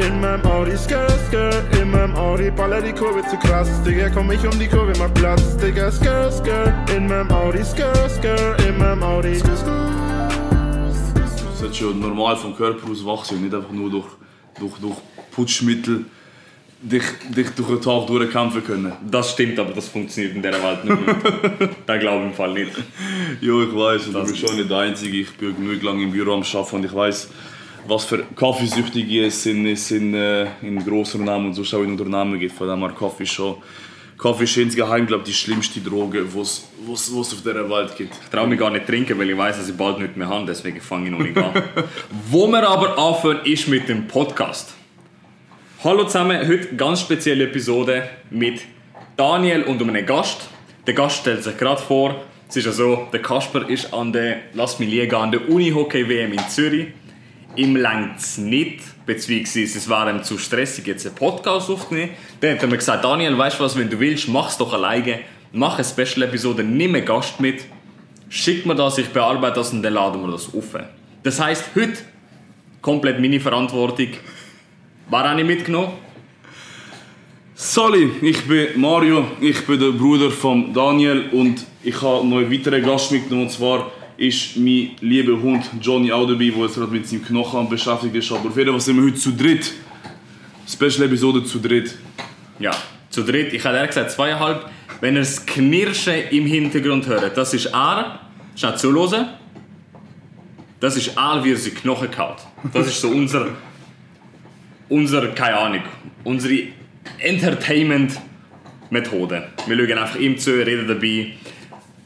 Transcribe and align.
in 0.00 0.20
meinem 0.20 0.44
Audi, 0.46 0.76
skr, 0.76 1.08
skr, 1.28 1.80
in 1.80 1.90
meinem 1.90 2.14
Audi, 2.16 2.50
baller 2.50 2.82
die 2.82 2.92
Kurve 2.92 3.22
zu 3.28 3.36
krass, 3.36 3.82
Digga, 3.82 4.10
komm 4.10 4.30
ich 4.32 4.44
um 4.44 4.58
die 4.58 4.66
Kurve, 4.66 4.92
mach 4.98 5.12
Platz, 5.14 5.56
Digga, 5.56 5.90
skr, 5.90 6.30
skr, 6.30 6.72
in 6.96 7.06
meinem 7.06 7.30
Audi, 7.30 7.64
skr, 7.64 8.08
skr, 8.08 8.56
in 8.66 8.78
meinem 8.78 9.02
Audi. 9.02 9.34
Du 9.34 9.56
solltest 11.56 11.76
schon 11.78 12.00
normal 12.00 12.36
vom 12.36 12.56
Körper 12.56 12.90
aus 12.90 13.04
wachsen 13.04 13.36
und 13.36 13.44
nicht 13.44 13.54
einfach 13.54 13.70
nur 13.70 13.90
durch, 13.90 14.08
durch, 14.58 14.78
durch 14.78 14.96
Putschmittel 15.30 16.06
dich, 16.84 17.04
dich 17.34 17.50
durch 17.50 17.68
den 17.68 17.80
Tag 17.80 18.06
durchkämpfen 18.06 18.64
können. 18.64 18.92
Das 19.10 19.32
stimmt, 19.32 19.58
aber 19.58 19.72
das 19.72 19.88
funktioniert 19.88 20.36
in 20.36 20.42
dieser 20.42 20.62
Welt 20.62 20.84
nicht. 20.84 20.98
das 21.86 22.00
glaube 22.00 22.24
ich 22.24 22.30
im 22.30 22.34
Fall 22.34 22.52
nicht. 22.52 22.72
Ja, 23.40 23.62
ich 23.62 23.74
weiß, 23.74 24.08
und 24.08 24.16
ich 24.16 24.40
bin 24.40 24.48
schon 24.48 24.56
nicht 24.56 24.70
der 24.70 24.78
Einzige. 24.78 25.18
Ich 25.18 25.32
bin 25.32 25.56
genug 25.56 25.82
lange 25.82 26.02
im 26.02 26.12
Büro 26.12 26.34
am 26.34 26.42
Arbeiten 26.42 26.76
und 26.76 26.84
ich 26.84 26.94
weiß, 26.94 27.30
was 27.86 28.04
für 28.04 28.24
Kaffeesüchtige 28.36 29.26
es 29.26 29.46
in, 29.46 29.66
es 29.66 29.90
in, 29.90 30.14
äh, 30.14 30.46
in 30.62 30.84
grossen 30.84 31.20
Unternehmen 31.20 31.46
und 31.46 31.54
so 31.54 31.76
auch 31.76 31.82
in 31.82 31.90
Unternehmen 31.90 32.38
gibt. 32.38 32.54
Von 32.54 32.68
dem 32.68 32.80
her 32.80 32.94
Kaffee 32.98 33.26
schon. 33.26 33.56
Kaffee 34.18 34.44
ist 34.44 34.56
insgeheim, 34.56 35.06
glaube 35.06 35.24
ich, 35.24 35.30
die 35.30 35.34
schlimmste 35.34 35.80
Droge, 35.80 36.24
die 36.24 36.40
es 36.40 36.64
auf 37.12 37.28
dieser 37.42 37.68
Welt 37.68 37.96
gibt. 37.96 38.14
Ich 38.22 38.30
traue 38.30 38.46
mich 38.46 38.58
gar 38.58 38.70
nicht 38.70 38.86
trinken, 38.86 39.18
weil 39.18 39.30
ich 39.30 39.36
weiß, 39.36 39.58
dass 39.58 39.68
ich 39.68 39.76
bald 39.76 39.98
nicht 39.98 40.16
mehr 40.16 40.28
habe, 40.28 40.46
deswegen 40.46 40.80
fange 40.80 41.06
ich 41.06 41.10
noch 41.10 41.18
nicht 41.18 41.36
an. 41.36 41.52
Wo 42.30 42.46
wir 42.46 42.66
aber 42.66 42.96
anfangen, 42.96 43.40
ist 43.44 43.68
mit 43.68 43.88
dem 43.88 44.06
Podcast. 44.06 44.74
Hallo 45.82 46.04
zusammen, 46.04 46.46
heute 46.48 46.74
ganz 46.76 47.00
spezielle 47.00 47.44
Episode 47.44 48.08
mit 48.30 48.62
Daniel 49.16 49.64
und 49.64 49.82
einem 49.82 50.06
Gast. 50.06 50.48
Der 50.86 50.94
Gast 50.94 51.18
stellt 51.18 51.42
sich 51.42 51.56
gerade 51.58 51.82
vor. 51.82 52.24
Es 52.48 52.56
ist 52.56 52.66
ja 52.66 52.72
so, 52.72 53.08
der 53.12 53.20
Kasper 53.20 53.68
ist 53.68 53.92
an 53.92 54.12
der, 54.12 54.36
lass 54.54 54.78
mich 54.78 54.88
liegen, 54.88 55.14
an 55.14 55.32
der 55.32 55.48
Uni-Hockey-WM 55.48 56.32
in 56.32 56.48
Zürich. 56.48 56.86
Ihm 57.56 57.76
längt 57.76 58.18
es 58.18 58.38
nicht, 58.38 58.80
beziehungsweise 59.06 59.78
es 59.78 59.88
war 59.88 60.08
ihm 60.10 60.22
zu 60.22 60.38
stressig, 60.38 60.86
jetzt 60.86 61.06
einen 61.06 61.14
Podcast 61.14 61.70
aufzunehmen. 61.70 62.10
Dann 62.40 62.54
hat 62.54 62.62
er 62.62 62.68
mir 62.68 62.78
gesagt, 62.78 63.04
Daniel, 63.04 63.36
weißt 63.38 63.58
du 63.58 63.64
was, 63.64 63.78
wenn 63.78 63.88
du 63.88 63.98
willst, 64.00 64.28
mach 64.28 64.48
es 64.48 64.58
doch 64.58 64.72
alleine. 64.72 65.20
Mach 65.52 65.76
eine 65.76 65.84
Special-Episode, 65.84 66.64
nimm 66.64 66.96
einen 66.96 67.04
Gast 67.04 67.38
mit, 67.38 67.64
schick 68.28 68.66
mir 68.66 68.74
das, 68.74 68.98
ich 68.98 69.08
bearbeite 69.10 69.56
das 69.56 69.72
und 69.72 69.82
dann 69.82 69.94
laden 69.94 70.20
wir 70.20 70.32
das 70.32 70.52
auf. 70.52 70.76
Das 71.22 71.38
heisst, 71.40 71.70
heute 71.76 71.98
komplett 72.82 73.20
meine 73.20 73.38
Verantwortung. 73.38 74.08
Wer 75.08 75.18
habe 75.30 75.40
ich 75.40 75.46
mitgenommen? 75.46 75.92
Sali, 77.54 78.10
ich 78.20 78.42
bin 78.48 78.80
Mario, 78.80 79.28
ich 79.40 79.64
bin 79.64 79.78
der 79.78 79.92
Bruder 79.92 80.28
von 80.32 80.74
Daniel 80.74 81.26
und 81.30 81.64
ich 81.84 82.02
habe 82.02 82.26
noch 82.26 82.38
einen 82.38 82.50
weiteren 82.50 82.82
Gast 82.82 83.12
mitgenommen 83.12 83.46
und 83.46 83.52
zwar 83.52 83.92
ist 84.16 84.56
mein 84.56 84.92
lieber 85.00 85.40
Hund 85.40 85.64
Johnny 85.80 86.12
auch 86.12 86.26
dabei, 86.26 86.50
der 86.50 86.64
jetzt 86.64 86.74
gerade 86.74 86.92
mit 86.92 87.06
seinem 87.06 87.24
Knochen 87.24 87.68
beschäftigt 87.68 88.14
ist. 88.14 88.32
Aber 88.32 88.48
auf 88.48 88.56
jeden 88.56 88.70
Fall 88.70 88.80
sind 88.80 88.96
wir 88.96 89.04
heute 89.04 89.16
zu 89.16 89.32
dritt. 89.32 89.72
Special-Episode 90.68 91.44
zu 91.44 91.58
dritt. 91.58 91.96
Ja, 92.58 92.70
zu 93.10 93.22
dritt. 93.22 93.52
Ich 93.52 93.64
habe 93.64 93.76
ehrlich 93.76 93.90
gesagt 93.90 94.12
zweieinhalb. 94.12 94.70
Wenn 95.00 95.14
ihr 95.14 95.20
das 95.20 95.44
Knirschen 95.44 96.28
im 96.30 96.46
Hintergrund 96.46 97.06
hört, 97.06 97.36
das 97.36 97.52
ist 97.54 97.66
er. 97.66 98.20
Schnell 98.56 98.76
zuhören. 98.76 99.28
Das 100.80 100.96
ist 100.96 101.16
er, 101.16 101.44
wie 101.44 101.52
er 101.52 101.56
seine 101.56 101.74
Knochen 101.74 102.10
kaut. 102.10 102.38
Das 102.72 102.86
ist 102.86 103.00
so 103.00 103.08
unser, 103.08 103.48
unser, 104.88 105.28
keine 105.28 105.58
Ahnung, 105.58 105.82
unsere 106.24 106.64
Entertainment-Methode. 107.18 109.48
Wir 109.66 109.76
schauen 109.76 109.98
einfach 109.98 110.18
ihm 110.18 110.38
zu, 110.38 110.52
reden 110.52 110.86
dabei. 110.86 111.32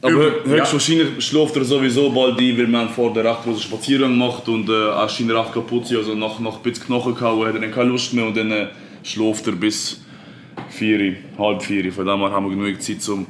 Aber 0.01 0.45
höchstwahrscheinlich 0.45 1.25
schläft 1.25 1.55
er 1.57 1.65
sowieso 1.65 2.09
bald 2.09 2.39
ein, 2.39 2.57
weil 2.57 2.79
haben 2.79 2.89
vor 2.89 3.13
der 3.13 3.25
recht 3.25 3.43
großen 3.43 3.61
Spaziergang 3.61 4.11
gemacht 4.11 4.47
und 4.47 4.69
äh, 4.69 4.89
er 4.91 5.09
scheint 5.09 5.31
recht 5.31 5.53
kaputt 5.53 5.87
zu 5.87 5.95
sein. 5.95 5.97
Also 5.99 6.15
nach, 6.15 6.39
nach 6.39 6.55
ein 6.55 6.63
bisschen 6.63 6.85
Knochen 6.85 7.15
gehauen 7.15 7.47
hat 7.47 7.55
er 7.55 7.61
dann 7.61 7.71
keine 7.71 7.89
Lust 7.89 8.13
mehr 8.13 8.25
und 8.25 8.37
dann 8.37 8.49
äh, 8.51 8.67
schläft 9.03 9.45
er 9.47 9.53
bis 9.53 10.01
4, 10.69 11.15
halb 11.37 11.61
4. 11.61 11.91
Von 11.91 12.05
dem 12.05 12.19
her 12.19 12.31
haben 12.31 12.49
wir 12.49 12.55
genug 12.55 12.81
Zeit, 12.81 13.07
um, 13.09 13.27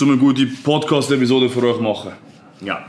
um 0.00 0.08
eine 0.08 0.16
gute 0.16 0.46
Podcast-Episode 0.46 1.48
für 1.48 1.62
euch 1.68 1.76
zu 1.76 1.82
machen. 1.82 2.12
Ja. 2.60 2.84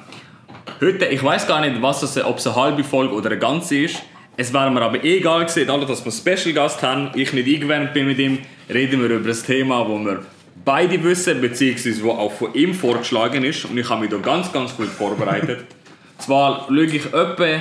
Heute, 0.82 1.06
ich 1.06 1.24
weiß 1.24 1.48
gar 1.48 1.62
nicht, 1.62 1.82
was 1.82 2.02
es, 2.02 2.24
ob 2.24 2.40
es 2.40 2.48
eine 2.48 2.56
halbe 2.56 2.84
Folge 2.84 3.14
oder 3.14 3.30
eine 3.30 3.40
ganze 3.40 3.78
ist. 3.78 4.02
Es 4.36 4.52
wäre 4.52 4.72
mir 4.72 4.82
aber 4.82 5.04
egal 5.04 5.46
gewesen, 5.46 5.68
dadurch, 5.68 5.88
dass 5.88 6.04
wir 6.04 6.12
einen 6.12 6.38
Special-Gast 6.38 6.82
haben, 6.82 7.12
ich 7.14 7.32
nicht 7.34 7.48
eingewärmt 7.48 7.94
bin 7.94 8.08
mit 8.08 8.18
ihm, 8.18 8.40
reden 8.68 9.02
wir 9.02 9.10
über 9.10 9.28
das 9.28 9.44
Thema, 9.44 9.88
wo 9.88 10.00
wir 10.00 10.26
beide 10.66 11.04
wissen, 11.04 11.42
beziehungsweise 11.42 12.04
wo 12.04 12.12
auch 12.12 12.32
von 12.32 12.54
ihm 12.54 12.74
vorgeschlagen 12.74 13.44
ist. 13.44 13.66
Und 13.66 13.78
ich 13.78 13.90
habe 13.90 14.02
mich 14.02 14.10
da 14.10 14.18
ganz, 14.18 14.52
ganz 14.52 14.76
gut 14.76 14.88
vorbereitet. 14.88 15.66
Zwar 16.18 16.66
schaue 16.68 16.86
ich 16.86 17.06
etwa, 17.06 17.60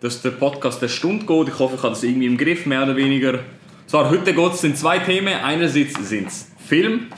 dass 0.00 0.22
der 0.22 0.30
Podcast 0.30 0.80
eine 0.80 0.88
Stunde 0.88 1.26
geht. 1.26 1.48
Ich 1.48 1.58
hoffe, 1.58 1.76
ich 1.76 1.82
habe 1.82 1.94
das 1.94 2.02
irgendwie 2.02 2.26
im 2.26 2.36
Griff, 2.36 2.66
mehr 2.66 2.82
oder 2.82 2.96
weniger. 2.96 3.40
Zwar, 3.86 4.10
heute 4.10 4.32
geht 4.32 4.52
es 4.52 4.64
in 4.64 4.74
zwei 4.74 4.98
Themen. 4.98 5.34
Einerseits 5.34 5.94
sind 6.08 6.28
es 6.28 6.50
Film. 6.66 7.08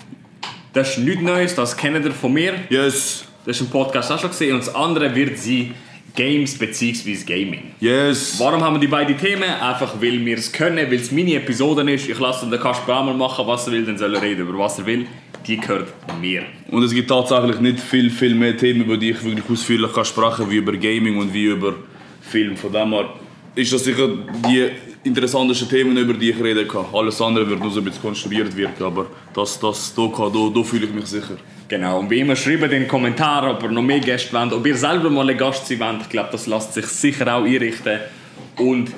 Das 0.73 0.91
ist 0.91 0.99
nichts 0.99 1.23
Neues, 1.23 1.55
das 1.55 1.77
kennt 1.77 2.05
ihr 2.05 2.13
von 2.13 2.33
mir. 2.33 2.55
Yes, 2.69 3.25
Das 3.47 3.57
ist 3.57 3.63
im 3.63 3.71
Podcast 3.71 4.11
auch 4.11 4.19
schon 4.19 4.31
gesehen. 4.31 4.55
Und 4.55 4.67
das 4.67 4.75
andere 4.75 5.15
wird 5.15 5.39
sein 5.39 5.75
Games 6.15 6.57
bzw. 6.57 7.17
Gaming. 7.27 7.73
yes. 7.81 8.37
Warum 8.39 8.63
haben 8.63 8.75
wir 8.77 8.81
die 8.81 8.87
beiden 8.87 9.19
Themen? 9.19 9.43
Einfach 9.43 9.95
weil 10.01 10.25
wir 10.25 10.39
es 10.39 10.53
können, 10.53 10.77
weil 10.89 10.95
es 10.95 11.11
meine 11.11 11.35
Episode 11.35 11.91
ist. 11.93 12.09
Ich 12.09 12.19
lasse 12.21 12.49
den 12.49 12.61
Kasper 12.61 13.01
auch 13.01 13.05
mal 13.05 13.15
machen, 13.15 13.45
was 13.47 13.67
er 13.67 13.73
will, 13.73 13.85
dann 13.85 13.99
soll 13.99 14.15
er 14.15 14.23
reden 14.23 14.49
über 14.49 14.59
was 14.59 14.79
er 14.79 14.87
will. 14.87 15.07
Die 15.47 15.57
gehört 15.59 15.89
mir. 16.21 16.45
Und 16.71 16.83
es 16.85 16.93
gibt 16.95 17.09
tatsächlich 17.11 17.61
nicht 17.61 17.81
viel, 17.81 18.11
viel 18.11 18.35
mehr 18.35 18.57
Themen, 18.57 18.83
über 18.83 18.97
die 18.97 19.11
ich 19.11 19.23
wirklich 19.25 19.45
ausführlich 19.51 19.93
kann 19.93 20.05
sprechen 20.05 20.49
wie 20.51 20.57
über 20.57 20.73
Gaming 20.73 21.19
und 21.19 21.35
wie 21.35 21.47
über 21.47 21.75
Film. 22.23 22.57
Von 22.57 22.73
dem 22.73 22.93
her 22.93 23.11
ist 23.57 23.73
das 23.73 23.85
sicher 23.85 24.09
die 24.49 24.69
interessantesten 25.03 25.69
Themen, 25.69 25.97
über 25.97 26.15
die 26.15 26.31
ich 26.31 26.41
reden 26.43 26.67
kann. 26.67 26.87
Alles 26.93 27.21
andere 27.21 27.49
wird 27.51 27.61
nur 27.61 27.71
so 27.71 27.81
ein 27.81 27.85
bisschen 27.85 28.01
konstruiert 28.03 28.57
wirken, 28.57 28.85
aber 28.85 29.07
das, 29.35 29.59
das, 29.61 29.93
da, 29.95 30.07
kann- 30.09 30.33
da, 30.33 30.51
da 30.55 30.63
fühle 30.63 30.87
ich 30.87 30.93
mich 30.95 31.07
sicher. 31.07 31.37
Genau, 31.69 32.01
und 32.01 32.11
wie 32.11 32.21
immer 32.21 32.37
schreibt 32.37 32.65
in 32.65 32.71
den 32.71 32.89
Kommentaren, 32.89 33.57
ob 33.57 33.63
ihr 33.63 33.71
noch 33.71 33.83
mehr 33.83 34.01
Gäste 34.01 34.33
wollt, 34.35 34.53
ob 34.53 34.67
ihr 34.67 34.77
selber 34.77 35.09
mal 35.09 35.29
ein 35.29 35.39
Gast 35.39 35.67
sein 35.67 35.81
wollt. 35.81 36.03
Ich 36.03 36.09
glaube, 36.11 36.29
das 36.33 36.47
lässt 36.47 36.75
sich 36.75 36.87
sicher 36.87 37.35
auch 37.35 37.45
einrichten. 37.45 38.01
Und 38.59 38.93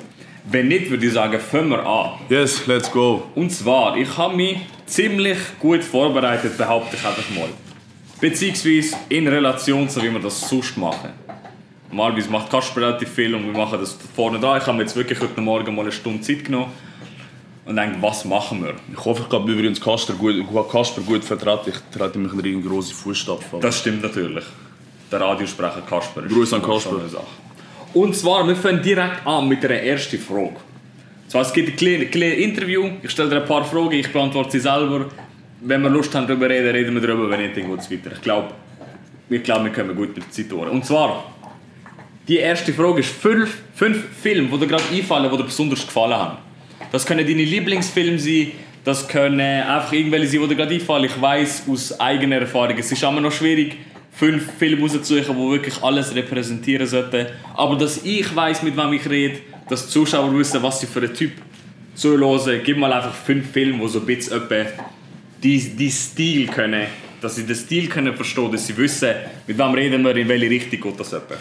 wenn 0.49 0.67
nicht, 0.67 0.89
würde 0.89 1.05
ich 1.05 1.13
sagen, 1.13 1.39
fangen 1.39 1.69
wir 1.69 1.85
an. 1.85 2.11
Yes, 2.29 2.67
let's 2.67 2.91
go. 2.91 3.23
Und 3.35 3.51
zwar, 3.51 3.95
ich 3.95 4.17
habe 4.17 4.35
mich 4.35 4.57
ziemlich 4.85 5.37
gut 5.59 5.83
vorbereitet, 5.83 6.57
behaupte 6.57 6.97
ich 6.97 7.05
einfach 7.05 7.29
mal. 7.35 7.49
Beziehungsweise 8.19 8.97
in 9.09 9.27
Relation 9.27 9.87
zu 9.87 10.01
wie 10.01 10.11
wir 10.11 10.19
das 10.19 10.49
sonst 10.49 10.77
machen. 10.77 11.11
Normalerweise 11.89 12.29
macht 12.29 12.49
Kasper 12.49 12.81
relativ 12.81 13.09
viel 13.09 13.33
und 13.33 13.45
wir 13.45 13.53
machen 13.53 13.79
das 13.79 13.97
vorne 14.13 14.39
dran. 14.39 14.59
Ich 14.59 14.67
habe 14.67 14.77
mir 14.77 14.83
jetzt 14.83 14.95
wirklich 14.95 15.21
heute 15.21 15.39
Morgen 15.39 15.73
mal 15.73 15.83
eine 15.83 15.91
Stunde 15.91 16.19
Zeit 16.21 16.43
genommen 16.43 16.71
und 17.67 17.75
denke, 17.75 17.97
was 18.01 18.23
machen 18.23 18.63
wir? 18.63 18.75
Ich 18.91 19.03
hoffe, 19.03 19.25
ich 19.27 19.33
habe 19.33 19.51
übrigens 19.51 19.81
Kasper 19.81 20.13
gut, 20.13 20.35
Kasper 20.71 21.01
gut 21.01 21.23
vertreten. 21.23 21.69
Ich 21.71 21.97
trete 21.97 22.17
mich 22.17 22.31
in 22.31 22.55
eine 22.55 22.61
große 22.61 22.93
Fußstapfen. 22.93 23.59
Das 23.59 23.79
stimmt 23.79 24.01
natürlich. 24.01 24.45
Der 25.11 25.19
Radiosprecher 25.19 25.81
Kasper. 25.81 26.23
ist 26.23 26.33
Gruß 26.33 26.53
an 26.53 26.61
Kasper. 26.61 27.07
Sache. 27.09 27.25
Und 27.93 28.15
zwar, 28.15 28.47
wir 28.47 28.55
fangen 28.55 28.81
direkt 28.81 29.25
an 29.25 29.47
mit 29.47 29.63
der 29.63 29.83
ersten 29.85 30.17
Frage. 30.17 30.55
Zwar, 31.27 31.41
es 31.41 31.51
gibt 31.51 31.69
ein 31.69 31.75
kleines, 31.75 32.09
kleines 32.11 32.37
Interview, 32.37 32.89
ich 33.03 33.11
stelle 33.11 33.29
dir 33.29 33.41
ein 33.41 33.47
paar 33.47 33.65
Fragen, 33.65 33.91
ich 33.91 34.11
beantworte 34.13 34.51
sie 34.51 34.59
selber. 34.59 35.07
Wenn 35.59 35.81
wir 35.81 35.89
Lust 35.89 36.15
haben 36.15 36.25
darüber 36.25 36.49
reden, 36.49 36.69
reden 36.69 36.93
wir 36.95 37.05
darüber, 37.05 37.29
wenn 37.29 37.41
nicht, 37.41 37.57
dann 37.57 37.69
geht 37.69 37.79
es 37.79 37.91
weiter. 37.91 38.11
Ich 38.15 38.21
glaube, 38.21 38.53
ich 39.29 39.43
glaube, 39.43 39.65
wir 39.65 39.73
kommen 39.73 39.95
gut 39.95 40.15
mit 40.15 40.17
der 40.17 40.31
Zeit 40.31 40.49
durch. 40.49 40.69
Und 40.71 40.85
zwar, 40.85 41.33
die 42.27 42.37
erste 42.37 42.71
Frage 42.71 43.01
ist 43.01 43.09
fünf, 43.09 43.57
fünf 43.73 44.05
Filme, 44.21 44.47
die 44.47 44.57
dir 44.59 44.67
gerade 44.67 44.83
einfallen, 44.93 45.29
die 45.29 45.37
dir 45.37 45.43
besonders 45.43 45.85
gefallen 45.85 46.15
haben. 46.15 46.37
Das 46.91 47.05
können 47.05 47.25
deine 47.25 47.43
Lieblingsfilme 47.43 48.19
sein, 48.19 48.51
das 48.83 49.07
können 49.07 49.39
einfach 49.39 49.91
irgendwelche 49.91 50.27
sein, 50.27 50.41
die 50.41 50.47
dir 50.47 50.55
gerade 50.55 50.75
einfallen. 50.75 51.05
Ich 51.05 51.21
weiß 51.21 51.63
aus 51.69 51.99
eigener 51.99 52.37
Erfahrung, 52.37 52.77
es 52.77 52.91
ist 52.91 53.03
immer 53.03 53.19
noch 53.19 53.31
schwierig, 53.31 53.75
fünf 54.11 54.49
Filme 54.57 54.81
rauszusuchen, 54.81 55.35
die 55.35 55.51
wirklich 55.51 55.83
alles 55.83 56.15
repräsentieren 56.15 56.87
sollten. 56.87 57.27
Aber 57.55 57.75
dass 57.75 58.03
ich 58.03 58.33
weiß, 58.33 58.63
mit 58.63 58.77
wem 58.77 58.93
ich 58.93 59.09
rede, 59.09 59.39
dass 59.69 59.87
die 59.87 59.91
Zuschauer 59.91 60.33
wissen, 60.37 60.63
was 60.63 60.79
sie 60.79 60.87
für 60.87 61.01
ein 61.01 61.13
Typ 61.13 61.31
zuhören, 61.95 62.61
gib 62.63 62.77
mal 62.77 62.93
einfach 62.93 63.13
fünf 63.13 63.51
Filme, 63.51 63.79
die 63.83 63.87
so 63.89 63.99
ein 63.99 64.05
bisschen 64.05 64.41
die, 65.43 65.59
die 65.59 65.91
Stil 65.91 66.47
können, 66.47 66.87
dass 67.21 67.35
sie 67.35 67.45
den 67.45 67.55
Stil 67.55 67.87
können 67.87 68.15
verstehen, 68.15 68.51
dass 68.51 68.67
sie 68.67 68.77
wissen, 68.77 69.09
mit 69.45 69.57
wem 69.57 69.73
reden 69.73 70.03
wir, 70.03 70.15
in 70.15 70.27
welche 70.27 70.49
Richtung 70.49 70.81
geht 70.81 70.99
das 70.99 71.13
etwa. 71.13 71.35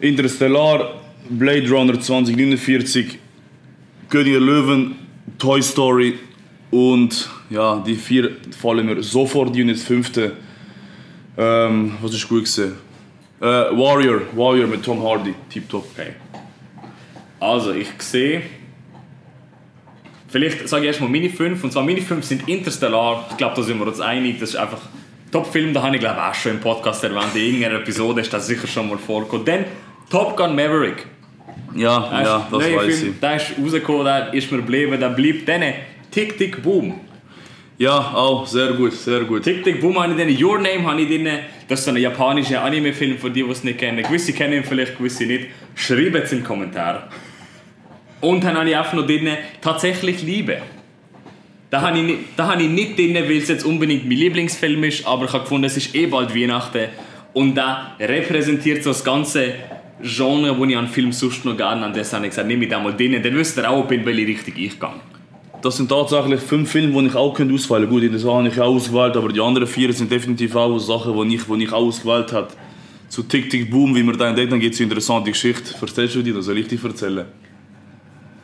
Interstellar, 0.00 1.00
Blade 1.28 1.68
Runner 1.70 1.98
2049, 1.98 3.18
König 4.08 4.38
Löwen, 4.38 4.96
Toy 5.38 5.62
Story 5.62 6.18
und 6.70 7.28
ja, 7.50 7.82
die 7.86 7.94
vier 7.94 8.30
fallen 8.58 8.86
mir 8.86 9.02
sofort 9.02 9.50
und 9.50 9.68
jetzt 9.68 9.84
fünfte. 9.84 10.32
Ähm, 11.38 11.96
was 12.00 12.14
ist 12.14 12.28
gut 12.28 12.44
gesehen? 12.44 12.74
Äh, 13.40 13.44
Warrior, 13.44 14.22
Warrior 14.34 14.66
mit 14.66 14.82
Tom 14.82 15.02
Hardy, 15.02 15.34
tipptopp. 15.50 15.86
Okay. 15.92 16.14
Also, 17.38 17.72
ich 17.72 17.88
sehe. 17.98 18.42
Vielleicht 20.28 20.68
sage 20.68 20.84
ich 20.84 20.88
erstmal 20.88 21.10
meine 21.10 21.28
5. 21.28 21.62
Und 21.62 21.72
zwar 21.72 21.84
meine 21.84 22.00
5 22.00 22.24
sind 22.24 22.48
Interstellar. 22.48 23.26
Ich 23.30 23.36
glaube, 23.36 23.56
da 23.56 23.62
sind 23.62 23.78
wir 23.78 23.86
uns 23.86 24.00
einig. 24.00 24.40
Das 24.40 24.50
ist 24.50 24.56
einfach 24.56 24.80
Top-Film. 25.30 25.74
Da 25.74 25.82
habe 25.82 25.96
ich 25.96 26.00
glaube 26.00 26.22
auch 26.22 26.34
schon 26.34 26.52
im 26.52 26.60
Podcast 26.60 27.04
erwähnt. 27.04 27.34
In 27.34 27.42
irgendeiner 27.42 27.80
Episode 27.80 28.22
ist 28.22 28.32
das 28.32 28.46
sicher 28.46 28.66
schon 28.66 28.88
mal 28.88 28.98
vorgekommen. 28.98 29.44
Dann 29.44 29.64
Top 30.10 30.36
Gun 30.36 30.56
Maverick. 30.56 31.06
Ja, 31.76 32.22
ja, 32.22 32.48
das 32.50 32.60
weiß 32.60 32.96
Film, 32.96 33.12
ich. 33.14 33.20
Der 33.20 33.36
ist 33.36 33.52
rausgekommen, 33.62 34.04
der 34.04 34.34
ist 34.34 34.50
mir 34.50 34.58
geblieben, 34.58 34.98
der 34.98 35.10
bleibt 35.10 35.48
dann. 35.48 35.62
Tick 36.10 36.38
Tick 36.38 36.62
Boom. 36.62 37.00
Ja, 37.78 37.98
auch 38.14 38.46
sehr 38.46 38.72
gut, 38.72 38.92
sehr 38.94 39.20
gut. 39.24 39.42
Tick 39.42 39.62
Tick 39.62 39.80
Boom 39.80 40.00
habe 40.02 40.12
ich 40.12 40.18
drin, 40.18 40.42
Your 40.42 40.56
Name 40.58 40.82
habe 40.84 41.00
ich 41.02 41.08
drin. 41.08 41.28
Das 41.68 41.80
ist 41.80 41.84
so 41.84 41.90
ein 41.90 41.98
japanischer 41.98 42.62
Anime-Film, 42.62 43.18
von 43.18 43.32
die, 43.32 43.42
die 43.42 43.50
es 43.50 43.64
nicht 43.64 43.78
kennen. 43.78 44.02
Gewisse 44.02 44.32
kennen 44.32 44.54
ihn 44.54 44.64
vielleicht, 44.64 44.96
gewisse 44.96 45.26
nicht. 45.26 45.48
Schreibt 45.74 46.14
es 46.16 46.32
in 46.32 46.38
den 46.38 46.44
Kommentaren. 46.44 47.02
Und 48.22 48.42
dann 48.44 48.56
habe 48.56 48.70
ich 48.70 48.76
einfach 48.76 48.94
noch 48.94 49.06
drin, 49.06 49.28
tatsächlich 49.60 50.22
Liebe. 50.22 50.58
Da 51.68 51.82
habe 51.82 51.98
ich, 51.98 52.04
nicht- 52.04 52.18
da 52.36 52.46
habe 52.52 52.62
ich 52.62 52.68
nicht 52.70 52.96
drin, 52.98 53.14
weil 53.14 53.36
es 53.38 53.48
jetzt 53.48 53.64
unbedingt 53.66 54.04
mein 54.08 54.16
Lieblingsfilm 54.16 54.84
ist, 54.84 55.06
aber 55.06 55.26
ich 55.26 55.32
habe 55.32 55.42
gefunden, 55.42 55.64
es 55.66 55.76
ist 55.76 55.94
eh 55.94 56.06
bald 56.06 56.34
Weihnachten. 56.34 56.86
Und 57.34 57.54
da 57.56 57.94
repräsentiert 58.00 58.82
so 58.84 58.90
das 58.90 59.04
ganze 59.04 59.52
Genre, 60.02 60.54
das 60.54 60.68
ich 60.68 60.76
an 60.76 60.88
Film 60.88 61.12
sonst 61.12 61.44
noch 61.44 61.56
gerne 61.56 61.82
habe. 61.82 61.98
Das 61.98 62.12
habe 62.12 62.26
ich 62.26 62.30
gesagt, 62.30 62.48
nehme 62.48 62.64
ich 62.64 62.70
da 62.70 62.78
mal 62.78 62.94
drin. 62.94 63.20
Dann 63.22 63.34
wisst 63.34 63.56
ihr 63.56 63.70
auch, 63.70 63.90
in 63.90 64.04
welche 64.04 64.26
Richtung 64.26 64.54
ich 64.56 64.78
gehe. 64.78 64.90
Das 65.62 65.78
sind 65.78 65.88
tatsächlich 65.88 66.40
fünf 66.40 66.70
Filme, 66.70 67.00
die 67.02 67.08
ich 67.08 67.14
auch 67.14 67.32
könnte 67.32 67.54
auswählen 67.54 67.88
könnte. 67.88 68.08
Gut, 68.08 68.14
das 68.14 68.24
habe 68.24 68.48
ich 68.48 68.60
auch 68.60 68.66
ausgewählt, 68.66 69.16
aber 69.16 69.32
die 69.32 69.40
anderen 69.40 69.66
vier 69.66 69.92
sind 69.92 70.10
definitiv 70.10 70.54
auch 70.54 70.78
Sachen, 70.78 71.28
die 71.28 71.36
ich, 71.36 71.44
die 71.44 71.64
ich 71.64 71.72
auch 71.72 71.86
ausgewählt 71.86 72.32
habe. 72.32 72.48
Zu 73.08 73.22
Tick 73.22 73.50
Tick 73.50 73.70
Boom, 73.70 73.94
wie 73.94 74.02
man 74.02 74.18
da 74.18 74.28
entdeckt, 74.28 74.52
dann 74.52 74.60
gibt 74.60 74.74
es 74.74 74.80
eine 74.80 74.84
interessante 74.90 75.30
Geschichte. 75.30 75.74
Erzählst 75.80 76.14
du 76.14 76.22
dir, 76.22 76.34
das 76.34 76.44
soll 76.44 76.58
ich 76.58 76.68
dir 76.68 76.84
erzählen? 76.84 77.24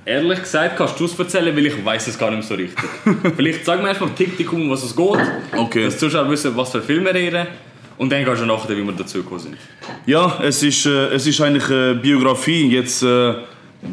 Ehrlich 0.04 0.40
gesagt, 0.40 0.76
kannst 0.76 0.99
du 0.99 1.04
es 1.04 1.19
erzählen, 1.19 1.54
weil 1.54 1.66
ich 1.66 1.84
weiß 1.84 2.08
es 2.08 2.19
gar 2.19 2.31
nicht 2.31 2.49
so 2.49 2.54
richtig. 2.54 2.82
Vielleicht 3.37 3.64
sag 3.64 3.82
mir 3.82 3.88
erstmal 3.88 4.10
Tick 4.10 4.37
Tick 4.37 4.52
um, 4.52 4.70
was 4.70 4.82
es 4.82 4.96
geht. 4.96 5.19
Okay. 5.56 5.84
Dass 5.84 5.94
die 5.94 6.00
Zuschauer 6.00 6.28
wissen, 6.31 6.56
was 6.56 6.72
für 6.72 6.82
Filme 6.82 7.14
reden. 7.14 7.46
Und 8.02 8.10
dann 8.10 8.25
kannst 8.25 8.43
du 8.43 8.46
nachher, 8.46 8.76
wie 8.76 8.84
wir 8.84 8.93
dazu 8.94 9.19
gekommen 9.19 9.38
sind. 9.38 9.56
Ja, 10.06 10.40
es 10.43 10.60
ist, 10.64 10.87
äh, 10.87 11.14
es 11.14 11.25
ist 11.25 11.40
eigentlich 11.40 11.70
eine 11.70 11.94
Biografie. 11.94 12.66
Jetzt, 12.66 13.04
äh, 13.04 13.34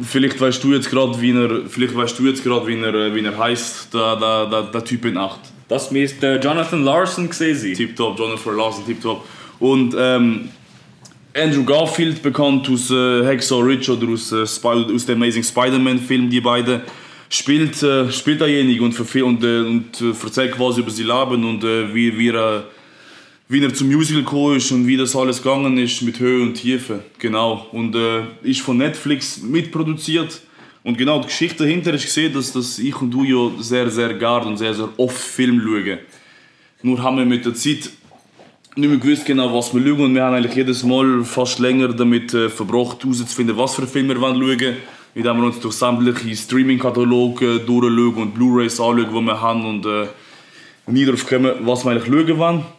vielleicht 0.02 0.42
weißt 0.42 0.64
du 0.64 0.74
jetzt 0.74 0.90
gerade, 0.90 1.22
wie 1.22 1.30
er, 1.30 1.70
vielleicht 1.70 1.96
weißt 1.96 2.18
du 2.18 2.26
jetzt 2.26 2.44
gerade, 2.44 2.66
wie 2.66 2.82
er, 2.82 2.96
äh, 2.96 3.14
wie 3.14 3.24
er 3.24 3.38
heißt, 3.38 3.94
der, 3.94 4.16
der, 4.16 4.46
der, 4.48 4.62
der 4.64 4.84
Typ 4.84 5.06
in 5.06 5.16
Acht. 5.16 5.42
Das 5.68 5.92
müsste 5.92 6.40
Jonathan 6.44 6.84
Larson 6.84 7.30
gesehen 7.30 7.56
sein. 7.56 7.76
Tiptop, 7.76 8.18
Jonathan 8.18 8.58
Larson, 8.58 8.84
Tiptop. 8.88 9.28
Und 9.60 9.94
ähm, 9.96 10.50
Andrew 11.36 11.64
Garfield, 11.64 12.24
bekannt 12.24 12.68
aus 12.68 12.90
äh, 12.90 13.24
Hacksaw 13.24 13.62
Ridge 13.62 13.92
oder 13.94 14.12
aus, 14.12 14.32
äh, 14.32 14.42
aus 14.42 15.06
dem 15.06 15.22
Amazing 15.22 15.44
Spider-Man-Film, 15.44 16.32
die 16.32 16.42
beiden, 16.42 16.82
spielt, 17.30 17.84
äh, 17.84 18.12
spielt 18.12 18.42
derjenige 18.42 18.84
und, 18.84 19.00
und, 19.00 19.44
äh, 19.44 19.60
und 19.60 20.02
äh, 20.02 20.26
erzählt 20.26 20.54
quasi 20.54 20.82
über 20.82 20.90
sein 20.90 21.06
Leben 21.06 21.46
und 21.46 21.64
äh, 21.64 21.94
wie, 21.94 22.18
wie, 22.18 22.30
er, 22.30 22.64
wie 23.52 23.64
er 23.64 23.74
zum 23.74 23.92
Musical 23.92 24.22
gekommen 24.22 24.58
ist 24.58 24.72
und 24.72 24.86
wie 24.86 24.96
das 24.96 25.16
alles 25.16 25.42
gegangen 25.42 25.76
ist 25.80 26.04
mit 26.04 26.20
Höhe 26.20 26.44
und 26.44 26.54
Tiefe. 26.54 27.04
Genau. 27.18 27.66
Und 27.72 27.96
äh, 27.96 28.22
ist 28.44 28.62
von 28.62 28.78
Netflix 28.78 29.42
mitproduziert. 29.42 30.42
Und 30.84 31.00
genau 31.00 31.20
die 31.20 31.28
Geschichte 31.28 31.64
dahinter 31.64 31.92
ist 31.96 32.06
gesehen, 32.06 32.32
dass, 32.32 32.54
dass 32.54 32.78
ich 32.78 33.02
und 33.02 33.10
du 33.10 33.24
ja 33.24 33.52
sehr, 33.60 33.90
sehr 33.90 34.14
gerne 34.14 34.46
und 34.46 34.58
sehr, 34.58 34.76
sehr 34.76 34.90
oft 34.98 35.18
Film 35.18 35.62
schauen. 35.62 35.98
Nur 36.84 37.02
haben 37.02 37.18
wir 37.18 37.26
mit 37.26 37.44
der 37.44 37.56
Zeit 37.56 37.90
nicht 38.76 38.88
mehr 38.88 39.00
gewusst 39.00 39.26
genau, 39.26 39.52
was 39.52 39.74
wir 39.74 39.82
schauen 39.82 40.00
und 40.00 40.14
wir 40.14 40.24
haben 40.24 40.36
eigentlich 40.36 40.56
jedes 40.56 40.84
Mal 40.84 41.24
fast 41.24 41.58
länger 41.58 41.88
damit 41.88 42.32
äh, 42.36 42.50
verbracht, 42.50 43.04
herauszufinden, 43.04 43.58
was 43.58 43.74
für 43.74 43.88
Filme 43.88 44.14
wir 44.14 44.22
schauen 44.22 44.40
wollen. 44.40 44.78
Indem 45.16 45.38
wir 45.38 45.46
uns 45.48 45.60
durch 45.60 45.74
sämtliche 45.74 46.36
Streaming-Kataloge 46.36 47.62
durchschauen 47.62 48.14
und 48.14 48.36
Blu-Rays 48.36 48.80
anschauen, 48.80 49.08
die 49.10 49.22
wir 49.22 49.42
haben 49.42 49.66
und 49.66 49.86
äh, 49.88 50.08
nie 50.86 51.04
darauf 51.04 51.26
kommen, 51.28 51.52
was 51.62 51.84
wir 51.84 51.92
eigentlich 51.92 52.06
schauen 52.06 52.38
wollen. 52.38 52.79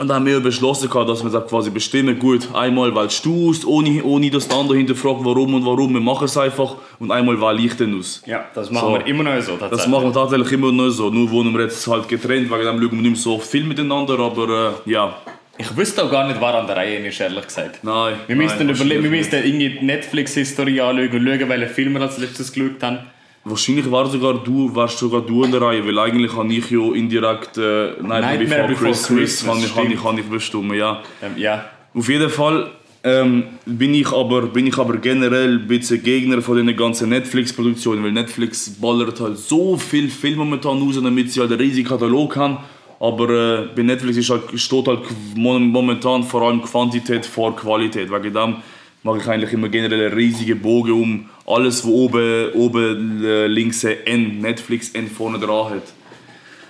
Und 0.00 0.08
dann 0.08 0.16
haben 0.16 0.26
wir 0.26 0.40
beschlossen, 0.40 0.88
gehabt, 0.88 1.10
dass 1.10 1.22
wir 1.22 1.30
das 1.30 1.46
quasi 1.46 1.68
bestimmen, 1.68 2.18
gut, 2.18 2.48
einmal 2.54 2.94
wählst 2.94 3.22
du 3.26 3.50
aus, 3.50 3.66
ohne, 3.66 4.02
ohne 4.02 4.30
dass 4.30 4.48
der 4.48 4.56
andere 4.56 4.78
hinterfragt, 4.78 5.20
warum 5.22 5.52
und 5.52 5.66
warum, 5.66 5.92
wir 5.92 6.00
machen 6.00 6.24
es 6.24 6.36
einfach 6.38 6.76
und 6.98 7.10
einmal 7.10 7.38
wähle 7.38 7.60
ich 7.60 7.74
dann 7.76 7.98
aus. 7.98 8.22
Ja, 8.24 8.46
das 8.54 8.70
machen 8.70 8.88
So. 8.88 8.94
wir 8.94 9.06
immer 9.06 9.24
noch 9.24 9.40
so. 9.42 9.58
Das 9.58 9.86
machen 9.86 10.04
wir 10.04 10.12
tatsächlich 10.14 10.52
immer 10.52 10.72
noch 10.72 10.88
so. 10.88 11.10
Nur 11.10 11.30
wohnen 11.30 11.52
wir 11.52 11.64
jetzt 11.64 11.86
halt 11.86 12.08
getrennt, 12.08 12.50
wegen 12.50 12.62
dem 12.64 12.80
schauen 12.80 12.80
wir 12.80 12.96
nicht 13.02 13.02
mehr 13.02 13.14
so 13.16 13.38
viel 13.38 13.64
miteinander, 13.64 14.18
aber 14.18 14.74
äh, 14.86 14.90
ja. 14.90 15.14
Ich 15.58 15.76
wüsste 15.76 16.02
auch 16.02 16.10
gar 16.10 16.26
nicht, 16.26 16.40
wer 16.40 16.54
an 16.54 16.66
der 16.66 16.76
Reihe 16.76 17.06
ist, 17.06 17.20
ehrlich 17.20 17.44
gesagt. 17.46 17.80
Nein. 17.84 18.14
Wir 18.26 18.36
müssten, 18.36 18.66
nein, 18.66 18.74
überle- 18.74 18.78
wir 18.78 18.94
wahrscheinlich 18.96 19.10
müssten 19.10 19.36
irgendwie 19.44 19.68
die 19.80 19.84
Netflix-Historie 19.84 20.80
anschauen 20.80 21.10
und 21.10 21.26
schauen, 21.28 21.48
welche 21.50 21.68
Filme 21.68 21.98
wir 22.00 22.06
als 22.06 22.16
letztes 22.16 22.50
geschaut 22.50 22.82
haben. 22.82 23.00
Wahrscheinlich 23.44 23.90
war 23.90 24.06
sogar 24.06 24.34
du, 24.34 24.74
warst 24.74 24.98
sogar 24.98 25.22
du 25.22 25.44
in 25.44 25.50
der 25.50 25.62
Reihe, 25.62 25.86
weil 25.86 25.98
eigentlich 25.98 26.36
habe 26.36 26.52
ich 26.52 26.70
ja 26.70 26.92
indirekt 26.92 27.56
äh, 27.56 27.92
Nightmare, 28.02 28.20
Nightmare 28.20 28.38
Before, 28.38 28.68
Before 28.68 28.90
Christmas, 28.90 29.18
Christmas, 29.18 29.64
ich, 29.64 29.76
habe 29.76 29.92
ich, 29.92 30.04
habe 30.04 30.20
ich 30.20 30.26
bestimmt, 30.26 30.74
ja. 30.74 31.02
Ähm, 31.22 31.32
ja. 31.36 31.64
Auf 31.94 32.08
jeden 32.08 32.28
Fall 32.28 32.70
ähm, 33.02 33.44
bin, 33.64 33.94
ich 33.94 34.12
aber, 34.12 34.42
bin 34.42 34.66
ich 34.66 34.76
aber 34.76 34.98
generell 34.98 35.58
ein 35.58 35.66
bisschen 35.66 36.02
Gegner 36.02 36.42
von 36.42 36.56
den 36.58 36.76
ganzen 36.76 37.08
Netflix-Produktionen, 37.08 38.04
weil 38.04 38.12
Netflix 38.12 38.68
ballert 38.78 39.18
halt 39.20 39.38
so 39.38 39.78
viel 39.78 40.10
Film 40.10 40.38
momentan 40.38 40.82
raus, 40.82 41.00
damit 41.02 41.32
sie 41.32 41.40
halt 41.40 41.50
einen 41.50 41.60
riesigen 41.60 41.88
Katalog 41.88 42.36
haben. 42.36 42.58
Aber 43.00 43.30
äh, 43.30 43.68
bei 43.74 43.82
Netflix 43.82 44.18
ist 44.18 44.28
halt, 44.28 44.42
steht 44.60 44.86
halt 44.86 45.00
momentan 45.34 46.22
vor 46.24 46.42
allem 46.42 46.60
Quantität 46.60 47.24
vor 47.24 47.56
Qualität. 47.56 48.10
Wegen 48.10 48.34
dem 48.34 48.56
mache 49.02 49.18
ich 49.18 49.26
eigentlich 49.26 49.52
immer 49.52 49.68
generell 49.68 50.06
einen 50.06 50.14
riesigen 50.14 50.60
Bogen 50.60 50.92
um 50.92 51.28
alles, 51.46 51.84
wo 51.84 52.04
oben, 52.04 52.52
oben 52.52 53.24
äh, 53.24 53.46
links 53.46 53.84
ein 53.84 53.96
N, 54.04 54.40
Netflix 54.40 54.90
N 54.90 55.08
vorne 55.08 55.38
dran 55.38 55.74
hat 55.74 55.92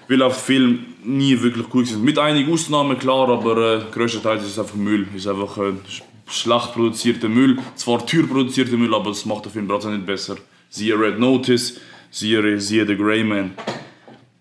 weil 0.08 0.22
auf 0.22 0.44
Film 0.44 0.86
nie 1.04 1.40
wirklich 1.40 1.68
gut 1.68 1.86
sind. 1.86 2.02
Mit 2.02 2.18
einigen 2.18 2.52
Ausnahmen 2.52 2.98
klar, 2.98 3.28
aber 3.28 3.76
äh, 3.76 3.80
größtenteils 3.92 4.42
ist 4.42 4.50
es 4.50 4.58
einfach 4.58 4.74
Müll. 4.74 5.06
Ist 5.14 5.28
einfach 5.28 5.56
äh, 5.58 5.70
sch- 5.88 6.02
schlecht 6.28 6.72
produzierter 6.72 7.28
Müll. 7.28 7.58
Zwar 7.76 8.04
teuer 8.04 8.24
produzierter 8.26 8.76
Müll, 8.76 8.92
aber 8.92 9.10
es 9.10 9.24
macht 9.24 9.44
den 9.44 9.52
Film 9.52 9.68
trotzdem 9.68 9.92
nicht 9.92 10.06
besser. 10.06 10.34
Siehe 10.68 10.98
Red 10.98 11.20
Notice, 11.20 11.80
siehe, 12.10 12.58
siehe 12.58 12.84
The 12.84 12.96
Grey 12.96 13.22
Man. 13.22 13.52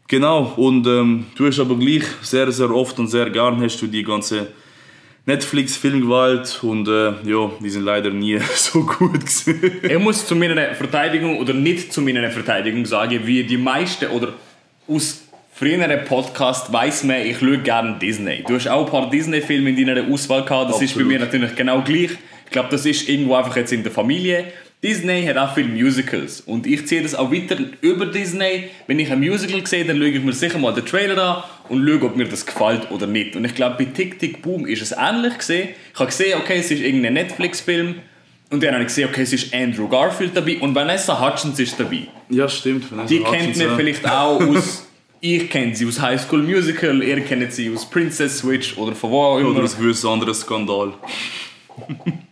Genau, 0.07 0.53
und 0.57 0.88
ähm, 0.88 1.27
du 1.36 1.45
hast 1.45 1.59
aber 1.59 1.75
gleich 1.75 2.06
sehr, 2.24 2.51
sehr 2.51 2.74
oft 2.74 2.97
und 2.97 3.07
sehr 3.07 3.30
gern 3.30 3.62
hast 3.62 3.80
du 3.80 3.86
die 3.86 4.01
ganze 4.01 4.51
Netflix-Film 5.30 6.02
gewählt 6.02 6.60
und 6.64 6.88
äh, 6.88 7.14
ja, 7.30 7.52
die 7.60 7.70
sind 7.70 7.84
leider 7.84 8.10
nie 8.10 8.40
so 8.56 8.84
gut 8.84 9.20
gewesen. 9.20 9.80
Ich 9.84 10.00
muss 10.00 10.26
zu 10.26 10.36
meiner 10.36 10.74
Verteidigung 10.74 11.38
oder 11.38 11.54
nicht 11.54 11.94
zu 11.94 12.02
meiner 12.02 12.30
Verteidigung 12.31 12.86
sagen, 12.86 13.22
wie 13.26 13.44
die 13.44 13.58
meisten 13.58 14.08
oder 14.08 14.34
aus 14.88 15.22
früheren 15.54 16.04
Podcasts 16.06 16.72
weiß 16.74 17.04
man, 17.04 17.22
ich 17.22 17.38
schaue 17.40 17.60
gerne 17.60 18.00
Disney. 18.00 18.44
Du 18.48 18.56
hast 18.56 18.68
auch 18.68 18.86
ein 18.86 18.92
paar 18.92 19.10
Disney-Filme 19.10 19.70
in 19.70 19.86
deiner 19.86 20.12
Auswahl 20.12 20.44
gehabt, 20.44 20.72
das 20.72 20.81
ist 20.81 20.96
bei 20.96 21.02
Absolut. 21.02 21.08
mir 21.08 21.20
natürlich 21.20 21.56
genau 21.56 21.82
gleich. 21.82 22.12
Ich 22.46 22.52
glaube, 22.52 22.70
das 22.72 22.86
ist 22.86 23.08
irgendwo 23.08 23.36
einfach 23.36 23.56
jetzt 23.56 23.72
in 23.72 23.84
der 23.84 23.92
Familie. 23.92 24.46
Disney 24.81 25.26
hat 25.26 25.36
auch 25.36 25.54
viele 25.54 25.68
Musicals 25.68 26.40
und 26.40 26.66
ich 26.66 26.88
ziehe 26.88 27.02
das 27.02 27.14
auch 27.14 27.34
weiter 27.34 27.58
über 27.81 28.06
Disney. 28.06 28.70
Wenn 28.88 28.98
ich 29.00 29.12
ein 29.12 29.20
Musical 29.20 29.65
sehe, 29.68 29.84
dann 29.84 29.98
schaue 29.98 30.08
ich 30.08 30.24
mir 30.24 30.32
sicher 30.32 30.58
mal 30.58 30.74
den 30.74 30.86
Trailer 30.86 31.22
an 31.22 31.44
und 31.68 31.86
schaue, 31.86 32.06
ob 32.06 32.15
mir 32.15 32.25
das 32.25 32.46
gefällt 32.46 32.89
oder 32.89 33.06
nicht. 33.06 33.36
Und 33.36 33.44
ich 33.44 33.53
glaube, 33.56 33.75
bei 33.77 33.86
Tick 33.86 34.20
Tick 34.20 34.42
Boom 34.42 34.65
ist 34.65 34.82
es 34.82 34.94
ähnlich 34.98 35.38
gesehen. 35.38 35.70
Ich 35.94 36.00
habe 36.00 36.08
gesehen, 36.08 36.39
okay, 36.42 36.60
es 36.60 36.72
ist 36.72 36.80
irgendein 36.82 37.13
Netflix-Film 37.13 37.96
und 38.51 38.63
dann 38.63 38.72
habe 38.72 38.84
ich 38.84 38.88
gesehen, 38.88 39.10
okay, 39.10 39.24
es 39.24 39.34
ist 39.34 39.53
Andrew 39.53 39.89
Garfield 39.89 40.32
dabei 40.38 40.58
und 40.60 40.74
Vanessa 40.74 41.20
Hutchins 41.20 41.60
ist 41.60 41.77
dabei. 41.77 42.08
Ja, 42.30 42.48
stimmt. 42.48 42.86
Die 43.10 43.20
kennt 43.20 43.58
man 43.58 43.75
vielleicht 43.75 44.10
auch 44.10 44.39
aus. 44.48 44.88
Ich 45.20 45.50
kenne 45.50 45.75
sie 45.75 45.86
aus 45.88 46.00
High 46.00 46.22
School 46.22 46.42
Musical, 46.42 47.03
ihr 47.03 47.20
kennt 47.20 47.51
sie 47.51 47.70
aus 47.70 47.89
Princess 47.89 48.38
Switch 48.38 48.77
oder 48.77 48.96
von 48.96 49.12
wo 49.12 49.24
auch 49.24 49.39
immer. 49.39 49.50
Oder 49.50 49.63
ein 49.63 49.77
gewisser 49.77 50.08
anderes 50.08 50.39
Skandal. 50.39 50.94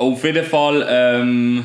Auf 0.00 0.24
jeden 0.24 0.46
Fall 0.46 0.86
ähm, 0.88 1.62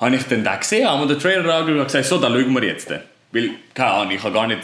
habe 0.00 0.16
ich 0.16 0.22
dann 0.22 0.42
den 0.42 0.58
gesehen, 0.58 0.88
habe 0.88 1.02
mir 1.02 1.12
den 1.12 1.20
Trailer 1.20 1.54
angeschaut 1.54 1.80
und 1.80 1.84
gesagt, 1.84 2.06
so, 2.06 2.16
dann 2.16 2.32
schauen 2.32 2.54
wir 2.54 2.64
jetzt. 2.64 2.90
Weil, 3.30 3.50
keine 3.74 3.90
Ahnung, 3.90 4.12
ich 4.14 4.22
habe 4.22 4.32
gar 4.32 4.46
nicht... 4.46 4.60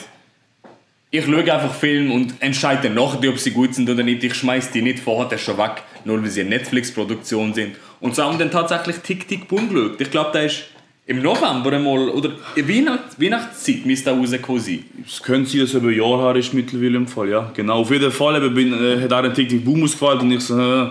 Ich 1.11 1.27
schaue 1.27 1.53
einfach 1.53 1.75
Filme 1.75 2.15
und 2.15 2.33
entscheide 2.41 2.85
dann 2.85 2.95
nachher, 2.95 3.29
ob 3.29 3.39
sie 3.39 3.51
gut 3.51 3.75
sind 3.75 3.91
oder 3.91 4.03
nicht. 4.03 4.25
Ich 4.25 4.35
schmeiß 4.35 4.71
die 4.71 4.81
nicht 4.81 5.01
vorher 5.01 5.37
schon 5.37 5.59
weg, 5.59 5.83
nur 6.07 6.23
weil 6.23 6.31
sie 6.31 6.41
eine 6.41 6.49
Netflix-Produktion 6.49 7.53
sind. 7.53 7.77
Und 8.01 8.17
so 8.17 8.25
haben 8.25 8.39
wir 8.39 8.47
dann 8.47 8.51
tatsächlich 8.51 8.97
Tick 9.01 9.29
Tick 9.29 9.49
Boom 9.49 9.69
geschaut. 9.69 10.01
Ich 10.01 10.11
glaube, 10.11 10.31
der 10.33 10.47
ist 10.47 10.65
im 11.07 11.21
November 11.21 11.73
einmal, 11.73 12.09
oder 12.09 12.31
Weihnachts 12.57 13.21
Weihnachtszeit 13.21 13.85
müsste 13.85 14.13
der 14.13 14.19
rausgekommen 14.19 14.63
sein. 14.63 14.83
Es 15.07 15.23
könnte 15.23 15.51
sein, 15.51 15.61
dass 15.61 15.69
es 15.69 15.75
über 15.75 15.91
Jahre 15.91 16.23
her 16.33 16.37
ist 16.37 16.55
mittlerweile 16.55 16.97
im 16.97 17.07
Fall, 17.07 17.29
ja. 17.29 17.51
Genau, 17.55 17.81
auf 17.81 17.91
jeden 17.91 18.11
Fall 18.11 18.43
eben 18.43 18.55
bin, 18.55 18.73
äh, 18.73 19.03
hat 19.03 19.13
auch 19.13 19.23
ein 19.23 19.35
Tick 19.35 19.51
Tick 19.51 19.63
Boom 19.63 19.85
ausgefallen 19.85 20.21
und 20.21 20.33
ich 20.33 20.41
so, 20.41 20.59
äh, 20.59 20.89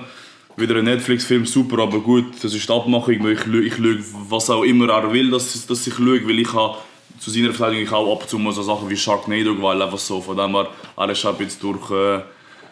wieder 0.56 0.76
ein 0.76 0.86
Netflix-Film, 0.86 1.46
super, 1.46 1.80
aber 1.84 2.00
gut, 2.00 2.26
das 2.42 2.54
ist 2.54 2.68
die 2.68 2.74
Abmachung, 2.74 3.24
weil 3.24 3.34
ich, 3.34 3.74
ich 3.74 3.78
lüge, 3.78 4.04
was 4.30 4.50
auch 4.50 4.64
immer 4.64 4.90
er 4.90 5.12
will, 5.12 5.32
dass, 5.32 5.66
dass 5.66 5.88
ich 5.88 5.98
lüge, 6.00 6.28
weil 6.28 6.40
ich 6.40 6.54
habe 6.54 6.78
zu 7.20 7.32
seiner 7.32 7.54
Verteidigung 7.54 7.94
auch 7.94 8.16
ab 8.16 8.22
und 8.22 8.30
zu 8.30 8.38
mal 8.38 8.54
so 8.54 8.62
Sachen 8.62 8.90
wie 8.90 8.98
Sharknado 8.98 9.56
gewählt, 9.56 9.82
einfach 9.82 9.98
so, 9.98 10.22
von 10.22 10.38
dem 10.38 10.52
her, 10.52 10.68
er 10.98 11.10
ist 11.10 11.24
jetzt 11.40 11.64
durch, 11.64 11.92
äh, 11.92 12.22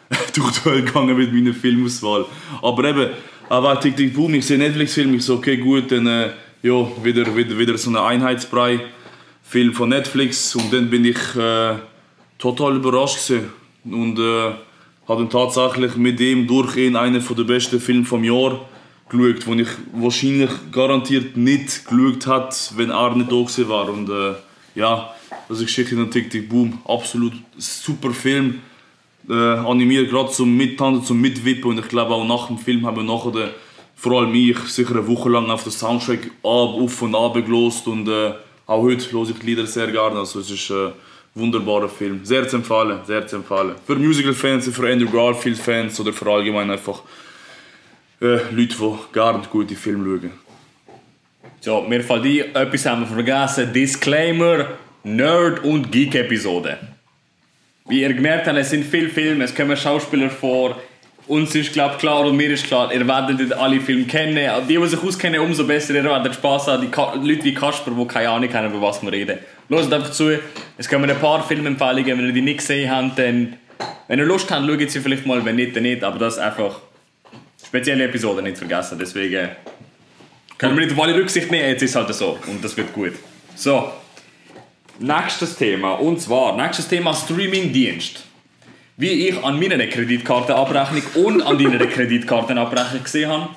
durch 0.33 0.51
die 0.59 0.65
Welt 0.65 0.85
gegangen 0.85 1.17
mit 1.17 1.33
meiner 1.33 1.53
Filmauswahl. 1.53 2.25
Aber 2.61 2.83
eben, 2.83 3.09
aber 3.49 3.79
Tick 3.79 3.97
Tick 3.97 4.13
Boom, 4.13 4.33
ich 4.35 4.45
sehe 4.45 4.57
Netflix-Film, 4.57 5.15
ich 5.15 5.25
so, 5.25 5.35
okay 5.35 5.57
gut, 5.57 5.91
dann, 5.91 6.05
äh, 6.07 6.31
ja, 6.63 6.87
wieder, 7.03 7.35
wieder, 7.35 7.57
wieder 7.57 7.77
so 7.77 7.89
ein 7.89 7.97
Einheitsbrei. 7.97 8.81
Film 9.51 9.73
von 9.73 9.89
Netflix 9.89 10.55
und 10.55 10.71
dann 10.71 10.89
bin 10.89 11.03
ich 11.03 11.35
äh, 11.35 11.75
total 12.37 12.77
überrascht 12.77 13.27
gewesen. 13.27 13.51
und 13.83 14.17
äh, 14.17 14.51
habe 15.07 15.21
dann 15.21 15.29
tatsächlich 15.29 15.95
mit 15.95 16.19
dem 16.19 16.47
durch 16.47 16.77
ihn 16.77 16.95
einen 16.95 17.21
von 17.21 17.35
der 17.35 17.43
besten 17.43 17.79
Filme 17.79 18.05
vom 18.05 18.23
Jahr 18.23 18.61
geschaut, 19.09 19.47
wo 19.47 19.53
ich 19.53 19.67
wahrscheinlich 19.93 20.49
garantiert 20.71 21.35
nicht 21.35 21.85
geschaut 21.85 22.27
hat, 22.27 22.73
wenn 22.77 22.91
er 22.91 23.15
nicht 23.15 23.31
da 23.31 23.69
war. 23.69 23.89
Und 23.89 24.09
äh, 24.09 24.33
ja, 24.75 25.13
das 25.49 25.59
ist 25.59 25.65
Geschichte 25.65 25.95
in 25.95 26.09
TikTok 26.09 26.47
Boom. 26.47 26.79
Absolut 26.85 27.33
super 27.57 28.11
Film. 28.11 28.61
Äh, 29.29 29.33
animiert 29.33 30.09
gerade 30.09 30.31
zum 30.31 30.55
Mittanzen, 30.55 31.05
zum 31.05 31.21
Mitwippen. 31.21 31.71
Und 31.71 31.79
ich 31.79 31.87
glaube 31.89 32.13
auch 32.13 32.25
nach 32.25 32.47
dem 32.47 32.57
Film 32.57 32.85
haben 32.85 32.97
wir 32.97 33.03
nachher 33.03 33.31
den, 33.31 33.49
vor 33.95 34.21
allem 34.21 34.33
ich 34.33 34.57
sicher 34.59 34.91
eine 34.91 35.07
Woche 35.07 35.29
lang 35.29 35.49
auf 35.49 35.63
den 35.63 35.71
Soundtrack 35.71 36.27
ab, 36.27 36.31
auf 36.43 37.01
und 37.01 37.15
ab 37.15 37.33
gelost. 37.33 37.87
Und 37.87 38.07
äh, 38.07 38.33
auch 38.65 38.81
heute 38.81 39.11
höre 39.11 39.29
ich 39.29 39.39
die 39.39 39.45
Lieder 39.45 39.67
sehr 39.67 39.91
gerne. 39.91 40.19
Also 40.19 40.39
es 40.39 40.49
ist 40.49 40.69
äh, 40.69 40.91
wunderbarer 41.33 41.89
Film. 41.89 42.21
Sehr 42.23 42.47
zu 42.47 42.57
empfehlen, 42.57 42.99
sehr 43.05 43.25
zu 43.25 43.37
empfehlen. 43.37 43.75
Für 43.85 43.95
Musical-Fans, 43.95 44.69
für 44.69 44.91
Andrew 44.91 45.09
Garfield-Fans 45.09 45.99
oder 45.99 46.13
für 46.13 46.29
allgemein 46.29 46.69
einfach 46.69 47.01
äh, 48.21 48.39
Leute, 48.51 48.75
die 48.75 49.13
gerne 49.13 49.41
gute 49.49 49.75
Filme 49.75 50.19
schauen. 50.19 50.31
So, 51.61 51.81
mir 51.81 52.03
fällt 52.03 52.25
ein, 52.25 52.55
etwas 52.55 52.85
haben 52.85 53.01
wir 53.01 53.07
vergessen. 53.07 53.71
Disclaimer, 53.71 54.65
Nerd- 55.03 55.63
und 55.63 55.91
Geek-Episode. 55.91 56.77
Wie 57.87 58.01
ihr 58.01 58.13
gemerkt 58.13 58.47
habt, 58.47 58.57
es 58.57 58.69
sind 58.69 58.85
viele 58.85 59.09
Filme, 59.09 59.43
es 59.43 59.55
kommen 59.55 59.75
Schauspieler 59.75 60.29
vor. 60.29 60.75
Uns 61.27 61.53
ist 61.55 61.71
glaub, 61.73 61.99
klar 61.99 62.25
und 62.25 62.35
mir 62.35 62.49
ist 62.49 62.65
klar, 62.65 62.93
ihr 62.93 63.07
werdet 63.07 63.53
alle 63.53 63.79
Filme 63.79 64.05
kennen. 64.05 64.37
Die, 64.67 64.75
die 64.75 64.87
sich 64.87 65.01
auskennen, 65.01 65.39
umso 65.39 65.65
besser. 65.65 65.93
Ihr 65.93 66.03
werdet 66.03 66.33
Spaß 66.35 66.67
haben. 66.67 66.81
Die 66.81 66.89
Ka 66.89 67.13
Leute 67.13 67.43
wie 67.43 67.53
Kasper, 67.53 67.91
die 67.91 68.05
keine 68.05 68.29
Ahnung 68.29 68.53
haben, 68.53 68.73
über 68.73 68.81
was 68.81 69.01
wir 69.01 69.11
reden. 69.11 69.39
Hört 69.71 69.93
einfach 69.93 70.11
zu. 70.11 70.37
Es 70.77 70.89
kommen 70.89 71.09
ein 71.09 71.17
paar 71.17 71.47
Filmempfehlungen. 71.47 72.17
Wenn 72.17 72.27
ihr 72.27 72.33
die 72.33 72.41
nicht 72.41 72.57
gesehen 72.57 72.91
habt, 72.91 73.17
dann... 73.17 73.55
Wenn 74.09 74.19
ihr 74.19 74.25
Lust 74.25 74.51
habt, 74.51 74.67
schaut 74.67 74.91
sie 74.91 74.99
vielleicht 74.99 75.25
mal. 75.25 75.43
Wenn 75.45 75.55
nicht, 75.55 75.73
dann 75.73 75.83
nicht. 75.83 76.03
Aber 76.03 76.19
das 76.19 76.33
ist 76.33 76.39
einfach... 76.39 76.81
Spezielle 77.65 78.03
Episode, 78.03 78.41
nicht 78.41 78.57
vergessen. 78.57 78.97
Deswegen... 78.99 79.49
Können 80.57 80.75
wir 80.75 80.85
nicht 80.85 80.95
auf 80.95 81.01
alle 81.01 81.15
Rücksicht 81.15 81.49
nehmen. 81.49 81.69
Jetzt 81.69 81.83
ist 81.83 81.91
es 81.91 81.95
halt 81.95 82.13
so. 82.13 82.37
Und 82.47 82.61
das 82.61 82.75
wird 82.75 82.91
gut. 82.91 83.13
So. 83.55 83.93
Nächstes 84.99 85.55
Thema. 85.55 85.93
Und 85.93 86.19
zwar, 86.19 86.57
nächstes 86.57 86.89
Thema 86.89 87.13
Streamingdienst. 87.13 88.25
Wie 88.97 89.29
ich 89.29 89.41
an 89.41 89.57
meiner 89.57 89.87
Kreditkartenabrechnung 89.87 91.25
und 91.25 91.41
an 91.41 91.57
deiner 91.57 91.85
Kreditkartenabrechnung 91.87 93.03
gesehen 93.03 93.29
habe, 93.31 93.49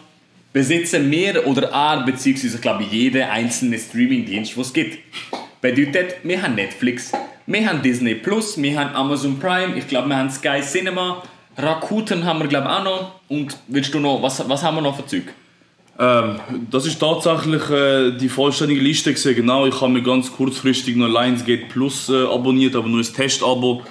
besitzen 0.52 1.10
wir 1.10 1.44
oder 1.44 1.70
er, 1.70 2.04
beziehungsweise 2.04 2.54
ich 2.54 2.62
glaube 2.62 2.84
jeder 2.84 3.32
einzelne 3.32 3.78
Streamingdienst, 3.78 4.56
was 4.56 4.68
es 4.68 4.72
gibt. 4.72 4.98
Bedeutet, 5.64 6.16
wir 6.24 6.42
haben 6.42 6.56
Netflix, 6.56 7.10
wir 7.46 7.66
haben 7.66 7.80
Disney 7.80 8.14
Plus, 8.14 8.60
wir 8.60 8.78
haben 8.78 8.94
Amazon 8.94 9.38
Prime, 9.38 9.78
ich 9.78 9.88
glaube, 9.88 10.10
wir 10.10 10.16
haben 10.18 10.28
Sky 10.28 10.60
Cinema, 10.60 11.22
Rakuten 11.56 12.26
haben 12.26 12.40
wir 12.40 12.48
glaube 12.48 12.68
auch 12.68 12.84
noch. 12.84 13.12
Und 13.30 13.56
willst 13.68 13.94
du 13.94 13.98
noch, 13.98 14.20
was, 14.22 14.46
was 14.46 14.62
haben 14.62 14.76
wir 14.76 14.82
noch 14.82 14.94
für 14.94 15.06
Zeug? 15.06 15.22
Ähm, 15.98 16.38
das 16.70 16.84
ist 16.84 16.98
tatsächlich 16.98 17.70
äh, 17.70 18.10
die 18.10 18.28
vollständige 18.28 18.82
Liste 18.82 19.14
gesehen. 19.14 19.36
Genau, 19.36 19.64
ich 19.64 19.80
habe 19.80 19.90
mir 19.90 20.02
ganz 20.02 20.30
kurzfristig 20.30 20.96
noch 20.96 21.08
Lionsgate 21.08 21.64
Plus 21.70 22.10
äh, 22.10 22.26
abonniert, 22.26 22.76
aber 22.76 22.88
nur 22.88 23.00
ein 23.00 23.14
Testabo. 23.14 23.84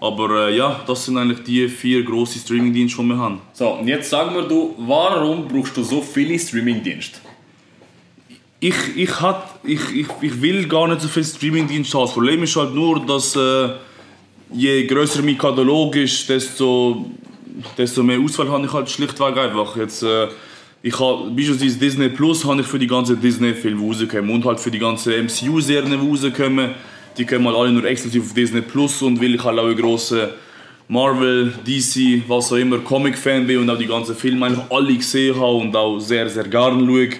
Aber 0.00 0.46
äh, 0.46 0.56
ja, 0.56 0.82
das 0.86 1.04
sind 1.04 1.18
eigentlich 1.18 1.42
die 1.42 1.66
vier 1.66 2.04
grossen 2.04 2.40
Streamingdienste, 2.40 3.02
die 3.02 3.08
wir 3.08 3.18
haben. 3.18 3.40
So, 3.54 3.70
und 3.70 3.88
jetzt 3.88 4.08
sag 4.08 4.32
mir 4.32 4.44
du, 4.44 4.72
warum 4.78 5.48
brauchst 5.48 5.76
du 5.76 5.82
so 5.82 6.00
viele 6.00 6.38
Streamingdienste? 6.38 7.18
Ich, 8.60 8.74
ich, 8.96 9.20
hat, 9.20 9.60
ich, 9.62 9.80
ich, 9.94 10.06
ich 10.20 10.42
will 10.42 10.66
gar 10.66 10.88
nicht 10.88 11.00
so 11.00 11.08
viele 11.08 11.24
Streamingdienste 11.24 11.96
haben. 11.96 12.06
Das 12.06 12.14
Problem 12.14 12.42
ist 12.42 12.56
halt 12.56 12.74
nur, 12.74 13.04
dass 13.06 13.36
äh, 13.36 13.68
je 14.52 14.84
größer 14.84 15.22
mein 15.22 15.38
Katalog 15.38 15.94
ist, 15.94 16.28
desto, 16.28 17.08
desto 17.76 18.02
mehr 18.02 18.18
Auswahl 18.18 18.50
habe 18.50 18.66
ich 18.66 18.72
halt 18.72 18.90
schlichtweg 18.90 19.36
einfach. 19.36 19.76
Jetzt, 19.76 20.02
äh, 20.02 20.26
ich 20.82 20.98
habe 20.98 21.30
beispielsweise 21.30 21.78
Disney 21.78 22.08
Plus 22.08 22.44
habe 22.44 22.60
ich 22.60 22.66
für 22.66 22.80
die 22.80 22.88
ganzen 22.88 23.20
Disney-Filme 23.20 23.80
rausgekommen 23.80 24.30
und 24.30 24.44
halt 24.44 24.58
für 24.58 24.72
die 24.72 24.80
ganzen 24.80 25.12
MCU-Serien 25.26 25.90
die 25.90 25.96
rauskommen. 25.96 26.70
Die 27.16 27.26
kommen 27.26 27.46
halt 27.46 27.56
alle 27.56 27.72
nur 27.72 27.84
exklusiv 27.84 28.24
auf 28.24 28.34
Disney 28.34 28.60
Plus 28.60 29.02
und 29.02 29.20
weil 29.20 29.36
ich 29.36 29.44
halt 29.44 29.58
auch 29.58 29.68
ein 29.68 29.76
grosser 29.76 30.30
Marvel, 30.88 31.52
DC, 31.66 32.22
was 32.28 32.50
auch 32.50 32.56
immer, 32.56 32.78
Comic-Fan 32.78 33.46
bin 33.46 33.58
und 33.58 33.70
auch 33.70 33.78
die 33.78 33.86
ganzen 33.86 34.16
Filme 34.16 34.46
eigentlich 34.46 34.64
alle 34.70 34.94
gesehen 34.94 35.36
habe 35.36 35.56
und 35.56 35.76
auch 35.76 35.98
sehr, 36.00 36.28
sehr 36.30 36.44
gerne 36.44 36.84
schaue, 36.84 37.10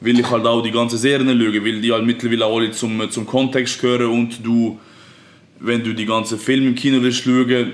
will 0.00 0.18
ich 0.18 0.30
halt 0.30 0.46
auch 0.46 0.62
die 0.62 0.70
ganzen 0.70 0.98
Serien 0.98 1.28
schauen, 1.28 1.64
weil 1.64 1.80
die 1.80 1.92
halt 1.92 2.04
mittlerweile 2.04 2.46
alle 2.46 2.70
zum, 2.72 3.10
zum 3.10 3.26
Kontext 3.26 3.80
gehören 3.80 4.10
und 4.10 4.44
du, 4.44 4.78
wenn 5.60 5.82
du 5.82 5.94
die 5.94 6.06
ganzen 6.06 6.38
Filme 6.38 6.68
im 6.68 6.74
Kino 6.74 7.02
willst 7.02 7.22
schauen, 7.24 7.72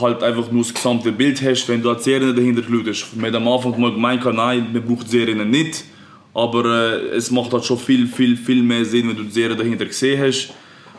halt 0.00 0.22
einfach 0.22 0.50
nur 0.50 0.62
das 0.62 0.74
gesamte 0.74 1.12
Bild 1.12 1.40
hast, 1.42 1.68
wenn 1.68 1.82
du 1.82 1.88
halt 1.88 2.02
Serien 2.02 2.34
dahinter 2.34 2.62
schaust. 2.62 3.16
Man 3.16 3.26
hat 3.26 3.34
am 3.34 3.48
Anfang 3.48 3.78
mal 3.80 3.92
gemeint, 3.92 4.24
nein, 4.24 4.68
man 4.72 4.82
braucht 4.82 5.08
Serien 5.08 5.48
nicht, 5.50 5.84
aber 6.32 6.64
äh, 6.64 7.16
es 7.16 7.30
macht 7.30 7.52
halt 7.52 7.64
schon 7.64 7.78
viel, 7.78 8.06
viel, 8.06 8.36
viel 8.36 8.62
mehr 8.62 8.84
Sinn, 8.84 9.08
wenn 9.08 9.16
du 9.16 9.22
die 9.24 9.30
Serie 9.30 9.56
dahinter 9.56 9.86
gesehen 9.86 10.20
hast, 10.20 10.52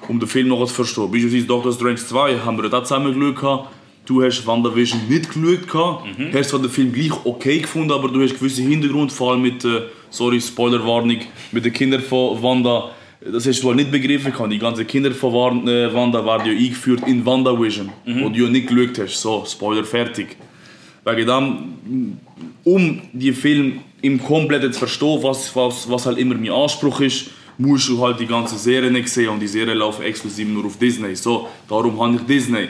um 0.08 0.20
den 0.20 0.30
Film 0.30 0.48
noch 0.48 0.66
zu 0.66 0.74
verstehen. 0.74 1.12
Beispielsweise 1.12 1.46
Doctor 1.46 1.74
Strange 1.74 1.96
2 1.96 2.40
haben 2.40 2.62
wir 2.62 2.70
da 2.70 2.84
zusammen 2.84 3.14
geschaut. 3.20 3.68
Du 4.06 4.22
hast 4.22 4.46
WandaVision 4.46 5.08
nicht 5.10 5.30
geschaut, 5.34 6.04
mhm. 6.18 6.32
hast 6.32 6.50
zwar 6.50 6.60
den 6.60 6.70
Film 6.70 6.94
gleich 6.94 7.12
okay 7.26 7.60
gefunden, 7.60 7.92
aber 7.92 8.08
du 8.08 8.22
hast 8.22 8.38
gewisse 8.38 8.62
Hintergrund, 8.62 9.12
vor 9.12 9.32
allem 9.32 9.42
mit, 9.42 9.66
äh, 9.66 9.82
sorry, 10.16 10.40
Spoilerwarnung, 10.40 11.20
mit 11.52 11.66
den 11.66 11.74
Kindern 11.74 12.02
von 12.02 12.42
Wanda, 12.42 12.92
das 13.22 13.48
hast 13.48 13.62
du 13.62 13.68
halt 13.68 13.78
nicht 13.78 13.92
begriffen 13.92 14.32
können. 14.32 14.52
Die 14.52 14.60
ganzen 14.60 14.86
Kinder 14.86 15.12
von 15.12 15.34
Wanda 15.34 16.26
werden 16.26 16.46
ja 16.46 16.52
eingeführt 16.52 17.08
in 17.08 17.26
WandaVision, 17.26 17.90
mhm. 18.06 18.24
wo 18.24 18.30
du 18.30 18.44
ja 18.44 18.50
nicht 18.50 18.68
geschaut 18.68 19.00
hast. 19.00 19.22
So, 19.22 19.46
Spoiler 19.48 19.84
fertig. 19.84 20.38
Wegen 21.04 21.28
dem, 21.28 22.18
um 22.64 23.02
die 23.14 23.32
Film 23.32 23.80
im 24.02 24.22
Kompletten 24.22 24.72
zu 24.74 24.80
verstehen, 24.80 25.20
was, 25.22 25.56
was, 25.56 25.90
was 25.90 26.06
halt 26.06 26.18
immer 26.18 26.36
mein 26.36 26.52
Anspruch 26.52 27.02
ist, 27.02 27.30
musst 27.58 27.90
du 27.90 28.02
halt 28.02 28.20
die 28.20 28.26
ganze 28.26 28.58
Serie 28.58 28.92
nicht 28.92 29.10
sehen 29.10 29.30
und 29.30 29.40
die 29.40 29.48
Serie 29.48 29.74
laufen 29.74 30.04
exklusiv 30.04 30.48
nur 30.48 30.66
auf 30.66 30.78
Disney. 30.78 31.16
So, 31.16 31.48
darum 31.68 32.00
habe 32.02 32.16
ich 32.16 32.22
Disney. 32.22 32.68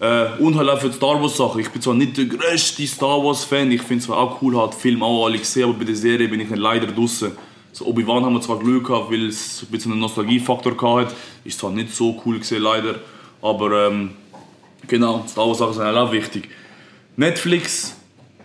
Äh, 0.00 0.38
und 0.38 0.56
halt 0.56 0.68
auch 0.68 0.80
für 0.80 0.88
die 0.88 0.96
Star 0.96 1.20
Wars 1.20 1.36
Sachen. 1.36 1.60
Ich 1.60 1.68
bin 1.68 1.82
zwar 1.82 1.94
nicht 1.94 2.16
der 2.16 2.24
größte 2.24 2.86
Star 2.86 3.22
Wars 3.22 3.44
Fan, 3.44 3.70
ich 3.70 3.82
finde 3.82 4.00
es 4.00 4.06
zwar 4.06 4.18
auch 4.18 4.40
cool, 4.40 4.56
hat 4.58 4.74
Film 4.74 5.02
auch 5.02 5.26
alle 5.26 5.38
gesehen, 5.38 5.64
aber 5.64 5.74
bei 5.74 5.84
der 5.84 5.94
Serie 5.94 6.26
bin 6.26 6.40
ich 6.40 6.48
leider 6.50 6.86
draußen. 6.86 7.32
So, 7.72 7.86
Obi-Wan 7.86 8.24
haben 8.24 8.32
wir 8.32 8.40
zwar 8.40 8.58
Glück 8.58 8.86
gehabt, 8.86 9.12
weil 9.12 9.28
es 9.28 9.62
ein 9.62 9.70
bisschen 9.70 9.92
einen 9.92 10.00
Nostalgiefaktor 10.00 11.00
hatte. 11.00 11.14
Ist 11.44 11.58
zwar 11.58 11.70
nicht 11.70 11.94
so 11.94 12.20
cool 12.24 12.38
gesehen, 12.38 12.62
leider. 12.62 12.96
Aber 13.42 13.88
ähm, 13.88 14.12
genau, 14.88 15.24
Star 15.28 15.46
Wars 15.46 15.58
Sachen 15.58 15.74
sind 15.74 15.84
auch 15.84 16.10
wichtig. 16.12 16.48
Netflix 17.16 17.94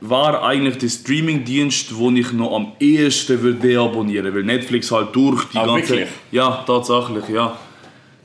war 0.01 0.43
eigentlich 0.43 0.77
der 0.77 0.89
Streamingdienst, 0.89 1.95
wo 1.95 2.11
ich 2.11 2.31
noch 2.33 2.53
am 2.53 2.73
ehesten 2.79 3.41
würde 3.41 3.59
deabonnieren 3.59 4.35
weil 4.35 4.43
Netflix 4.43 4.91
halt 4.91 5.15
durch 5.15 5.45
die 5.45 5.57
ah, 5.57 5.65
ganze 5.65 5.89
wirklich? 5.89 6.09
ja 6.31 6.63
tatsächlich 6.67 7.29
ja 7.29 7.57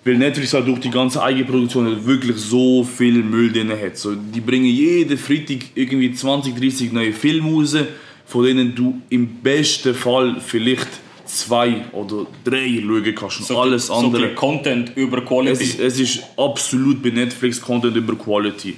weil 0.05 0.17
Netflix 0.17 0.55
halt 0.55 0.67
durch 0.67 0.81
die 0.81 0.91
ganze 0.91 1.23
Eigenproduktion 1.23 1.87
halt 1.87 2.07
wirklich 2.07 2.37
so 2.37 2.85
viel 2.85 3.23
Müll 3.23 3.53
drin 3.53 3.71
hat. 3.71 3.97
So, 3.97 4.15
die 4.15 4.41
bringen 4.41 4.67
jeden 4.67 5.19
Freitag 5.19 5.59
irgendwie 5.75 6.13
20, 6.13 6.57
30 6.57 6.93
neue 6.93 7.13
Filme 7.13 7.51
raus, 7.51 7.77
von 8.25 8.45
denen 8.45 8.75
du 8.75 9.01
im 9.11 9.27
besten 9.43 9.95
Fall 9.95 10.41
vielleicht 10.41 10.89
zwei 11.27 11.85
oder 11.93 12.27
drei 12.45 12.81
schauen 12.81 13.15
kannst. 13.15 13.41
Und 13.41 13.47
So, 13.47 13.59
alles 13.59 13.91
andere. 13.91 14.31
So 14.31 14.35
Content 14.35 14.93
über 14.97 15.21
Quality. 15.23 15.53
Es 15.53 15.61
ist, 15.61 15.81
es 15.81 16.01
ist 16.01 16.23
absolut 16.37 17.03
bei 17.03 17.11
Netflix 17.11 17.61
Content 17.61 17.97
über 17.97 18.15
Quality. 18.17 18.77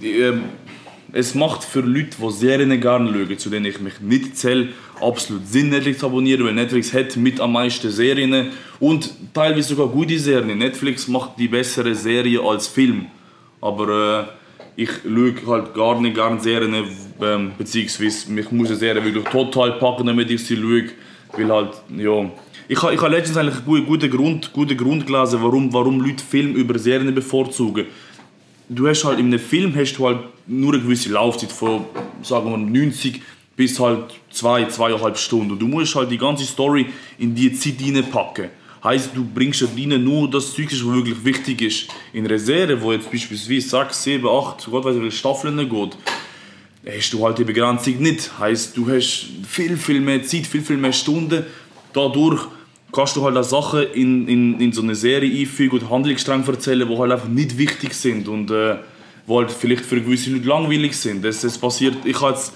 Die, 0.00 0.10
ähm, 0.10 0.42
es 1.12 1.34
macht 1.34 1.64
für 1.64 1.80
Leute, 1.80 2.16
die 2.20 2.30
Serien 2.32 2.80
gerne 2.80 3.10
schauen, 3.12 3.38
zu 3.38 3.50
denen 3.50 3.66
ich 3.66 3.80
mich 3.80 4.00
nicht 4.00 4.36
zähle, 4.36 4.68
absolut 5.00 5.46
Sinn, 5.46 5.70
Netflix 5.70 6.00
zu 6.00 6.06
abonnieren, 6.06 6.44
weil 6.44 6.54
Netflix 6.54 6.92
hat 6.92 7.16
mit 7.16 7.40
am 7.40 7.52
meisten 7.52 7.90
Serien 7.90 8.48
und 8.80 9.10
teilweise 9.32 9.74
sogar 9.74 9.88
gute 9.88 10.18
Serien. 10.18 10.58
Netflix 10.58 11.08
macht 11.08 11.38
die 11.38 11.48
bessere 11.48 11.94
Serie 11.94 12.40
als 12.40 12.66
Film. 12.66 13.06
Aber 13.60 14.26
äh, 14.76 14.82
ich 14.82 14.90
schaue 15.04 15.34
halt 15.46 15.74
gar 15.74 16.00
nicht 16.00 16.14
gerne 16.14 16.40
Serien, 16.40 16.84
ähm, 17.22 17.52
beziehungsweise 17.56 18.30
mich 18.30 18.50
muss 18.50 18.68
eine 18.68 18.76
Serie 18.76 19.04
wirklich 19.04 19.24
total 19.24 19.72
packen, 19.72 20.06
damit 20.06 20.30
ich 20.30 20.44
sie 20.44 20.56
schaue. 20.56 20.90
Weil 21.32 21.48
halt, 21.48 21.72
ja... 21.96 22.30
Ich 22.68 22.82
habe 22.82 22.94
ich 22.94 23.00
ha 23.00 23.06
letztens 23.06 23.36
eigentlich 23.36 23.64
einen 23.64 23.86
guten, 23.86 24.10
Grund, 24.10 24.52
guten 24.52 24.76
Grund 24.76 25.06
gelesen, 25.06 25.38
warum, 25.40 25.72
warum 25.72 26.00
Leute 26.00 26.24
Film 26.24 26.54
über 26.54 26.76
Serien 26.80 27.14
bevorzugen 27.14 27.86
du 28.68 28.88
hast 28.88 29.04
halt 29.04 29.18
in 29.18 29.26
einem 29.26 29.38
Film 29.38 29.74
hast 29.76 29.94
du 29.94 30.06
halt 30.06 30.20
nur 30.46 30.74
eine 30.74 30.82
gewisse 30.82 31.10
Laufzeit 31.10 31.52
von 31.52 31.84
sagen 32.22 32.50
wir 32.50 32.56
90 32.56 33.20
bis 33.56 33.80
halt 33.80 34.14
zwei, 34.30 34.66
zweieinhalb 34.66 35.16
Stunden. 35.16 35.52
Und 35.52 35.58
du 35.58 35.66
musst 35.66 35.94
halt 35.94 36.10
die 36.10 36.18
ganze 36.18 36.44
Story 36.44 36.86
in 37.18 37.34
die 37.34 37.52
Zeit 37.52 37.76
reinpacken. 37.80 38.50
Heißt, 38.84 39.10
du 39.14 39.24
bringst 39.24 39.62
rein 39.62 40.04
nur 40.04 40.30
das 40.30 40.54
Zeug, 40.54 40.70
was 40.70 40.84
wirklich 40.84 41.24
wichtig 41.24 41.62
ist. 41.62 41.88
In 42.12 42.26
einer 42.26 42.82
wo 42.82 42.92
jetzt 42.92 43.10
beispielsweise 43.10 43.68
6, 43.68 44.02
7, 44.02 44.28
8, 44.28 44.70
Gott 44.70 44.84
weiß 44.84 44.94
wie 44.94 45.00
viele 45.00 45.12
Staffeln 45.12 45.56
geht, 45.56 45.96
hast 46.86 47.12
du 47.12 47.24
halt 47.24 47.38
die 47.38 47.44
Begrenzung 47.44 47.98
nicht. 47.98 48.38
Heißt, 48.38 48.76
du 48.76 48.88
hast 48.88 49.28
viel, 49.48 49.76
viel 49.76 50.00
mehr 50.00 50.22
Zeit, 50.22 50.46
viel, 50.46 50.60
viel 50.60 50.76
mehr 50.76 50.92
Stunden. 50.92 51.44
Dadurch 51.92 52.46
kannst 52.92 53.16
du 53.16 53.24
halt 53.24 53.36
auch 53.36 53.44
Sachen 53.44 53.82
in, 53.92 54.28
in, 54.28 54.60
in 54.60 54.72
so 54.72 54.82
eine 54.82 54.94
Serie 54.94 55.40
einfügen 55.40 55.78
und 55.78 55.90
Handlungsstränge 55.90 56.46
erzählen, 56.46 56.88
die 56.88 56.98
halt 56.98 57.12
einfach 57.12 57.28
nicht 57.28 57.58
wichtig 57.58 57.94
sind 57.94 58.28
und 58.28 58.50
äh, 58.50 58.76
halt 59.28 59.50
vielleicht 59.50 59.84
für 59.84 60.00
gewisse 60.00 60.30
Leute 60.30 60.46
langweilig 60.46 60.96
sind. 60.96 61.24
Das, 61.24 61.40
das 61.40 61.58
passiert, 61.58 61.96
ich 62.04 62.20
habe 62.20 62.32
jetzt 62.32 62.52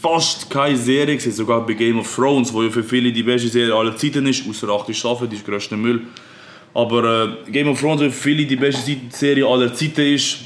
fast 0.00 0.48
keine 0.48 0.76
Serie 0.76 1.16
gesehen, 1.16 1.32
sogar 1.32 1.64
bei 1.66 1.74
Game 1.74 1.98
of 1.98 2.14
Thrones, 2.14 2.52
wo 2.52 2.62
ja 2.62 2.70
für 2.70 2.82
viele 2.82 3.12
die 3.12 3.22
beste 3.22 3.48
Serie 3.48 3.74
aller 3.74 3.96
Zeiten 3.96 4.26
ist, 4.26 4.48
außer 4.48 4.68
8 4.68 4.94
Staffeln, 4.94 5.28
die 5.28 5.36
ist 5.36 5.46
größter 5.46 5.76
Müll. 5.76 6.02
Aber 6.72 7.36
äh, 7.46 7.50
Game 7.50 7.68
of 7.68 7.80
Thrones, 7.80 8.00
wo 8.00 8.04
für 8.04 8.10
viele 8.10 8.46
die 8.46 8.56
beste 8.56 8.96
Serie 9.10 9.46
aller 9.46 9.74
Zeiten 9.74 10.14
ist, 10.14 10.38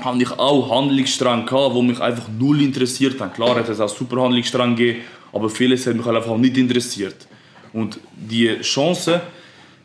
habe 0.00 0.20
ich 0.20 0.30
auch 0.32 0.70
Handlungsstränge 0.70 1.44
gehabt, 1.44 1.76
die 1.76 1.82
mich 1.82 2.00
einfach 2.00 2.26
null 2.38 2.60
interessiert 2.60 3.20
haben. 3.20 3.32
Klar 3.32 3.56
hat 3.56 3.68
es 3.68 3.78
auch 3.78 3.88
super 3.88 4.20
Handlungsstränge 4.20 4.74
gegeben, 4.74 5.00
aber 5.32 5.48
vieles 5.48 5.86
hat 5.86 5.94
mich 5.94 6.04
halt 6.04 6.16
einfach 6.16 6.36
nicht 6.36 6.56
interessiert. 6.56 7.28
Und 7.72 7.98
die 8.14 8.60
Chance, 8.60 9.22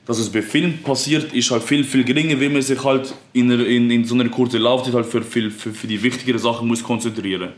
dass 0.05 0.19
es 0.19 0.29
bei 0.29 0.41
Film 0.41 0.79
passiert, 0.79 1.33
ist 1.33 1.51
halt 1.51 1.63
viel, 1.63 1.83
viel 1.83 2.03
geringer, 2.03 2.39
weil 2.39 2.49
man 2.49 2.61
sich 2.61 2.81
halt 2.83 3.13
in, 3.33 3.51
einer, 3.51 3.65
in, 3.65 3.89
in 3.91 4.05
so 4.05 4.15
einer 4.15 4.29
kurzen 4.29 4.61
Laufzeit 4.61 4.93
halt 4.93 5.05
für, 5.05 5.21
viel, 5.21 5.51
für, 5.51 5.71
für 5.71 5.87
die 5.87 6.01
wichtigeren 6.01 6.39
Sachen 6.39 6.67
muss 6.67 6.83
konzentrieren 6.83 7.49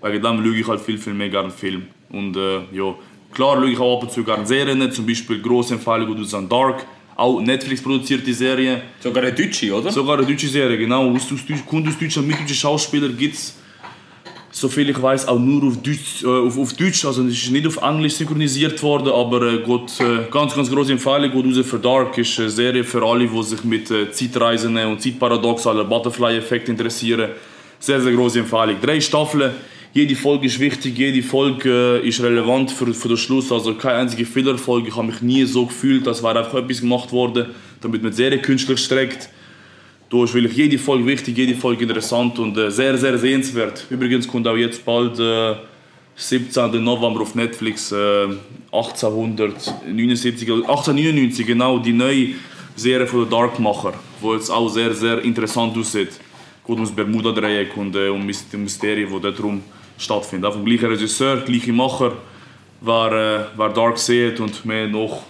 muss. 0.00 0.12
Wegen 0.12 0.22
dem 0.22 0.44
schaue 0.44 0.56
ich 0.56 0.66
halt 0.66 0.80
viel, 0.80 0.98
viel 0.98 1.14
mehr 1.14 1.28
gerne 1.28 1.50
Film. 1.50 1.86
Und 2.10 2.36
äh, 2.36 2.60
ja, 2.72 2.94
klar 3.32 3.56
schaue 3.56 3.70
ich 3.70 3.78
auch 3.78 3.96
ab 3.96 4.02
und 4.04 4.12
zu 4.12 4.24
gerne 4.24 4.46
Serien, 4.46 4.90
zum 4.92 5.06
Beispiel 5.06 5.40
grosse 5.40 5.74
Empfehlung 5.74 6.18
aus 6.18 6.34
Dark, 6.48 6.86
auch 7.16 7.40
Netflix 7.40 7.82
produzierte 7.82 8.32
Serie. 8.32 8.82
Sogar 9.00 9.24
eine 9.24 9.32
deutsche, 9.32 9.72
oder? 9.74 9.90
Sogar 9.90 10.18
eine 10.18 10.26
deutsche 10.26 10.48
Serie, 10.48 10.78
genau. 10.78 11.10
Aus, 11.10 11.32
aus, 11.32 11.40
kommt 11.66 11.88
aus 11.88 11.98
Deutschland, 11.98 12.28
mit 12.28 12.40
deutschen 12.40 12.54
Schauspielern 12.54 13.16
gibt 13.16 13.34
es, 13.34 13.56
soviel 14.50 14.90
ich 14.90 15.00
weiß, 15.00 15.28
auch 15.28 15.38
nur 15.38 15.68
auf 15.68 15.82
Deutsch, 15.82 16.22
äh, 16.22 16.26
auf, 16.26 16.58
auf 16.58 16.72
Deutsch. 16.74 17.04
Also 17.04 17.24
es 17.24 17.34
ist 17.34 17.50
nicht 17.50 17.66
auf 17.66 17.76
Englisch 17.82 18.14
synchronisiert 18.14 18.82
worden, 18.82 19.12
aber 19.12 19.42
äh, 19.42 19.58
geht, 19.58 20.00
äh, 20.00 20.30
ganz, 20.30 20.54
ganz 20.54 20.70
große 20.70 20.92
Empfehlung. 20.92 21.30
Geht 21.30 21.56
raus 21.58 21.66
für 21.66 21.78
Dark 21.78 22.16
ist 22.18 22.38
eine 22.38 22.50
Serie 22.50 22.84
für 22.84 23.04
alle, 23.04 23.26
die 23.26 23.42
sich 23.42 23.64
mit 23.64 23.90
äh, 23.90 24.10
Zeitreisen 24.10 24.76
und 24.76 25.00
Zeitparadox, 25.00 25.64
Butterfly-Effekt 25.64 26.68
interessieren. 26.68 27.30
Sehr, 27.78 28.00
sehr 28.00 28.12
große 28.12 28.40
Empfehlung. 28.40 28.76
Drei 28.80 29.00
Staffeln. 29.00 29.52
Jede 29.94 30.14
Folge 30.14 30.46
ist 30.46 30.60
wichtig, 30.60 30.98
jede 30.98 31.22
Folge 31.22 32.00
äh, 32.02 32.06
ist 32.06 32.22
relevant 32.22 32.70
für, 32.70 32.92
für 32.92 33.08
den 33.08 33.16
Schluss. 33.16 33.50
Also 33.50 33.74
keine 33.74 34.00
einzige 34.00 34.26
Fehlerfolge. 34.26 34.88
Ich 34.88 34.96
habe 34.96 35.06
mich 35.06 35.22
nie 35.22 35.44
so 35.44 35.66
gefühlt, 35.66 36.06
als 36.06 36.22
wäre 36.22 36.38
einfach 36.38 36.54
etwas 36.54 36.80
gemacht 36.80 37.10
worden, 37.10 37.46
damit 37.80 38.02
man 38.02 38.10
die 38.10 38.16
Serie 38.16 38.38
künstlich 38.38 38.80
streckt. 38.80 39.30
Da 40.10 40.24
ist 40.24 40.32
wirklich 40.32 40.56
jede 40.56 40.78
Folge 40.78 41.04
wichtig, 41.04 41.36
jede 41.36 41.54
Folge 41.54 41.82
interessant 41.82 42.38
und 42.38 42.56
äh, 42.56 42.70
sehr, 42.70 42.96
sehr 42.96 43.18
sehenswert. 43.18 43.86
Übrigens 43.90 44.26
kommt 44.26 44.48
auch 44.48 44.56
jetzt 44.56 44.82
bald 44.82 45.18
äh, 45.18 45.54
17. 46.16 46.82
November 46.82 47.20
auf 47.20 47.34
Netflix 47.34 47.92
äh, 47.92 48.28
1879, 48.72 50.50
1899 50.50 51.46
genau 51.46 51.78
die 51.78 51.92
neue 51.92 52.28
Serie 52.74 53.06
von 53.06 53.28
Darkmacher, 53.28 53.92
wo 54.20 54.34
jetzt 54.34 54.50
auch 54.50 54.68
sehr, 54.68 54.94
sehr 54.94 55.22
interessant 55.22 55.76
aussieht. 55.76 56.12
Geht 56.66 56.74
ums 56.74 56.90
Bermuda-Dreieck 56.90 57.76
und 57.76 57.94
äh, 57.94 58.08
um 58.08 58.26
die 58.26 58.56
Mysterien, 58.56 59.10
die 59.12 59.20
dort 59.20 59.42
rum 59.42 59.62
stattfinden. 59.98 60.46
Auch 60.46 60.54
vom 60.54 60.64
gleichen 60.64 60.86
Regisseur, 60.86 61.36
gleiche 61.42 61.72
Macher, 61.72 62.12
wer, 62.80 63.12
äh, 63.12 63.58
wer 63.58 63.68
Dark 63.68 63.98
sieht 63.98 64.40
und 64.40 64.64
mehr 64.64 64.88
noch 64.88 65.22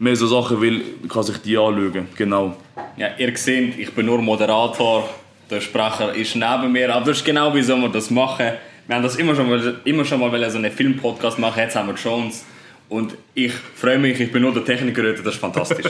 mehr 0.00 0.16
so 0.16 0.26
Sachen 0.26 0.60
will, 0.60 0.82
kann 1.08 1.22
sich 1.22 1.38
die 1.38 1.56
anschauen. 1.56 2.08
Genau. 2.16 2.56
Ja, 2.96 3.10
ihr 3.18 3.36
seht, 3.36 3.78
ich 3.78 3.92
bin 3.92 4.06
nur 4.06 4.20
Moderator, 4.20 5.08
der 5.48 5.60
Sprecher 5.60 6.14
ist 6.14 6.34
neben 6.34 6.72
mir, 6.72 6.92
aber 6.92 7.06
das 7.06 7.18
ist 7.18 7.24
genau 7.24 7.54
wie 7.54 7.62
wir 7.62 7.88
das 7.90 8.10
machen. 8.10 8.52
Wir 8.86 8.96
haben 8.96 9.02
das 9.02 9.16
immer 9.16 9.34
schon 9.34 9.48
mal, 9.48 9.80
immer 9.84 10.04
schon 10.04 10.20
mal 10.20 10.50
so 10.50 10.58
einen 10.58 10.72
Filmpodcast 10.72 11.38
machen, 11.38 11.60
jetzt 11.60 11.76
haben 11.76 11.88
wir 11.88 11.94
die 11.94 12.00
Chance. 12.00 12.44
Und 12.90 13.14
ich 13.34 13.52
freue 13.52 14.00
mich, 14.00 14.18
ich 14.18 14.32
bin 14.32 14.42
nur 14.42 14.52
der 14.52 14.64
Techniker 14.64 15.02
heute, 15.02 15.22
das 15.22 15.34
ist 15.34 15.40
fantastisch. 15.40 15.86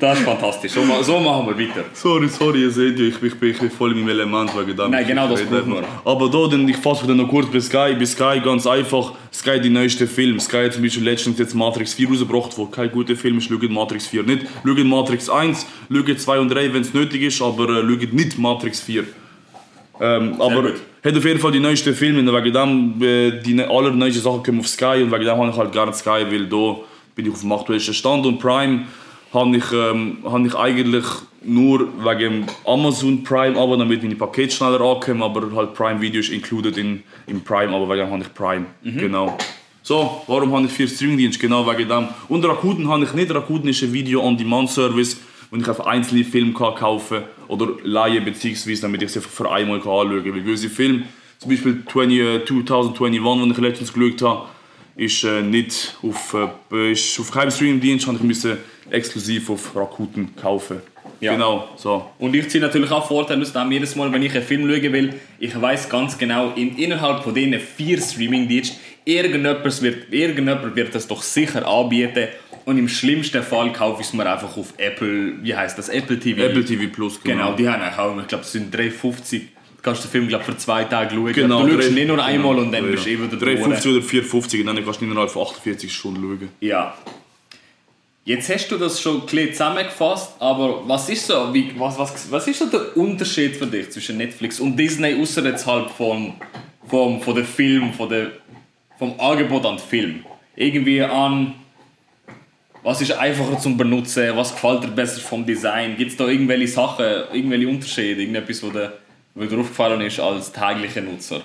Das 0.00 0.18
ist 0.18 0.24
fantastisch, 0.24 0.72
so, 0.72 0.82
so 1.02 1.20
machen 1.20 1.46
wir 1.46 1.68
weiter. 1.68 1.84
Sorry, 1.92 2.28
sorry, 2.28 2.62
ihr 2.62 2.70
seht 2.72 2.98
ich, 2.98 3.22
ich, 3.22 3.34
bin, 3.34 3.50
ich 3.50 3.58
bin 3.58 3.70
voll 3.70 3.92
in 3.92 3.98
meinem 3.98 4.08
Element 4.08 4.50
wegen 4.58 4.76
dem. 4.76 4.90
Nein, 4.90 5.06
genau 5.06 5.28
das 5.28 5.42
brauchen 5.42 5.74
wir. 5.74 5.84
Aber 6.04 6.28
da, 6.28 6.48
dann, 6.48 6.68
ich 6.68 6.76
fasse 6.76 7.06
dann 7.06 7.18
noch 7.18 7.28
kurz 7.28 7.46
bei 7.52 7.60
Sky. 7.60 7.94
Bei 7.96 8.04
Sky 8.04 8.40
ganz 8.44 8.66
einfach, 8.66 9.12
Sky 9.32 9.60
die 9.60 9.70
neueste 9.70 10.08
Film. 10.08 10.40
Sky 10.40 10.64
hat 10.64 10.72
zum 10.72 10.82
Beispiel 10.82 11.04
letztens 11.04 11.38
jetzt 11.38 11.54
Matrix 11.54 11.94
4 11.94 12.08
rausgebracht, 12.08 12.58
wo 12.58 12.66
kein 12.66 12.90
guter 12.90 13.14
Film 13.14 13.38
ist, 13.38 13.48
schaut 13.48 13.70
Matrix 13.70 14.08
4 14.08 14.24
nicht. 14.24 14.46
Schaut 14.64 14.84
Matrix 14.84 15.30
1, 15.30 15.66
schaut 15.88 16.20
2 16.20 16.38
und 16.40 16.48
3, 16.48 16.74
wenn 16.74 16.82
es 16.82 16.92
nötig 16.92 17.22
ist, 17.22 17.40
aber 17.40 17.68
äh, 17.68 17.82
schaut 17.82 18.12
nicht 18.12 18.38
Matrix 18.38 18.80
4. 18.80 19.04
Ähm, 20.00 20.40
aber 20.40 20.62
gut. 20.62 20.80
hat 21.04 21.16
auf 21.16 21.24
jeden 21.24 21.38
Fall 21.40 21.52
die 21.52 21.60
neuesten 21.60 21.94
Filme 21.94 22.20
und 22.20 22.34
wegen 22.44 22.52
dem, 22.54 23.02
äh, 23.02 23.40
die 23.42 23.54
ne- 23.54 23.68
allerneuesten 23.68 24.22
Sachen 24.22 24.42
kommen 24.42 24.60
auf 24.60 24.68
Sky 24.68 25.02
und 25.02 25.12
wegen 25.12 25.24
dem 25.24 25.36
habe 25.36 25.50
ich 25.50 25.56
halt 25.56 25.72
gerne 25.72 25.92
Sky, 25.92 26.24
weil 26.30 26.46
da 26.46 26.76
bin 27.14 27.26
ich 27.26 27.32
auf 27.32 27.40
dem 27.40 27.52
aktuellsten 27.52 27.94
Stand 27.94 28.24
und 28.26 28.38
Prime 28.38 28.86
habe 29.34 29.56
ich, 29.56 29.64
ähm, 29.72 30.18
habe 30.24 30.46
ich 30.46 30.54
eigentlich 30.54 31.04
nur 31.42 31.88
wegen 32.04 32.46
Amazon 32.66 33.22
Prime 33.24 33.58
aber 33.58 33.76
damit 33.76 34.02
meine 34.02 34.14
Pakete 34.16 34.54
schneller 34.54 34.80
ankommen, 34.80 35.22
aber 35.22 35.54
halt 35.54 35.74
Prime 35.74 36.00
Video 36.00 36.20
ist 36.20 36.30
included 36.30 36.76
in, 36.78 37.02
in 37.26 37.42
Prime, 37.42 37.74
aber 37.74 37.88
wegen 37.88 38.00
dem 38.06 38.10
habe 38.10 38.22
ich 38.22 38.34
Prime, 38.34 38.66
genau. 38.82 39.36
So, 39.82 40.22
warum 40.26 40.54
habe 40.54 40.66
ich 40.66 40.72
vier 40.72 40.86
Streamingdienste? 40.88 41.40
Genau 41.40 41.66
wegen 41.66 41.88
dem. 41.88 42.08
Und 42.28 42.44
Rakuten 42.44 42.86
habe 42.88 43.04
ich 43.04 43.14
nicht. 43.14 43.34
Rakuten 43.34 43.68
ist 43.70 43.82
ein 43.82 43.92
Video-on-Demand-Service, 43.92 45.18
wo 45.50 45.56
ich 45.56 45.68
einfach 45.68 45.86
einzelne 45.86 46.24
Filme 46.24 46.52
kann 46.52 46.74
kaufen 46.74 47.22
oder 47.48 47.68
leihen, 47.82 48.24
beziehungsweise 48.24 48.82
damit 48.82 49.02
ich 49.02 49.10
sie 49.10 49.18
einfach 49.18 49.30
für 49.30 49.50
einmal 49.50 49.78
anschauen 49.78 50.22
kann. 50.22 50.34
Weil 50.34 50.42
gewisse 50.42 50.70
Filme, 50.70 51.02
zum 51.38 51.50
Beispiel 51.50 51.82
20, 51.90 52.18
äh, 52.18 52.44
2021, 52.44 53.42
den 53.42 53.50
ich 53.50 53.58
letztens 53.58 53.92
geschaut 53.92 54.22
habe, 54.22 54.48
ist 54.96 55.24
äh, 55.24 55.42
nicht 55.42 55.96
auf, 56.02 56.36
äh, 56.72 56.92
ist 56.92 57.18
auf 57.18 57.30
keinem 57.30 57.50
Streamingdienst, 57.50 58.06
ich 58.06 58.20
müssen 58.20 58.58
exklusiv 58.90 59.50
auf 59.50 59.74
Rakuten 59.74 60.34
kaufen. 60.36 60.82
Ja. 61.20 61.32
Genau, 61.34 61.68
so. 61.76 62.06
Und 62.18 62.34
ich 62.34 62.48
ziehe 62.48 62.62
natürlich 62.62 62.90
auch 62.90 63.06
Vorteile 63.06 63.42
aus 63.42 63.52
dem, 63.52 63.70
jedes 63.70 63.94
Mal, 63.94 64.10
wenn 64.10 64.22
ich 64.22 64.34
einen 64.34 64.42
Film 64.42 64.62
schauen 64.62 64.92
will, 64.92 65.14
ich 65.38 65.60
weiß 65.60 65.88
ganz 65.90 66.16
genau, 66.16 66.52
in, 66.56 66.76
innerhalb 66.76 67.22
von 67.22 67.34
diesen 67.34 67.60
vier 67.60 68.00
Streamingdiensten, 68.00 68.78
irgendjemand 69.04 69.82
wird, 69.82 70.12
irgendjemand 70.12 70.74
wird 70.76 70.94
das 70.94 71.06
doch 71.06 71.22
sicher 71.22 71.66
anbieten. 71.68 72.28
Und 72.70 72.78
im 72.78 72.86
schlimmsten 72.86 73.42
Fall 73.42 73.72
kaufe 73.72 74.00
ich 74.00 74.06
es 74.06 74.12
mir 74.12 74.30
einfach 74.30 74.56
auf 74.56 74.74
Apple, 74.76 75.42
wie 75.42 75.56
heißt 75.56 75.76
das, 75.76 75.88
Apple 75.88 76.20
TV. 76.20 76.40
Apple 76.40 76.64
TV 76.64 76.84
Plus, 76.86 77.20
Genau, 77.20 77.52
die 77.54 77.68
haben 77.68 77.82
auch, 77.82 78.16
ich 78.20 78.28
glaube, 78.28 78.44
es 78.44 78.52
sind 78.52 78.72
3,50. 78.72 79.40
Du 79.40 79.46
kannst 79.82 80.04
den 80.04 80.08
Film 80.08 80.28
glaub, 80.28 80.44
für 80.44 80.56
zwei 80.56 80.84
Tage 80.84 81.16
schauen. 81.16 81.32
Genau, 81.32 81.66
du 81.66 81.72
schaust 81.74 81.88
ihn 81.88 81.94
nicht 81.94 82.06
nur 82.06 82.24
einmal 82.24 82.54
genau, 82.54 82.64
und 82.64 82.70
dann 82.70 82.84
ja, 82.84 82.90
bist 82.92 83.06
du 83.06 83.10
ja. 83.10 83.18
eh 83.18 83.22
wieder 83.24 83.36
350 83.36 83.90
oder 83.90 84.02
450 84.02 84.60
und 84.60 84.66
dann 84.66 84.84
kannst 84.84 85.00
du 85.00 85.04
innerhalb 85.04 85.30
von 85.30 85.42
48 85.48 85.92
Stunden 85.92 86.22
schauen. 86.22 86.48
Ja. 86.60 86.94
Jetzt 88.24 88.48
hast 88.48 88.68
du 88.68 88.78
das 88.78 89.00
schon 89.00 89.22
ein 89.22 89.48
zusammengefasst, 89.50 90.34
aber 90.38 90.86
was 90.86 91.08
ist 91.08 91.26
so, 91.26 91.52
wie, 91.52 91.72
was, 91.76 91.98
was, 91.98 92.30
was 92.30 92.46
ist 92.46 92.60
so 92.60 92.66
der 92.66 92.96
Unterschied 92.96 93.56
für 93.56 93.66
dich 93.66 93.90
zwischen 93.90 94.16
Netflix 94.16 94.60
und 94.60 94.76
Disney, 94.76 95.20
außer 95.20 95.44
jetzt 95.44 95.66
halt 95.66 95.90
vom, 95.90 96.34
vom, 96.86 97.20
von 97.20 97.34
der 97.34 97.44
Film, 97.44 97.92
von 97.94 98.08
der, 98.08 98.30
vom 98.96 99.18
Angebot 99.18 99.66
an 99.66 99.80
Film? 99.80 100.24
Irgendwie 100.54 101.02
an, 101.02 101.54
was 102.82 103.00
ist 103.00 103.12
einfacher 103.12 103.58
zum 103.58 103.76
Benutzen, 103.76 104.36
was 104.36 104.52
gefällt 104.52 104.84
dir 104.84 104.88
besser 104.88 105.20
vom 105.20 105.44
Design? 105.44 105.96
Gibt 105.96 106.12
es 106.12 106.16
da 106.16 106.28
irgendwelche 106.28 106.68
Sachen, 106.68 107.04
irgendwelche 107.32 107.68
Unterschiede, 107.68 108.20
irgendetwas, 108.20 108.62
wo 108.62 108.70
dir, 108.70 108.92
aufgefallen 109.36 110.00
ist 110.00 110.20
als 110.20 110.52
täglicher 110.52 111.02
Nutzer? 111.02 111.42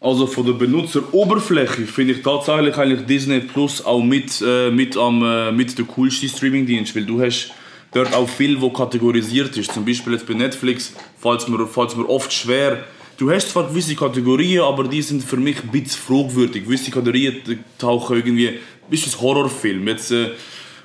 Also 0.00 0.26
von 0.26 0.44
der 0.44 0.52
Benutzeroberfläche 0.52 1.86
finde 1.86 2.12
ich 2.12 2.22
tatsächlich 2.22 2.76
eigentlich 2.76 3.06
Disney 3.06 3.40
Plus 3.40 3.84
auch 3.84 4.02
mit, 4.02 4.42
äh, 4.46 4.70
mit, 4.70 4.96
am, 4.96 5.22
äh, 5.22 5.50
mit 5.50 5.78
der 5.78 5.86
coolste 5.86 6.28
Streamingdienst, 6.28 6.94
weil 6.94 7.06
du 7.06 7.22
hast 7.22 7.52
dort 7.92 8.12
auch 8.12 8.28
viel, 8.28 8.60
wo 8.60 8.68
kategorisiert 8.68 9.56
ist. 9.56 9.72
Zum 9.72 9.84
Beispiel 9.84 10.12
jetzt 10.12 10.26
bei 10.26 10.34
Netflix 10.34 10.92
fällt 11.18 11.48
mir, 11.48 11.66
fällt's 11.66 11.96
mir 11.96 12.08
oft 12.08 12.32
schwer. 12.32 12.84
Du 13.16 13.30
hast 13.30 13.50
zwar 13.50 13.68
gewisse 13.68 13.94
Kategorien, 13.94 14.62
aber 14.62 14.84
die 14.84 15.00
sind 15.00 15.22
für 15.22 15.36
mich 15.36 15.62
ein 15.62 15.70
bisschen 15.70 16.00
fragwürdig. 16.02 16.64
Gewisse 16.64 16.90
Kategorien 16.90 17.36
tauchen 17.78 18.16
irgendwie, 18.16 18.58
bist 18.88 19.06
ein 19.06 19.20
Horrorfilm. 19.20 19.86
Jetzt, 19.88 20.10
äh, 20.10 20.30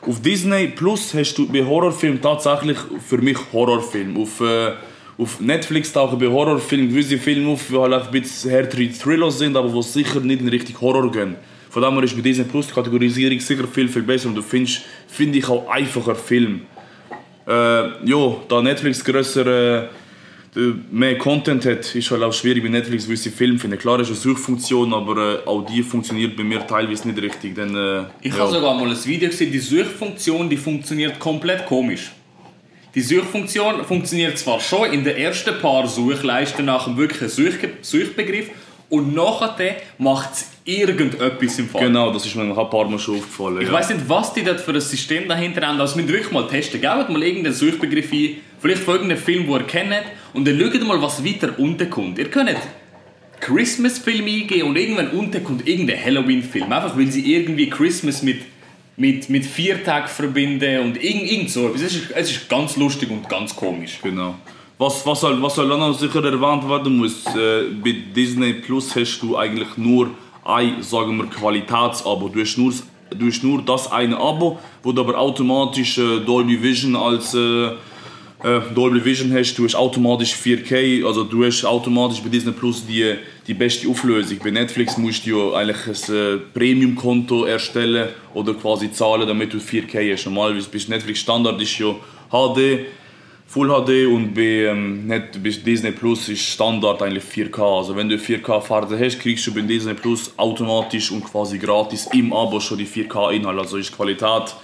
auf 0.02 0.22
Disney 0.22 0.68
Plus 0.68 1.14
hast 1.14 1.36
du 1.36 1.48
bei 1.48 1.64
Horrorfilmen 1.64 2.22
tatsächlich 2.22 2.78
für 3.06 3.18
mich 3.18 3.38
Horrorfilm. 3.52 4.18
Auf, 4.18 4.40
äh, 4.42 4.72
auf 5.18 5.40
Netflix 5.42 5.92
tauchen 5.92 6.18
bei 6.18 6.28
Horrorfilmen 6.28 6.90
gewisse 6.90 7.18
Filme 7.18 7.52
auf, 7.52 7.66
die 7.70 7.78
halt 7.78 7.94
ein 7.94 8.12
bisschen 8.12 8.52
härtere 8.52 8.90
Thriller 8.92 9.32
sind, 9.32 9.58
aber 9.58 9.70
die 9.70 9.84
sicher 9.84 10.20
nicht 10.22 10.42
in 10.42 10.48
Richtung 10.48 10.80
Horror 10.80 11.12
gehen. 11.12 11.36
Von 11.70 11.84
dem 11.84 11.94
her 11.94 12.04
ist 12.04 12.16
bei 12.16 12.22
Disney 12.22 12.46
Plus 12.46 12.68
die 12.68 12.74
Kategorisierung 12.74 13.40
sicher 13.40 13.68
viel, 13.68 13.90
viel 13.90 14.02
besser 14.02 14.30
und 14.30 14.36
du 14.36 14.42
findest, 14.42 14.82
finde 15.08 15.38
ich, 15.38 15.48
auch 15.50 15.68
einfacher 15.70 16.16
Film. 16.16 16.62
Äh, 17.46 17.52
ja, 17.52 18.36
da 18.48 18.62
Netflix 18.62 19.04
grösser 19.04 19.46
äh, 19.46 19.88
mehr 20.92 21.18
Content 21.18 21.66
hat, 21.66 21.94
ist 21.96 22.10
halt 22.12 22.24
auch 22.24 22.34
schwierig 22.34 22.64
bei 22.64 22.70
Netflix 22.70 23.06
gewisse 23.06 23.32
Filme 23.32 23.60
finden. 23.60 23.78
Klar 23.78 24.00
ist 24.00 24.08
eine 24.08 24.16
Suchfunktion, 24.16 24.94
aber 24.94 25.44
äh, 25.46 25.48
auch 25.48 25.66
die 25.66 25.84
funktioniert 25.84 26.36
bei 26.36 26.44
mir 26.44 26.66
teilweise 26.66 27.08
nicht 27.08 27.22
richtig. 27.22 27.56
Denn, 27.56 27.76
äh, 27.76 28.04
Ich 28.22 28.34
ja. 28.34 28.40
habe 28.40 28.52
sogar 28.52 28.74
mal 28.74 28.90
ein 28.90 29.06
Video 29.06 29.30
gesehen, 29.30 29.52
die 29.52 29.60
Suchfunktion, 29.60 30.50
die 30.50 30.58
funktioniert 30.58 31.20
komplett 31.20 31.66
komisch. 31.66 32.12
Die 32.96 33.02
Suchfunktion 33.02 33.86
funktioniert 33.86 34.38
zwar 34.40 34.60
schon 34.60 34.92
in 34.92 35.04
den 35.04 35.16
ersten 35.16 35.60
paar 35.60 35.88
Suchleisten 35.88 36.66
nach 36.66 36.88
einem 36.88 36.98
wirklichen 36.98 37.30
Suchge 37.30 37.70
Suchbegriff 37.82 38.50
und 38.90 39.14
nachher 39.14 39.76
macht 40.00 40.34
es 40.34 40.50
irgendetwas 40.66 41.60
im 41.60 41.70
Fall. 41.70 41.84
Genau, 41.84 42.12
das 42.12 42.26
ist 42.26 42.36
mir 42.36 42.42
ein 42.42 42.56
paar 42.56 42.90
Mal 42.90 42.98
schon 42.98 43.18
aufgefallen. 43.18 43.62
Ich 43.62 43.68
ja. 43.68 43.74
weiß 43.74 43.90
nicht, 43.90 44.10
was 44.10 44.34
die 44.34 44.44
dort 44.44 44.60
für 44.60 44.72
ein 44.72 44.82
System 44.82 45.28
dahinter 45.28 45.68
haben. 45.68 45.78
Das 45.78 45.96
müsst 45.96 46.10
ihr 46.10 46.16
wirklich 46.16 46.32
mal 46.32 46.48
testen. 46.48 46.82
Gebt 46.82 47.10
mal 47.10 47.24
irgendeinen 47.24 47.54
Suchbegriff 47.54 48.12
ein, 48.12 48.38
vielleicht 48.60 48.84
von 48.84 48.95
irgendeinem 48.95 49.22
Film, 49.22 49.45
den 49.45 49.54
ihr 49.54 49.63
kennt, 49.63 50.06
und 50.34 50.48
dann 50.48 50.60
schaut 50.60 50.88
mal, 50.88 51.02
was 51.02 51.24
weiter 51.24 51.58
unten 51.58 51.89
kommt. 51.89 52.17
Ihr 52.17 52.30
könnt 52.30 52.58
Christmas-Film 53.39 54.26
eingeben 54.26 54.69
und 54.69 54.78
irgendwann 54.78 55.12
unten 55.12 55.43
kommt 55.43 55.67
irgendein 55.67 56.04
Halloween-Film. 56.04 56.72
Einfach 56.72 56.98
weil 56.98 57.08
sie 57.08 57.34
irgendwie 57.34 57.69
Christmas 57.69 58.22
mit, 58.22 58.41
mit, 58.98 59.30
mit 59.30 59.45
Viertag 59.45 60.10
verbinden 60.10 60.82
und 60.82 61.04
irgend, 61.04 61.32
irgend 61.32 61.50
so 61.50 61.67
etwas. 61.67 61.82
Es 61.82 61.95
ist, 61.95 62.12
es 62.12 62.32
ist 62.32 62.50
ganz 62.50 62.76
lustig 62.78 63.10
und 63.10 63.28
ganz 63.30 63.56
komisch. 63.56 64.00
Genau. 64.04 64.36
Was, 64.78 65.06
was, 65.06 65.24
halt, 65.24 65.41
was 65.41 65.58
halt 65.58 65.72
auch 65.72 65.78
noch 65.78 65.93
sicher 65.98 66.24
erwähnt 66.24 66.69
werden 66.69 66.98
muss, 66.98 67.26
äh, 67.36 67.63
bei 67.84 67.95
Disney 68.15 68.54
Plus 68.54 68.95
hast 68.95 69.19
du 69.19 69.36
eigentlich 69.38 69.76
nur 69.78 70.12
ein, 70.45 70.82
sagen 70.82 71.17
wir, 71.17 71.26
Qualitätsabo. 71.26 72.30
Du 72.30 72.39
hast 72.39 72.58
nur, 72.58 72.74
du 73.10 73.28
hast 73.28 73.43
nur 73.43 73.62
das 73.62 73.91
eine 73.91 74.17
Abo, 74.17 74.60
wo 74.84 74.91
du 74.91 75.02
aber 75.02 75.17
automatisch 75.17 75.98
äh, 75.98 76.19
Dolby 76.22 76.62
Vision 76.62 76.95
als 76.95 77.34
äh, 77.34 77.72
äh, 78.43 78.62
Dolby 78.73 79.04
Vision 79.04 79.34
hast, 79.34 79.56
du 79.56 79.65
hast 79.65 79.75
automatisch 79.75 80.34
4K, 80.34 81.06
also 81.06 81.23
du 81.23 81.43
hast 81.43 81.65
automatisch 81.65 82.21
bei 82.21 82.30
Disney 82.30 82.54
Plus 82.54 82.86
die, 82.86 83.15
die 83.45 83.54
beste 83.54 83.88
Auflösung. 83.88 84.38
Bei 84.43 84.52
Netflix 84.52 84.97
musst 84.97 85.25
du 85.25 85.38
ja 85.38 85.58
eigentlich 85.58 86.10
ein 86.10 86.15
äh, 86.15 86.38
Premium-Konto 86.54 87.45
erstellen 87.45 88.10
oder 88.34 88.54
quasi 88.54 88.91
zahlen, 88.91 89.28
damit 89.28 89.54
du 89.54 89.58
4K 89.58 90.13
hast. 90.13 90.25
Normalerweise 90.25 90.69
bei 90.69 90.80
Netflix 90.88 91.19
Standard 91.19 91.62
ist 91.62 91.78
ja 91.80 91.93
HD, 92.32 92.86
Full 93.47 93.67
HD 93.67 94.06
und 94.06 94.36
bei, 94.36 94.67
ähm, 94.69 95.08
nicht, 95.08 95.43
bei 95.43 95.49
Disney 95.49 95.91
Plus 95.91 96.30
ist 96.30 96.41
Standard 96.41 97.02
eigentlich 97.02 97.23
4K. 97.23 97.80
Also 97.80 97.95
wenn 97.95 98.08
du 98.08 98.15
4K-Fernseher 98.15 98.99
hast, 98.99 99.19
kriegst 99.19 99.47
du 99.47 99.54
bei 99.54 99.62
Disney 99.62 99.95
Plus 99.95 100.32
automatisch 100.38 101.12
und 101.12 101.23
quasi 101.23 101.58
gratis 101.58 102.08
im 102.13 102.32
Abo 102.32 102.60
schon 102.60 102.78
die 102.78 102.86
4K-Inhalte. 102.86 103.60
Also 103.60 103.78
ist 103.78 103.91
Qualität 103.91 104.56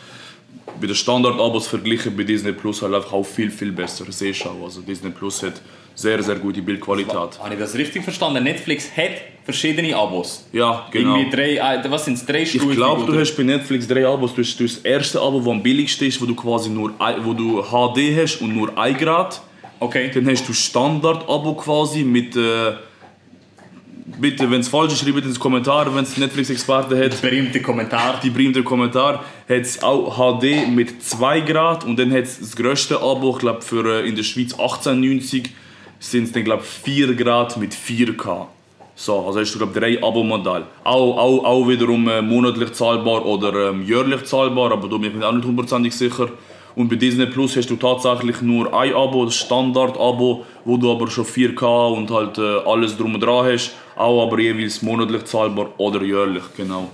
bei 0.80 0.88
den 0.88 0.96
Standard-Abos 0.96 1.68
verglichen 1.68 2.16
bei 2.18 2.24
Disney 2.24 2.52
Plus 2.52 2.82
halt 2.82 2.94
einfach 2.94 3.14
auch 3.14 3.24
viel, 3.26 3.50
viel 3.52 3.72
besser. 3.72 4.06
Sehschau. 4.10 4.56
Also 4.64 4.82
Disney 4.82 5.10
Plus 5.12 5.42
hat 5.44 5.62
sehr, 5.94 6.22
sehr 6.22 6.36
gute 6.36 6.62
Bildqualität. 6.62 7.16
Habe 7.40 7.54
ich 7.54 7.60
das 7.60 7.76
richtig 7.76 8.04
verstanden? 8.04 8.44
Netflix 8.44 8.90
hat 8.98 9.12
verschiedene 9.46 9.96
Abos. 9.96 10.46
Ja, 10.52 10.88
genau. 10.92 11.16
Irgendwie 11.18 11.36
drei, 11.36 11.56
äh, 11.78 11.84
was 11.92 12.06
sind 12.06 12.16
es, 12.16 12.26
drei 12.26 12.42
Ich 12.42 12.50
Stufen? 12.50 12.72
glaube, 12.76 13.06
du 13.06 13.18
hast 13.18 13.34
bei 13.36 13.44
Netflix 13.44 13.88
drei 13.88 14.06
Abos. 14.06 14.34
Du 14.34 14.42
hast, 14.42 14.60
das 14.60 14.78
erste 14.80 15.22
Abo, 15.22 15.40
das 15.40 15.48
am 15.48 15.64
billigsten 15.64 16.08
ist, 16.08 16.22
wo 16.22 16.26
du 16.26 16.36
quasi 16.36 16.70
nur 16.70 16.94
ein- 17.00 17.24
wo 17.24 17.34
du 17.34 17.62
HD 17.64 18.16
hast 18.22 18.42
und 18.42 18.54
nur 18.56 18.78
1 18.78 18.98
Grad. 18.98 19.42
Okay. 19.80 20.10
Dann 20.14 20.28
hast 20.30 20.48
du 20.50 20.54
Standard-Abo 20.54 21.54
quasi 21.56 22.04
mit. 22.04 22.36
Äh, 22.36 22.74
bitte, 24.06 24.50
wenn 24.50 24.62
es 24.62 24.68
falsch 24.68 24.94
ist, 24.94 25.00
schreibt 25.02 25.26
in 25.26 25.34
die 25.34 25.40
Kommentare, 25.40 25.94
wenn 25.96 26.04
es 26.04 26.18
Netflix-Experte 26.18 26.98
hat. 27.04 27.22
Berühmte 27.22 27.62
Kommentar. 27.62 28.20
Die 28.24 28.30
berühmte 28.30 28.64
Kommentar 28.64 29.24
hat 29.50 29.62
es 29.62 29.82
auch 29.82 30.16
HD 30.18 30.68
mit 30.70 31.04
2 31.04 31.42
Grad 31.42 31.84
und 31.84 31.98
dann 31.98 32.12
hat 32.12 32.24
es 32.24 32.40
das 32.40 32.56
grösste 32.56 32.98
Abo, 32.98 33.32
ich 33.32 33.40
glaube 33.40 33.62
für 33.62 34.04
äh, 34.04 34.08
in 34.08 34.16
der 34.16 34.24
Schweiz 34.24 34.54
1890 34.54 35.50
sind 36.00 36.26
es 36.26 36.32
dann 36.32 36.44
glaube 36.44 36.64
4 36.64 37.16
Grad 37.16 37.58
mit 37.58 37.74
4K. 37.74 38.48
So, 38.98 39.26
also 39.26 39.40
hast 39.40 39.54
du 39.54 39.58
glaube 39.58 39.78
drei 39.78 40.02
Abo-Modelle. 40.02 40.68
Auch, 40.84 41.18
auch, 41.18 41.44
auch 41.44 41.68
wiederum 41.68 42.08
äh, 42.08 42.22
monatlich 42.22 42.72
zahlbar 42.74 43.26
oder 43.26 43.70
ähm, 43.70 43.84
jährlich 43.84 44.24
zahlbar, 44.24 44.72
aber 44.72 44.88
da 44.88 44.98
bin 44.98 45.10
ich 45.10 45.16
mir 45.16 45.28
auch 45.28 45.34
nicht 45.34 45.46
hundertprozentig 45.46 45.94
sicher. 45.94 46.30
Und 46.76 46.90
bei 46.90 46.96
Disney 46.96 47.26
Plus 47.26 47.56
hast 47.56 47.70
du 47.70 47.78
tatsächlich 47.78 48.42
nur 48.42 48.74
ein 48.74 48.94
Abo, 48.94 49.26
das 49.26 49.36
Standard-Abo, 49.36 50.46
wo 50.66 50.78
du 50.78 50.92
aber 50.92 51.10
schon 51.10 51.26
4K 51.26 51.94
und 51.94 52.12
halt 52.12 52.38
äh, 52.38 52.60
alles 52.66 52.98
drum 52.98 53.16
und 53.16 53.22
dran 53.22 53.46
hast. 53.46 53.76
Auch 53.96 54.28
aber 54.28 54.40
jeweils 54.40 54.82
monatlich 54.82 55.24
zahlbar 55.24 55.70
oder 55.78 56.02
jährlich, 56.04 56.44
genau. 56.58 56.90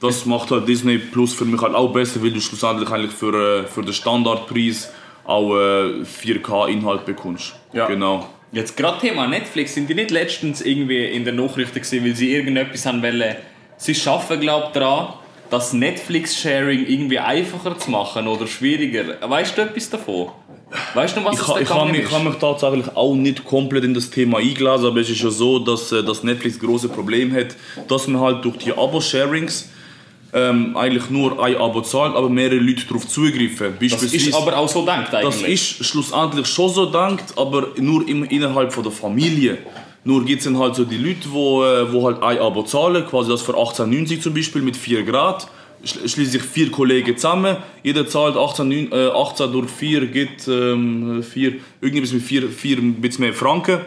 Das 0.00 0.24
macht 0.24 0.52
halt 0.52 0.68
Disney 0.68 0.98
Plus 0.98 1.34
für 1.34 1.44
mich 1.44 1.60
halt 1.60 1.74
auch 1.74 1.92
besser, 1.92 2.22
weil 2.22 2.30
du 2.30 2.40
schlussendlich 2.40 2.88
eigentlich 2.90 3.12
für, 3.12 3.62
äh, 3.62 3.66
für 3.66 3.82
den 3.82 3.92
Standardpreis 3.92 4.92
auch 5.24 5.56
äh, 5.56 6.02
4K-Inhalt 6.04 7.04
bekommst. 7.04 7.56
Ja. 7.72 7.86
Genau. 7.86 8.28
Jetzt 8.52 8.76
gerade 8.76 8.98
Thema 9.00 9.26
Netflix, 9.26 9.74
sind 9.74 9.90
die 9.90 9.94
nicht 9.94 10.10
letztens 10.10 10.62
irgendwie 10.62 11.04
in 11.04 11.24
den 11.24 11.36
Nachrichten 11.36 11.74
gewesen, 11.74 12.04
weil 12.04 12.14
sie 12.14 12.32
irgendetwas 12.32 12.86
haben 12.86 13.02
wollen. 13.02 13.36
Sie 13.76 13.94
schaffen 13.94 14.40
glaube 14.40 14.68
daran, 14.72 15.14
das 15.50 15.72
Netflix-Sharing 15.72 16.86
irgendwie 16.86 17.18
einfacher 17.18 17.78
zu 17.78 17.90
machen 17.90 18.26
oder 18.28 18.46
schwieriger. 18.46 19.16
Weißt 19.28 19.56
du 19.56 19.62
etwas 19.62 19.90
davon? 19.90 20.28
Weißt 20.94 21.16
du, 21.16 21.24
was 21.24 21.36
Ich, 21.36 21.40
es 21.40 21.46
da 21.46 21.58
ich 21.58 21.92
mich, 21.92 22.02
ich 22.02 22.10
hab 22.10 22.24
mich 22.24 22.34
tatsächlich 22.36 22.94
auch 22.94 23.14
nicht 23.14 23.44
komplett 23.44 23.84
in 23.84 23.94
das 23.94 24.10
Thema 24.10 24.38
eingelassen, 24.38 24.86
aber 24.86 25.00
es 25.00 25.08
ist 25.08 25.22
ja 25.22 25.30
so, 25.30 25.58
dass, 25.58 25.92
äh, 25.92 26.02
dass 26.02 26.22
Netflix 26.22 26.58
große 26.58 26.88
Problem 26.90 27.34
hat, 27.34 27.56
dass 27.88 28.06
man 28.06 28.20
halt 28.20 28.44
durch 28.44 28.58
die 28.58 28.72
Abo-Sharings 28.72 29.70
ähm, 30.32 30.76
eigentlich 30.76 31.08
nur 31.10 31.42
ein 31.42 31.56
Abo 31.56 31.80
zahlt, 31.80 32.14
aber 32.14 32.28
mehrere 32.28 32.58
Leute 32.58 32.86
darauf 32.86 33.08
zugreifen. 33.08 33.74
Das 33.80 34.02
ist 34.02 34.34
aber 34.34 34.58
auch 34.58 34.68
so 34.68 34.84
denkt 34.84 35.14
eigentlich. 35.14 35.40
Das 35.40 35.42
ist 35.42 35.86
schlussendlich 35.86 36.46
schon 36.46 36.68
so 36.68 36.86
denkt, 36.86 37.32
aber 37.36 37.68
nur 37.78 38.06
im, 38.06 38.24
innerhalb 38.24 38.72
von 38.72 38.82
der 38.82 38.92
Familie. 38.92 39.58
Nur 40.04 40.24
gibt 40.24 40.38
es 40.40 40.44
dann 40.44 40.58
halt 40.58 40.74
so 40.74 40.84
die 40.84 40.96
Leute, 40.96 41.30
wo, 41.30 41.64
äh, 41.64 41.92
wo 41.92 42.06
halt 42.06 42.22
ein 42.22 42.38
Abo 42.38 42.62
zahlen, 42.62 43.04
quasi 43.06 43.30
das 43.30 43.42
für 43.42 43.54
18,90 43.54 44.20
zum 44.20 44.32
Beispiel 44.34 44.62
mit 44.62 44.76
4 44.76 45.02
Grad. 45.02 45.48
Sch- 45.84 46.08
Schließen 46.08 46.32
sich 46.32 46.42
vier 46.42 46.70
Kollegen 46.70 47.16
zusammen, 47.16 47.56
jeder 47.82 48.06
zahlt 48.06 48.36
18, 48.36 48.68
neun- 48.68 48.92
äh, 48.92 49.08
18 49.08 49.52
durch 49.52 49.70
4 49.70 50.06
gibt 50.06 50.48
ähm, 50.48 51.22
4, 51.22 51.54
irgendwas 51.80 52.12
mit 52.12 52.22
4, 52.22 52.48
4 52.48 52.78
ein 52.78 53.00
mehr 53.18 53.32
Franken. 53.34 53.80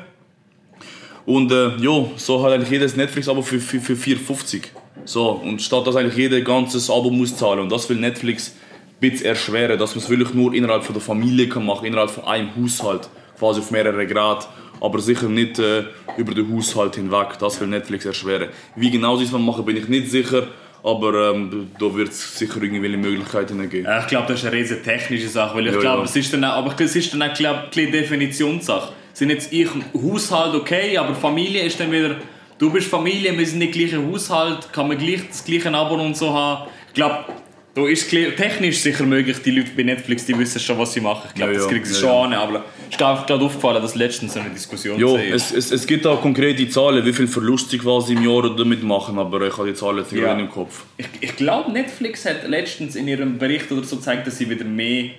Und 1.26 1.52
äh, 1.52 1.76
ja, 1.78 2.06
so 2.18 2.44
hat 2.44 2.52
eigentlich 2.54 2.72
jedes 2.72 2.96
Netflix-Abo 2.96 3.42
für, 3.42 3.60
für, 3.60 3.80
für 3.80 3.94
4,50. 3.94 4.64
So, 5.06 5.30
und 5.30 5.62
statt 5.62 5.86
dass 5.88 5.96
eigentlich 5.96 6.18
jeder 6.18 6.42
ganzes 6.42 6.90
Abo 6.90 7.10
muss 7.10 7.36
zahlen. 7.36 7.60
Und 7.60 7.72
das 7.72 7.90
will 7.90 7.98
Netflix 7.98 8.56
ein 8.56 9.00
bisschen 9.10 9.26
erschweren, 9.28 9.78
dass 9.80 9.96
man 9.96 10.04
es 10.04 10.10
wirklich 10.10 10.34
nur 10.34 10.54
innerhalb 10.54 10.84
von 10.84 10.94
der 10.94 11.02
Familie 11.02 11.48
kann 11.50 11.66
machen, 11.66 11.86
innerhalb 11.86 12.10
von 12.10 12.24
einem 12.26 12.50
Haushalt, 12.56 13.10
quasi 13.38 13.60
auf 13.60 13.72
mehrere 13.72 14.06
Grad. 14.08 14.48
Aber 14.82 15.00
sicher 15.00 15.30
nicht 15.30 15.60
äh, 15.60 15.84
über 16.18 16.34
den 16.34 16.54
Haushalt 16.54 16.96
hinweg. 16.96 17.38
Das 17.40 17.62
will 17.62 17.68
Netflix 17.68 18.06
erschweren. 18.06 18.50
Wie 18.76 18.90
genau 18.92 19.16
sie 19.16 19.24
es 19.26 19.32
machen, 19.32 19.64
bin 19.64 19.78
ich 19.78 19.88
nicht 19.88 20.10
sicher. 20.10 20.48
Aber 20.84 21.32
ähm, 21.32 21.70
da 21.80 21.94
wird 21.96 22.10
es 22.10 22.40
sicher 22.40 22.60
irgendwelche 22.62 22.98
Möglichkeiten 22.98 23.70
geben. 23.70 23.86
Ja, 23.86 24.00
ich 24.00 24.08
glaube, 24.08 24.26
das 24.30 24.40
ist 24.40 24.48
eine 24.48 24.56
riesige 24.56 24.82
technische 24.82 25.30
Sache, 25.30 25.56
weil 25.56 25.68
ich 25.68 25.74
Ja, 25.76 25.80
glaube, 25.80 26.00
ja. 26.00 26.06
es 26.06 26.16
ist 26.16 26.34
dann 26.34 26.44
auch, 26.44 26.54
aber 26.54 26.74
es 26.80 26.96
ist 26.96 27.14
dann 27.14 27.22
auch 27.22 27.34
glaub, 27.36 27.56
ein 27.56 27.70
bisschen 27.70 27.92
Definitionssache. 27.92 28.92
Sind 29.14 29.30
jetzt 29.30 29.54
ich 29.54 29.68
Haushalt 29.94 30.56
okay, 30.56 30.98
aber 30.98 31.14
Familie 31.14 31.62
ist 31.64 31.80
dann 31.80 31.92
wieder, 31.92 32.16
du 32.58 32.72
bist 32.72 32.88
Familie, 32.88 33.38
wir 33.38 33.46
sind 33.46 33.60
nicht 33.60 33.74
gleicher 33.74 34.02
Haushalt, 34.04 34.74
kann 34.74 34.88
man 34.88 34.98
gleich 34.98 35.28
das 35.28 35.46
gleiche 35.46 35.72
Abo 35.72 35.96
und 35.96 36.18
so 36.18 36.34
haben. 36.34 36.68
Ich 36.88 36.94
glaube, 36.96 37.26
da 37.74 37.88
ist 37.88 38.10
klar- 38.10 38.36
technisch 38.36 38.80
sicher 38.80 39.06
möglich, 39.06 39.38
die 39.44 39.52
Leute 39.52 39.72
bei 39.78 39.84
Netflix, 39.84 40.26
die 40.26 40.38
wissen 40.38 40.60
schon, 40.60 40.78
was 40.78 40.94
sie 40.94 41.00
machen. 41.02 41.24
Ich 41.30 41.36
glaube, 41.36 41.54
Ja, 41.54 41.60
das 41.60 41.68
kriegen 41.70 41.86
sie 41.86 41.94
Ja, 41.94 42.00
schon 42.00 42.32
ja. 42.32 42.42
an, 42.42 42.50
aber 42.50 42.66
es 42.90 42.96
ist 42.96 42.98
gerade 43.00 43.34
aufgefallen, 43.46 43.82
dass 43.82 43.96
letztens 43.96 44.36
eine 44.36 44.50
Diskussion 44.50 45.00
Ja, 45.00 45.16
es, 45.18 45.52
es, 45.54 45.72
es 45.72 45.88
gibt 45.88 46.06
auch 46.06 46.22
konkrete 46.22 46.68
Zahlen, 46.68 47.06
wie 47.06 47.14
viel 47.14 47.28
Verlust 47.28 47.70
sie 47.70 47.78
quasi 47.78 48.14
im 48.14 48.24
Jahr 48.30 48.54
damit 48.56 48.84
machen, 48.84 49.18
aber 49.18 49.48
ich 49.48 49.58
habe 49.58 49.68
die 49.70 49.74
Zahlen 49.74 50.00
jetzt 50.00 50.12
nicht 50.12 50.22
Ja. 50.22 50.34
ja. 50.34 50.40
im 50.40 50.50
Kopf. 50.50 50.84
Ich, 50.98 51.08
ich 51.22 51.36
glaube, 51.38 51.72
Netflix 51.72 52.26
hat 52.26 52.48
letztens 52.48 52.96
in 52.96 53.08
ihrem 53.08 53.38
Bericht 53.38 53.72
oder 53.72 53.84
so 53.84 53.96
gezeigt, 53.96 54.28
dass 54.28 54.38
sie 54.38 54.50
wieder 54.50 54.66
mehr, 54.66 55.12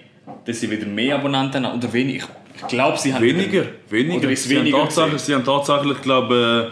dass 0.44 0.60
sie 0.60 0.70
wieder 0.70 0.86
mehr 0.86 1.16
Abonnenten 1.16 1.66
haben. 1.66 1.78
Oder 1.78 1.92
weniger. 1.92 2.26
Ich, 2.54 2.60
ich 2.62 2.68
glaube, 2.68 2.98
sie 2.98 3.14
haben 3.14 3.22
Weniger, 3.24 3.64
weniger. 3.88 4.18
Oder 4.18 4.30
ist 4.30 4.44
sie, 4.44 4.54
weniger 4.56 4.78
haben 4.84 5.18
sie 5.18 5.34
haben 5.34 5.44
tatsächlich, 5.44 6.02
glaube 6.02 6.70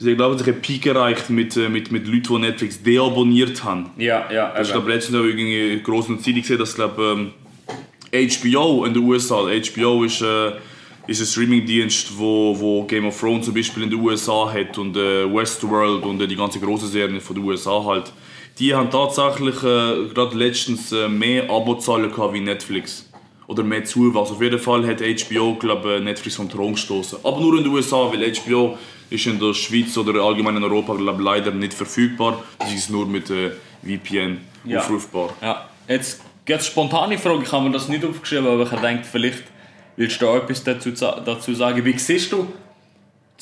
äh, 0.00 0.04
sie 0.04 0.16
haben, 0.16 0.38
sich 0.38 0.46
einen 0.46 0.60
Peak 0.60 0.86
erreicht 0.86 1.30
mit, 1.30 1.56
äh, 1.56 1.68
mit, 1.68 1.92
mit 1.92 2.06
Leuten, 2.06 2.34
die 2.34 2.38
Netflix 2.38 2.82
deabonniert 2.82 3.62
haben. 3.64 3.90
Ja, 3.96 4.30
ja. 4.32 4.52
Ich 4.54 4.60
eben. 4.60 4.72
glaube, 4.72 4.92
letztens 4.92 5.18
habe 5.18 5.30
ich 5.30 5.38
irgendwie 5.38 5.82
großen 5.82 6.18
Zeitung 6.20 6.40
gesehen, 6.40 6.58
dass 6.58 6.74
glaube 6.74 7.02
ähm, 7.02 7.32
HBO 8.12 8.84
in 8.84 8.94
den 8.94 9.02
USA, 9.04 9.46
HBO 9.46 10.04
ist, 10.04 10.20
äh, 10.22 10.52
ist 11.06 11.20
ein 11.20 11.26
Streamingdienst, 11.26 12.18
wo, 12.18 12.58
wo 12.58 12.84
Game 12.84 13.06
of 13.06 13.18
Thrones 13.18 13.46
zum 13.46 13.54
Beispiel 13.54 13.84
in 13.84 13.90
den 13.90 14.00
USA 14.00 14.52
hat 14.52 14.78
und 14.78 14.96
äh, 14.96 15.32
Westworld 15.32 16.04
und 16.04 16.20
äh, 16.20 16.26
die 16.26 16.36
ganze 16.36 16.60
große 16.60 16.86
Serien 16.86 17.20
von 17.20 17.36
den 17.36 17.44
USA 17.44 17.84
halt. 17.84 18.12
Die 18.58 18.74
haben 18.74 18.90
tatsächlich 18.90 19.56
äh, 19.62 20.08
gerade 20.12 20.36
letztens 20.36 20.92
äh, 20.92 21.08
mehr 21.08 21.48
Abozahlen 21.50 22.10
gehabt 22.10 22.34
wie 22.34 22.40
Netflix. 22.40 23.06
Oder 23.46 23.64
mehr 23.64 23.84
Zuwachs. 23.84 24.30
Auf 24.30 24.40
jeden 24.40 24.60
Fall 24.60 24.86
hat 24.86 25.00
HBO 25.00 25.54
glaub, 25.54 25.84
äh, 25.84 25.98
Netflix 25.98 26.36
vom 26.36 26.48
Thron 26.48 26.72
gestoßen. 26.72 27.18
Aber 27.24 27.40
nur 27.40 27.56
in 27.56 27.64
den 27.64 27.72
USA, 27.72 28.12
weil 28.12 28.32
HBO 28.32 28.76
ist 29.10 29.26
in 29.26 29.38
der 29.38 29.52
Schweiz 29.54 29.96
oder 29.98 30.20
allgemein 30.22 30.56
in 30.56 30.64
Europa 30.64 30.94
glaub, 30.94 31.20
leider 31.20 31.50
nicht 31.50 31.74
verfügbar. 31.74 32.42
Das 32.58 32.72
ist 32.72 32.90
nur 32.90 33.06
mit 33.06 33.28
äh, 33.30 33.50
VPN 33.84 34.38
Ja. 34.64 34.80
aufrufbar. 34.80 35.34
Ja, 35.42 35.68
jetzt 35.88 36.20
ganz 36.46 36.66
spontane 36.66 37.18
Frage, 37.18 37.42
ich 37.44 37.52
habe 37.52 37.64
mir 37.66 37.72
das 37.72 37.88
nicht 37.88 38.04
aufgeschrieben, 38.04 38.46
aber 38.46 38.62
ich 38.72 38.80
denke, 38.80 39.04
vielleicht 39.10 39.42
willst 39.96 40.20
du 40.20 40.26
da 40.26 40.36
etwas 40.38 40.62
dazu, 40.64 40.90
dazu 40.92 41.54
sagen. 41.54 41.84
Wie 41.84 41.98
siehst 41.98 42.32
du 42.32 42.44
die 42.44 42.52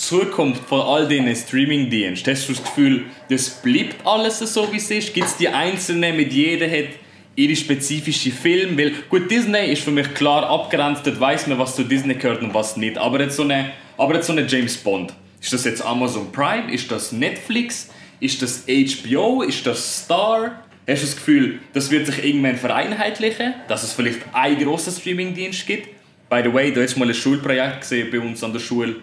Zukunft 0.00 0.64
von 0.64 0.80
all 0.80 1.06
diesen 1.08 1.34
Streaming-Diensten? 1.34 2.32
Hast 2.32 2.48
du 2.48 2.52
das 2.54 2.62
Gefühl, 2.64 3.04
das 3.28 3.50
bleibt 3.62 4.06
alles 4.06 4.38
so, 4.38 4.70
wie 4.72 4.76
es 4.76 4.90
ist? 4.90 5.12
Gibt 5.14 5.26
es 5.26 5.36
die 5.36 5.48
Einzelnen, 5.48 6.16
mit 6.16 6.32
jeder 6.32 6.66
hat 6.70 6.88
ihre 7.36 7.54
spezifische 7.56 8.30
Film? 8.30 8.78
Weil, 8.78 8.92
gut, 9.10 9.30
Disney 9.30 9.70
ist 9.72 9.82
für 9.82 9.90
mich 9.90 10.14
klar 10.14 10.48
abgrenzt, 10.48 11.06
dort 11.06 11.20
weiss 11.20 11.46
man, 11.46 11.58
was 11.58 11.76
zu 11.76 11.84
Disney 11.84 12.14
gehört 12.14 12.42
und 12.42 12.54
was 12.54 12.76
nicht. 12.76 12.96
Aber 12.96 13.20
jetzt 13.20 13.36
so 13.36 13.42
eine, 13.42 13.72
aber 13.96 14.14
jetzt 14.14 14.26
so 14.26 14.32
eine 14.32 14.46
James 14.46 14.76
Bond. 14.76 15.12
Ist 15.40 15.52
das 15.52 15.64
jetzt 15.64 15.84
Amazon 15.84 16.32
Prime? 16.32 16.72
Ist 16.72 16.90
das 16.90 17.12
Netflix? 17.12 17.90
Ist 18.20 18.42
das 18.42 18.64
HBO? 18.66 19.42
Ist 19.42 19.66
das 19.66 20.04
Star? 20.04 20.62
Hast 20.88 21.02
du 21.02 21.06
das 21.06 21.16
Gefühl, 21.16 21.60
das 21.74 21.90
wird 21.90 22.06
sich 22.06 22.24
irgendwann 22.24 22.56
vereinheitlichen? 22.56 23.54
Dass 23.68 23.82
es 23.82 23.92
vielleicht 23.92 24.20
einen 24.32 24.58
grossen 24.58 24.92
Streamingdienst 24.92 25.66
gibt? 25.66 25.88
By 26.28 26.40
the 26.42 26.52
way, 26.52 26.72
da 26.72 26.80
ist 26.80 26.96
mal 26.96 27.08
ein 27.08 27.14
Schulprojekt 27.14 27.82
gesehen 27.82 28.08
bei 28.10 28.20
uns 28.20 28.42
an 28.42 28.52
der 28.52 28.60
Schule. 28.60 28.96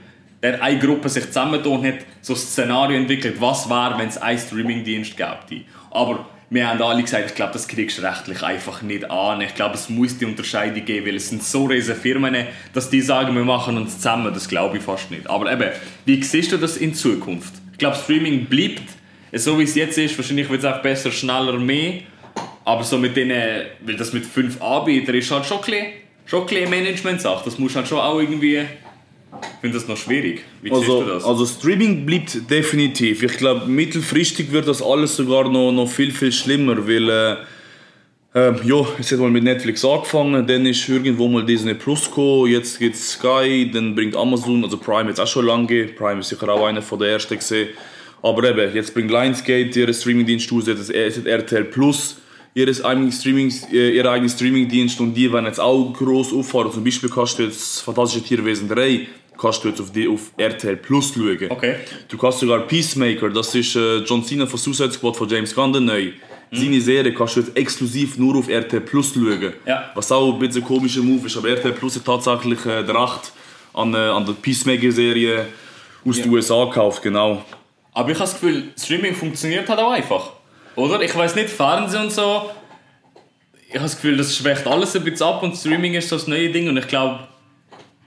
der 0.46 0.62
eine 0.62 0.80
Gruppe 0.80 1.10
sich 1.10 1.26
zusammengetan 1.26 1.84
hat, 1.86 2.06
so 2.22 2.34
ein 2.34 2.38
Szenario 2.38 2.98
entwickelt, 2.98 3.40
was 3.40 3.68
wäre, 3.70 3.98
wenn 3.98 4.10
es 4.10 4.18
einen 4.18 4.38
Streamingdienst 4.38 5.18
gäbe. 5.18 5.66
Aber 5.90 6.28
wir 6.50 6.70
haben 6.70 6.82
alle 6.82 7.02
gesagt, 7.02 7.26
ich 7.28 7.36
glaube, 7.36 7.54
das 7.54 7.68
kriegst 7.68 7.98
du 7.98 8.04
rechtlich 8.04 8.44
einfach 8.44 8.82
nicht 8.82 9.10
an. 9.10 9.42
Ich 9.42 9.56
glaube, 9.56 9.76
es 9.76 9.90
muss 9.90 10.18
die 10.18 10.26
Unterscheidung 10.26 10.86
geben, 10.86 11.08
weil 11.08 11.16
es 11.16 11.30
sind 11.30 11.44
so 11.44 11.66
riesige 11.66 11.98
Firmen, 11.98 12.36
dass 12.74 12.90
die 12.90 13.02
sagen, 13.02 13.36
wir 13.36 13.44
machen 13.44 13.78
uns 13.78 13.96
zusammen. 13.96 14.34
Das 14.34 14.48
glaube 14.48 14.78
ich 14.78 14.84
fast 14.84 15.10
nicht. 15.10 15.28
Aber 15.28 15.52
eben, 15.52 15.72
wie 16.06 16.22
siehst 16.24 16.52
du 16.52 16.58
das 16.58 16.78
in 16.78 16.94
Zukunft? 16.94 17.54
Ich 17.72 17.80
glaube, 17.80 17.98
Streaming 17.98 18.46
bleibt 18.46 18.84
so, 19.34 19.58
wie 19.58 19.64
es 19.64 19.76
jetzt 19.76 19.98
ist. 19.98 20.18
Wahrscheinlich 20.18 20.50
wird 20.50 20.64
es 20.64 20.66
auch 20.66 20.82
besser, 20.82 21.12
schneller, 21.12 21.54
mehr. 21.54 22.02
Aber 22.64 22.84
so 22.84 22.98
mit 22.98 23.18
denen, 23.18 23.66
weil 23.82 23.96
das 23.96 24.14
mit 24.14 24.26
fünf 24.26 24.62
Anbietern 24.62 25.16
ist 25.16 25.32
halt 25.32 25.46
schon 25.46 25.58
ein 25.58 25.64
bisschen, 25.66 26.48
bisschen 26.48 26.70
Management-Sache. 26.70 27.44
Das 27.46 27.58
muss 27.58 27.76
halt 27.76 27.88
schon 27.88 28.00
auch 28.00 28.20
irgendwie 28.20 28.66
ich 29.42 29.62
finde 29.62 29.78
das 29.78 29.88
noch 29.88 29.98
schwierig. 29.98 30.44
Wie 30.62 30.72
also, 30.72 31.04
du 31.04 31.10
das? 31.10 31.24
Also 31.24 31.46
Streaming 31.46 32.06
bleibt 32.06 32.50
definitiv. 32.50 33.24
Ich 33.24 33.38
glaube, 33.38 33.66
mittelfristig 33.68 34.52
wird 34.52 34.68
das 34.68 34.82
alles 34.82 35.16
sogar 35.16 35.50
noch, 35.50 35.72
noch 35.72 35.90
viel, 35.90 36.12
viel 36.12 36.32
schlimmer, 36.32 36.88
weil 36.88 37.10
äh, 37.10 37.36
äh, 38.36 38.54
ja, 38.66 38.86
es 39.00 39.12
hat 39.12 39.20
mal 39.20 39.32
mit 39.32 39.44
Netflix 39.44 39.86
angefangen, 39.86 40.46
dann 40.46 40.66
ist 40.66 40.88
irgendwo 40.90 41.28
mal 41.28 41.46
Disney 41.46 41.74
Plus 41.74 42.06
gekommen, 42.06 42.52
jetzt 42.52 42.80
gibt 42.80 42.96
es 42.96 43.14
Sky, 43.14 43.72
dann 43.74 43.96
bringt 43.96 44.16
Amazon, 44.16 44.64
also 44.64 44.78
Prime 44.78 45.10
jetzt 45.10 45.20
auch 45.20 45.28
schon 45.28 45.46
lange, 45.46 45.86
Prime 45.86 46.20
ist 46.20 46.30
sicher 46.30 46.50
auch 46.50 46.66
einer 46.66 46.82
von 46.82 47.00
der 47.00 47.12
ersten 47.12 47.38
gesehen. 47.38 47.70
Aber 48.22 48.44
eben, 48.50 48.76
jetzt 48.76 48.94
bringt 48.94 49.10
Lionsgate 49.10 49.80
ihren 49.80 49.94
Streamingdienst 49.94 50.52
aus, 50.52 50.68
jetzt 50.68 50.90
hat 50.90 51.26
RTL 51.26 51.64
Plus 51.66 52.18
ihres 52.56 52.84
eigenen 52.84 53.12
Streaming, 53.12 53.54
äh, 53.72 53.92
ihren 53.92 54.08
eigenen 54.08 54.30
Streamingdienst 54.30 55.00
und 55.00 55.14
die 55.14 55.32
werden 55.32 55.46
jetzt 55.46 55.60
auch 55.60 55.94
gross 55.94 56.34
auffahren. 56.34 56.72
Zum 56.72 56.84
Beispiel 56.84 57.10
kannst 57.10 57.38
du 57.38 57.44
jetzt 57.44 57.82
Fantastische 57.82 58.24
Tierwesen 58.24 58.68
3 58.68 59.08
kannst 59.38 59.64
du 59.64 59.70
jetzt 59.70 59.82
auf, 59.82 59.92
die, 59.92 60.08
auf 60.08 60.32
RTL 60.38 60.78
Plus 60.78 61.14
schauen. 61.14 61.48
Okay. 61.50 61.76
Du 62.08 62.18
kannst 62.18 62.40
sogar 62.40 62.60
Peacemaker, 62.60 63.30
das 63.30 63.54
ist 63.56 63.76
äh, 63.76 63.98
John 64.00 64.24
Cena 64.24 64.46
von 64.46 64.60
Suicide 64.60 64.92
Squad 64.92 65.16
von 65.16 65.28
James 65.28 65.54
Gunn, 65.54 65.72
neu. 65.86 66.12
Mhm. 66.52 66.58
Seine 66.58 66.82
Serie 66.82 67.14
kannst 67.14 67.36
du 67.36 67.42
jetzt 67.42 67.58
exklusiv 67.58 68.18
nur 68.18 68.36
auf 68.38 68.50
RTL 68.50 68.82
Plus 68.82 69.14
schauen. 69.14 69.54
Ja. 69.66 69.92
Was 69.96 70.12
auch 70.12 70.34
ein 70.34 70.40
bisschen 70.40 70.62
ein 70.62 70.68
komischer 70.68 71.02
Move 71.02 71.26
ist, 71.28 71.38
aber 71.38 71.50
RTL 71.50 71.74
Plus 71.74 71.96
hat 71.96 72.06
tatsächlich 72.06 72.66
äh, 72.66 72.84
der 72.84 72.96
Recht 72.96 73.32
an, 73.74 73.94
äh, 73.94 73.98
an 73.98 74.26
der 74.26 74.34
Peacemaker-Serie 74.34 75.46
aus 76.06 76.18
ja. 76.18 76.24
den 76.24 76.34
USA 76.34 76.66
gekauft, 76.66 77.02
genau. 77.02 77.44
Aber 77.94 78.10
ich 78.10 78.16
habe 78.16 78.30
das 78.30 78.34
Gefühl, 78.34 78.72
Streaming 78.78 79.16
funktioniert 79.16 79.68
halt 79.70 79.80
auch 79.80 79.92
einfach. 79.92 80.32
Oder? 80.76 81.02
Ich 81.02 81.16
weiß 81.16 81.36
nicht, 81.36 81.50
Fernsehen 81.50 82.04
und 82.04 82.12
so. 82.12 82.50
Ich 83.68 83.74
habe 83.74 83.84
das 83.84 83.96
Gefühl, 83.96 84.18
das 84.18 84.36
schwächt 84.36 84.68
alles 84.68 84.96
ein 84.96 85.04
bisschen 85.04 85.28
ab 85.28 85.42
und 85.44 85.56
Streaming 85.56 85.94
ist 85.96 86.10
so 86.10 86.18
das 86.18 86.28
neue 86.28 86.50
Ding 86.50 86.68
und 86.70 86.78
ich 86.78 86.88
glaube, 86.88 87.28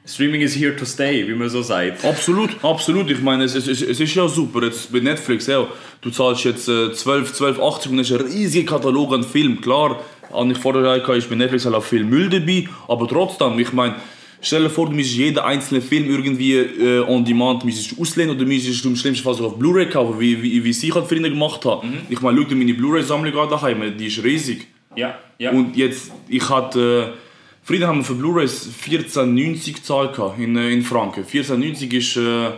Streaming 0.09 0.41
is 0.41 0.57
here 0.57 0.75
to 0.75 0.87
stay, 0.87 1.29
wie 1.29 1.35
man 1.35 1.51
so 1.51 1.61
sagt. 1.61 2.03
Absolut, 2.03 2.51
absolut. 2.63 3.11
Ich 3.11 3.21
meine, 3.21 3.45
es, 3.45 3.55
es, 3.55 3.69
es 3.69 4.01
ist 4.01 4.15
ja 4.15 4.27
super. 4.27 4.65
Jetzt 4.65 4.91
bei 4.91 5.01
Netflix, 5.01 5.47
ja, 5.47 5.67
du 6.01 6.11
zahlst 6.11 6.45
jetzt 6.45 6.67
äh, 6.69 6.93
12, 6.93 7.39
12,80 7.39 7.89
und 7.91 7.99
hast 7.99 8.13
einen 8.13 8.23
riesigen 8.23 8.67
Katalog 8.67 9.13
an 9.13 9.23
Filmen. 9.23 9.61
Klar, 9.61 10.01
an 10.33 10.51
ich 10.51 10.57
vorher 10.57 10.97
ist 11.15 11.29
bei 11.29 11.37
Netflix 11.37 11.67
halt 11.67 11.75
auch 11.75 11.85
viel 11.85 12.05
Müll 12.05 12.31
dabei, 12.31 12.67
aber 12.89 13.07
trotzdem, 13.07 13.59
ich 13.59 13.73
meine, 13.73 13.97
Stell 14.41 14.63
dir 14.63 14.71
vor, 14.71 14.87
du 14.87 14.93
müsstest 14.93 15.19
jeden 15.19 15.39
einzelnen 15.41 15.83
Film 15.83 16.09
irgendwie 16.09 16.55
äh, 16.55 17.01
on 17.01 17.25
demand 17.25 17.65
müsstest 17.65 18.01
auslehnen 18.01 18.37
oder 18.37 18.47
müsstest 18.47 18.85
du 18.85 18.91
im 18.91 18.95
schlimmsten 18.95 19.25
Fall 19.25 19.45
auf 19.45 19.59
Blu-ray 19.59 19.89
kaufen, 19.89 20.21
wie, 20.21 20.41
wie, 20.41 20.63
wie 20.63 20.71
ich 20.71 20.95
halt 20.95 21.09
früher 21.09 21.29
gemacht 21.29 21.65
habe. 21.65 21.85
Mhm. 21.85 22.03
Ich 22.09 22.21
meine, 22.21 22.39
schau 22.39 22.45
dir 22.45 22.55
meine 22.55 22.73
Blu-ray-Sammlung 22.75 23.37
an 23.37 23.51
daheim, 23.51 23.97
die 23.99 24.07
ist 24.07 24.23
riesig. 24.23 24.69
Ja, 24.95 25.19
ja. 25.39 25.51
Und 25.51 25.77
jetzt, 25.77 26.13
ich 26.29 26.49
hatte, 26.49 27.15
äh, 27.15 27.28
früher 27.69 27.87
haben 27.87 27.99
wir 27.99 28.05
für 28.05 28.15
Blu-rays 28.15 28.69
14,90 28.83 29.75
gezahlt 29.75 30.19
in, 30.39 30.57
äh, 30.57 30.71
in 30.71 30.83
Franken. 30.83 31.25
14,90 31.25 31.93
ist, 31.93 32.17
äh, 32.17 32.51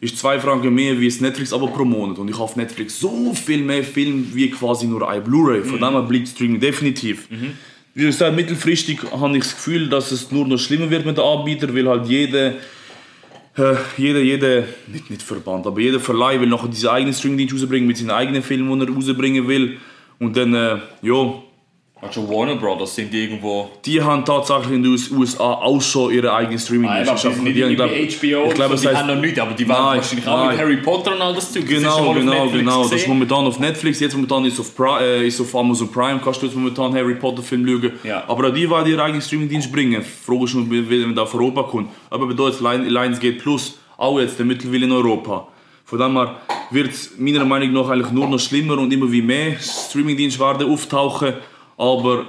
ist 0.00 0.18
2 0.18 0.40
Franken 0.40 0.74
mehr 0.74 0.98
wie 0.98 1.06
das 1.06 1.20
Netflix 1.20 1.52
aber 1.52 1.68
pro 1.68 1.84
Monat. 1.84 2.18
Und 2.18 2.28
ich 2.28 2.34
habe 2.34 2.44
auf 2.44 2.56
Netflix 2.56 2.98
so 2.98 3.34
viel 3.34 3.62
mehr 3.62 3.84
Filme 3.84 4.24
wie 4.32 4.50
quasi 4.50 4.86
nur 4.86 5.08
ein 5.08 5.22
Blu-ray. 5.22 5.62
Von 5.62 5.76
mhm. 5.76 5.84
dem 5.84 5.92
her 5.92 6.02
bleibt 6.02 6.28
Streaming 6.28 6.58
definitiv. 6.58 7.30
Mhm 7.30 7.52
wie 7.96 8.04
gesagt, 8.04 8.36
mittelfristig 8.36 8.98
habe 9.10 9.38
ich 9.38 9.44
das 9.44 9.54
Gefühl, 9.54 9.88
dass 9.88 10.12
es 10.12 10.30
nur 10.30 10.46
noch 10.46 10.58
schlimmer 10.58 10.90
wird 10.90 11.06
mit 11.06 11.16
den 11.16 11.24
Anbietern, 11.24 11.74
weil 11.74 11.88
halt 11.88 12.06
jeder, 12.06 12.48
äh, 13.56 13.74
jeder, 13.96 14.20
jeder, 14.20 14.64
nicht, 14.86 15.08
nicht 15.08 15.22
Verband, 15.22 15.66
aber 15.66 15.80
jeder 15.80 15.98
Verleih 15.98 16.38
will 16.38 16.46
noch 16.46 16.68
diese 16.68 16.92
eigenen 16.92 17.14
Streamingdienst 17.14 17.54
rausbringen 17.54 17.88
mit 17.88 17.96
seinen 17.96 18.10
eigenen 18.10 18.42
Filmen, 18.42 18.78
die 18.78 18.86
er 18.86 18.94
rausbringen 18.94 19.48
will. 19.48 19.78
Und 20.18 20.36
dann, 20.36 20.52
äh, 20.52 20.76
ja, 21.00 21.42
also 22.06 22.28
Warner 22.28 22.56
Brothers 22.56 22.94
sind 22.94 23.12
die 23.12 23.24
irgendwo. 23.24 23.70
Die 23.84 24.00
haben 24.00 24.24
tatsächlich 24.24 24.72
in 24.72 24.82
den 24.82 24.98
USA 25.12 25.54
auch 25.54 25.80
schon 25.80 26.12
ihre 26.12 26.32
eigenen 26.32 26.58
streaming 26.58 26.90
ah, 26.90 27.02
die, 27.02 27.52
die, 27.52 27.52
die, 27.52 27.76
glaub, 27.76 27.90
HBO, 27.90 28.48
ich 28.48 28.54
glaube, 28.54 28.76
so, 28.76 28.82
die 28.82 28.88
heißt, 28.88 28.98
haben 28.98 29.14
noch 29.14 29.20
nicht, 29.20 29.38
aber 29.38 29.52
die 29.52 29.68
waren 29.68 29.96
wahrscheinlich 29.96 30.26
auch 30.26 30.50
mit 30.50 30.58
Harry 30.58 30.76
Potter 30.78 31.14
und 31.14 31.22
all 31.22 31.34
das 31.34 31.52
Zeug. 31.52 31.66
Genau, 31.66 32.14
das 32.14 32.22
genau, 32.22 32.48
genau. 32.48 32.82
Das 32.82 32.92
ist 32.92 33.08
momentan 33.08 33.46
auf 33.46 33.58
Netflix, 33.58 34.00
jetzt 34.00 34.14
momentan 34.14 34.44
ist 34.44 34.58
auf, 34.60 34.74
Pri 34.74 35.02
äh, 35.02 35.26
ist 35.26 35.40
auf 35.40 35.54
Amazon 35.54 35.90
Prime, 35.90 36.20
kannst 36.22 36.42
du 36.42 36.46
jetzt 36.46 36.54
momentan 36.54 36.94
Harry 36.94 37.14
Potter 37.14 37.42
Film 37.42 37.66
schauen. 37.66 37.92
Ja. 38.02 38.24
Aber 38.28 38.48
auch 38.48 38.54
die 38.54 38.68
werden 38.68 38.90
ihre 38.90 39.02
eigenen 39.02 39.22
Streamingdienst 39.22 39.70
bringen. 39.72 40.02
Frage 40.02 40.44
ist 40.44 40.54
wie 40.54 41.06
man 41.06 41.14
da 41.14 41.22
auf 41.22 41.34
Europa 41.34 41.62
kommt. 41.64 41.90
Aber 42.10 42.26
bei 42.26 42.44
jetzt 42.44 42.60
Lionsgate 42.60 43.38
Plus, 43.38 43.78
auch 43.96 44.18
jetzt 44.18 44.38
der 44.38 44.46
mittlerweile 44.46 44.84
in 44.84 44.92
Europa. 44.92 45.48
Von 45.84 46.00
dem 46.00 46.14
her 46.14 46.40
wird 46.70 46.90
es 46.90 47.12
meiner 47.16 47.44
Meinung 47.44 47.72
nach 47.72 47.88
eigentlich 47.88 48.10
nur 48.10 48.28
noch 48.28 48.40
schlimmer 48.40 48.76
und 48.78 48.92
immer 48.92 49.10
wie 49.10 49.22
mehr 49.22 49.56
Streamingdienste 49.60 50.40
werden 50.40 50.70
auftauchen. 50.70 51.34
Aber 51.76 52.26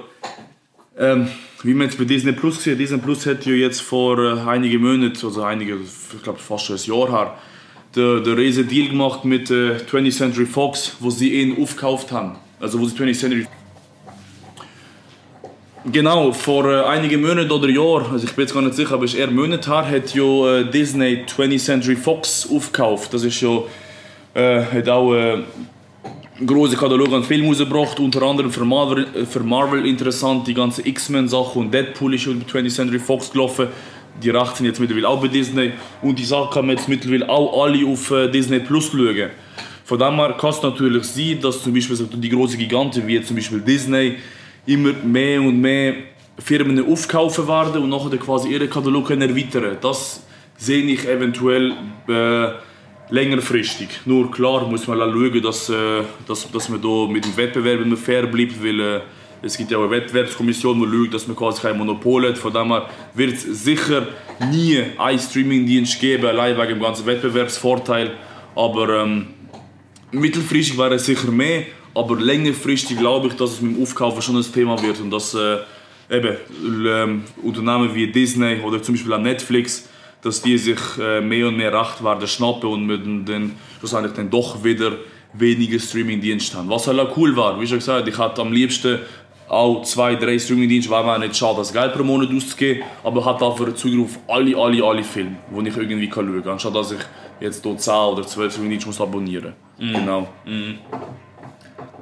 ähm, 0.98 1.28
wie 1.62 1.74
man 1.74 1.86
jetzt 1.86 1.98
bei 1.98 2.04
Disney 2.04 2.32
Plus 2.32 2.56
gesehen 2.56 2.78
Disney 2.78 2.98
Plus 2.98 3.26
hat 3.26 3.46
ja 3.46 3.52
jetzt 3.52 3.80
vor 3.80 4.18
äh, 4.18 4.40
einigen 4.40 4.82
Monaten, 4.82 5.26
also 5.26 5.42
einige, 5.42 5.76
ich 5.76 6.22
glaube 6.22 6.38
fast 6.38 6.66
schon 6.66 6.76
ein 6.76 6.82
Jahr 6.82 7.10
her, 7.10 7.38
den, 7.96 8.24
den 8.24 8.34
riesen 8.34 8.68
Deal 8.68 8.88
gemacht 8.88 9.24
mit 9.24 9.50
äh, 9.50 9.76
20th 9.76 10.16
Century 10.16 10.46
Fox, 10.46 10.96
wo 11.00 11.10
sie 11.10 11.40
ihn 11.40 11.60
aufgekauft 11.60 12.12
haben. 12.12 12.36
Also 12.60 12.78
wo 12.80 12.84
sie 12.84 12.96
20th 12.96 13.18
Century 13.18 13.46
Genau, 15.90 16.32
vor 16.32 16.66
äh, 16.66 16.84
einigen 16.84 17.22
Monaten 17.22 17.50
oder 17.50 17.68
Jahren, 17.68 18.12
also 18.12 18.26
ich 18.26 18.32
bin 18.32 18.42
jetzt 18.42 18.52
gar 18.52 18.62
nicht 18.62 18.74
sicher, 18.74 18.94
aber 18.94 19.04
es 19.04 19.14
ist 19.14 19.20
eher 19.20 19.30
Monate 19.30 19.70
her, 19.70 19.90
hat 19.90 20.14
ja 20.14 20.58
äh, 20.58 20.70
Disney 20.70 21.24
20th 21.26 21.64
Century 21.64 21.96
Fox 21.96 22.46
aufgekauft. 22.52 23.14
Das 23.14 23.22
ist 23.22 23.40
ja, 23.40 23.62
äh, 24.34 24.62
hat 24.64 24.88
auch 24.88 25.14
äh, 25.14 25.38
große 26.46 26.76
Katalog 26.76 27.12
an 27.12 27.24
Filmen 27.24 27.48
rausgebracht, 27.48 27.98
unter 27.98 28.22
anderem 28.22 28.50
für 28.50 28.64
Marvel, 28.64 29.06
für 29.26 29.40
Marvel 29.40 29.86
interessant, 29.86 30.46
die 30.46 30.54
ganze 30.54 30.86
X-Men-Sache 30.86 31.58
und 31.58 31.72
Deadpool 31.72 32.14
ist 32.14 32.26
über 32.26 32.44
20th 32.44 32.74
Century 32.74 32.98
Fox 32.98 33.30
gelaufen. 33.30 33.68
Die 34.22 34.30
Rechte 34.30 34.58
sind 34.58 34.66
jetzt 34.66 34.80
mittlerweile 34.80 35.08
auch 35.08 35.20
bei 35.20 35.28
Disney 35.28 35.72
und 36.02 36.18
die 36.18 36.24
Sache 36.24 36.50
kann 36.52 36.66
man 36.66 36.76
jetzt 36.76 36.88
mittlerweile 36.88 37.28
auch 37.28 37.64
alle 37.64 37.86
auf 37.86 38.10
äh, 38.10 38.28
Disney 38.28 38.60
Plus 38.60 38.90
schauen. 38.90 39.30
Von 39.84 39.98
dem 39.98 40.16
her 40.16 40.36
kann 40.38 40.50
es 40.50 40.62
natürlich 40.62 41.04
sein, 41.04 41.40
dass 41.40 41.62
zum 41.62 41.72
Beispiel 41.72 41.96
die 41.96 42.28
großen 42.28 42.58
Giganten 42.58 43.06
wie 43.06 43.20
zum 43.22 43.36
Beispiel 43.36 43.60
Disney 43.60 44.16
immer 44.66 44.92
mehr 44.92 45.40
und 45.40 45.60
mehr 45.60 45.94
Firmen 46.38 46.84
aufkaufen 46.84 47.48
werden 47.48 47.82
und 47.82 47.90
nachher 47.90 48.16
quasi 48.18 48.48
ihren 48.48 48.70
Katalog 48.70 49.10
erweitern 49.10 49.76
Das 49.80 50.22
sehe 50.56 50.82
ich 50.84 51.08
eventuell 51.08 51.72
äh, 52.08 52.67
längerfristig. 53.10 53.88
Nur 54.04 54.30
klar 54.30 54.66
muss 54.66 54.86
man 54.86 54.98
schauen, 54.98 55.42
dass, 55.42 55.68
äh, 55.68 56.02
dass, 56.26 56.50
dass 56.50 56.68
man 56.68 56.80
da 56.80 57.06
mit 57.10 57.24
dem 57.24 57.36
Wettbewerb 57.36 57.80
immer 57.80 57.96
fair 57.96 58.26
bleibt, 58.26 58.62
weil 58.62 58.80
äh, 58.80 59.00
es 59.40 59.56
gibt 59.56 59.70
ja 59.70 59.78
auch 59.78 59.82
eine 59.82 59.92
Wettbewerbskommission, 59.92 60.80
die 60.80 60.96
schaut, 60.96 61.14
dass 61.14 61.26
man 61.26 61.36
quasi 61.36 61.62
kein 61.62 61.78
Monopol 61.78 62.28
hat. 62.28 62.38
Von 62.38 62.52
dem 62.52 62.68
her 62.68 62.88
wird 63.14 63.34
es 63.34 63.64
sicher 63.64 64.08
nie 64.50 64.82
einen 64.98 65.18
Streamingdienst 65.18 66.00
geben, 66.00 66.26
allein 66.26 66.56
wegen 66.56 66.68
dem 66.70 66.80
ganzen 66.80 67.06
Wettbewerbsvorteil. 67.06 68.12
Aber 68.56 69.02
ähm, 69.02 69.28
mittelfristig 70.10 70.76
wäre 70.76 70.94
es 70.94 71.06
sicher 71.06 71.30
mehr, 71.30 71.62
aber 71.94 72.16
längerfristig 72.16 72.98
glaube 72.98 73.28
ich, 73.28 73.34
dass 73.34 73.52
es 73.52 73.60
mit 73.60 73.76
dem 73.76 73.82
Aufkaufen 73.82 74.22
schon 74.22 74.36
ein 74.36 74.52
Thema 74.52 74.80
wird 74.82 75.00
und 75.00 75.10
dass 75.10 75.34
äh, 75.34 75.58
eben, 76.10 76.36
ähm, 76.86 77.24
Unternehmen 77.42 77.94
wie 77.94 78.10
Disney 78.10 78.60
oder 78.64 78.82
zum 78.82 78.94
Beispiel 78.96 79.16
Netflix 79.18 79.88
dass 80.22 80.42
die 80.42 80.58
sich 80.58 80.78
äh, 81.00 81.20
mehr 81.20 81.48
und 81.48 81.56
mehr 81.56 81.72
Recht 81.72 82.02
werden 82.02 82.26
schnappen 82.26 82.68
und 82.68 82.86
mit 82.86 83.04
den, 83.04 83.54
schlussendlich 83.78 84.14
dann 84.14 84.30
doch 84.30 84.62
wieder 84.64 84.92
weniger 85.32 85.78
Streamingdienste 85.78 86.58
haben. 86.58 86.68
Was 86.68 86.86
halt 86.86 86.98
auch 86.98 87.16
cool 87.16 87.36
war, 87.36 87.60
wie 87.60 87.66
schon 87.66 87.78
gesagt, 87.78 88.08
ich 88.08 88.18
hatte 88.18 88.40
am 88.40 88.52
liebsten 88.52 88.98
auch 89.48 89.82
zwei, 89.82 90.14
drei 90.14 90.38
Streamingdienste, 90.38 90.90
weil 90.90 91.04
man 91.04 91.20
nicht 91.20 91.36
schade, 91.36 91.58
das 91.58 91.72
Geld 91.72 91.94
pro 91.94 92.02
Monat 92.02 92.30
auszugeben, 92.34 92.82
aber 93.02 93.24
hat 93.24 93.40
dafür 93.40 93.74
Zugriff 93.74 94.16
auf 94.16 94.36
alle, 94.36 94.56
alle, 94.56 94.84
alle 94.84 95.04
Filme, 95.04 95.36
die 95.50 95.68
ich 95.68 95.76
irgendwie 95.76 96.08
kann 96.08 96.26
schauen 96.26 96.42
kann, 96.42 96.52
anstatt 96.52 96.74
dass 96.74 96.92
ich 96.92 96.98
jetzt 97.40 97.64
hier 97.64 97.76
10 97.76 97.94
oder 97.94 98.26
12 98.26 98.52
Streamingdienste 98.52 98.88
muss 98.88 99.00
abonnieren 99.00 99.54
muss. 99.78 99.88
Mm. 99.88 99.94
Genau. 99.94 100.28
Mm. 100.44 100.74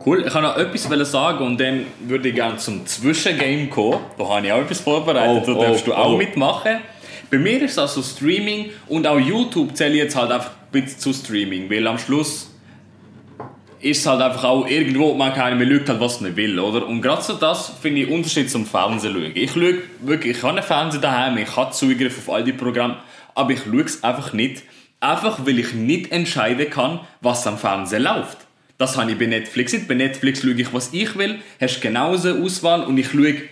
Cool, 0.05 0.25
ich 0.25 0.33
kann 0.33 0.43
noch 0.43 0.57
etwas 0.57 1.11
sagen 1.11 1.45
und 1.45 1.61
dann 1.61 1.87
würde 2.01 2.29
ich 2.29 2.35
gerne 2.35 2.57
zum 2.59 2.87
Zwischengame 2.87 3.67
kommen. 3.69 3.99
Da 4.19 4.29
habe 4.29 4.47
ich 4.47 4.53
auch 4.53 4.61
etwas 4.61 4.81
vorbereitet, 4.81 5.45
oh, 5.49 5.55
da 5.55 5.67
darfst 5.67 5.85
oh, 5.85 5.91
du 5.91 5.97
auch 5.97 6.13
oh. 6.13 6.17
mitmachen. 6.17 6.79
Bei 7.31 7.39
mir 7.39 7.63
ist 7.63 7.77
das 7.77 7.95
so 7.95 8.03
Streaming 8.03 8.71
und 8.87 9.07
auch 9.07 9.19
YouTube 9.19 9.77
zähle 9.77 9.95
ich 9.95 9.99
jetzt 9.99 10.17
halt 10.17 10.31
einfach 10.31 10.51
ein 10.51 10.83
bisschen 10.83 11.01
zu 11.01 11.13
Streaming, 11.13 11.69
weil 11.71 11.87
am 11.87 11.99
Schluss 11.99 12.53
ist 13.81 14.01
es 14.01 14.07
halt 14.07 14.23
einfach 14.23 14.45
auch 14.45 14.67
irgendwo, 14.69 15.15
man 15.15 15.33
kann 15.35 15.59
man 15.59 15.69
schaut 15.69 15.89
halt, 15.89 16.01
was 16.01 16.21
man 16.21 16.37
will, 16.37 16.59
oder? 16.59 16.87
Und 16.87 17.03
gerade 17.03 17.23
so 17.23 17.35
das 17.35 17.73
finde 17.81 18.03
ich 18.03 18.11
Unterschied 18.11 18.51
zum 18.51 18.65
Fernsehen 18.65 19.15
schauen. 19.15 19.33
Ich 19.35 19.53
schaue 19.53 19.83
wirklich, 20.01 20.37
ich 20.37 20.43
habe 20.43 20.55
einen 20.55 20.63
Fernseher 20.63 21.01
daheim, 21.01 21.39
ich 21.39 21.57
habe 21.57 21.73
Zugriff 21.73 22.19
auf 22.19 22.33
all 22.33 22.45
die 22.45 22.53
Programme, 22.53 22.99
aber 23.35 23.51
ich 23.51 23.61
schaue 23.65 23.83
es 23.83 24.05
einfach 24.05 24.33
nicht 24.33 24.63
Einfach 25.01 25.45
weil 25.45 25.59
ich 25.59 25.75
nicht 25.75 26.11
entscheiden 26.11 26.71
kann, 26.71 27.01
was 27.21 27.47
am 27.47 27.59
Fernsehen 27.59 28.03
läuft. 28.03 28.46
Das 28.79 28.97
habe 28.97 29.12
ich 29.12 29.19
bei 29.19 29.27
Netflix 29.27 29.73
nicht. 29.73 29.89
Bei 29.89 29.95
Netflix 29.95 30.43
schaue 30.43 30.53
ich, 30.53 30.73
was 30.73 30.93
ich 30.93 31.17
will, 31.17 31.41
hast 31.61 31.81
genauso 31.81 32.35
eine 32.35 32.45
Auswahl 32.45 32.85
und 32.85 32.99
ich 32.99 33.11
schaue, 33.11 33.43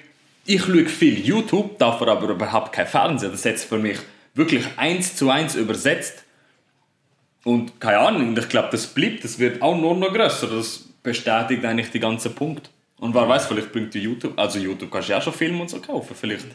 ich 0.45 0.63
schaue 0.63 0.87
viel 0.87 1.19
YouTube, 1.19 1.79
dafür 1.79 2.09
aber 2.09 2.29
überhaupt 2.29 2.73
kein 2.73 2.87
Fernsehen. 2.87 3.31
Das 3.31 3.41
ist 3.41 3.45
jetzt 3.45 3.65
für 3.65 3.79
mich 3.79 3.99
wirklich 4.35 4.65
eins 4.77 5.17
zu 5.17 5.31
eins 5.31 5.55
übersetzt. 5.55 6.25
Und 7.45 7.81
keine 7.81 7.99
Ahnung, 7.99 8.37
ich 8.37 8.49
glaube, 8.49 8.69
das 8.71 8.87
bleibt, 8.87 9.25
das 9.25 9.39
wird 9.39 9.63
auch 9.63 9.77
nur 9.77 9.95
noch 9.95 10.13
grösser. 10.13 10.47
Das 10.47 10.85
bestätigt 11.03 11.65
eigentlich 11.65 11.91
die 11.91 12.01
ganzen 12.01 12.35
Punkte. 12.35 12.71
Und 12.99 13.15
wer 13.15 13.29
weiß, 13.29 13.47
vielleicht 13.47 13.73
bringt 13.73 13.93
die 13.95 14.01
YouTube, 14.01 14.39
also 14.39 14.59
YouTube 14.59 14.91
kannst 14.91 15.09
du 15.09 15.13
ja 15.13 15.19
auch 15.19 15.23
schon 15.23 15.33
Filme 15.33 15.61
und 15.61 15.71
so 15.71 15.79
kaufen, 15.79 16.15
vielleicht. 16.19 16.47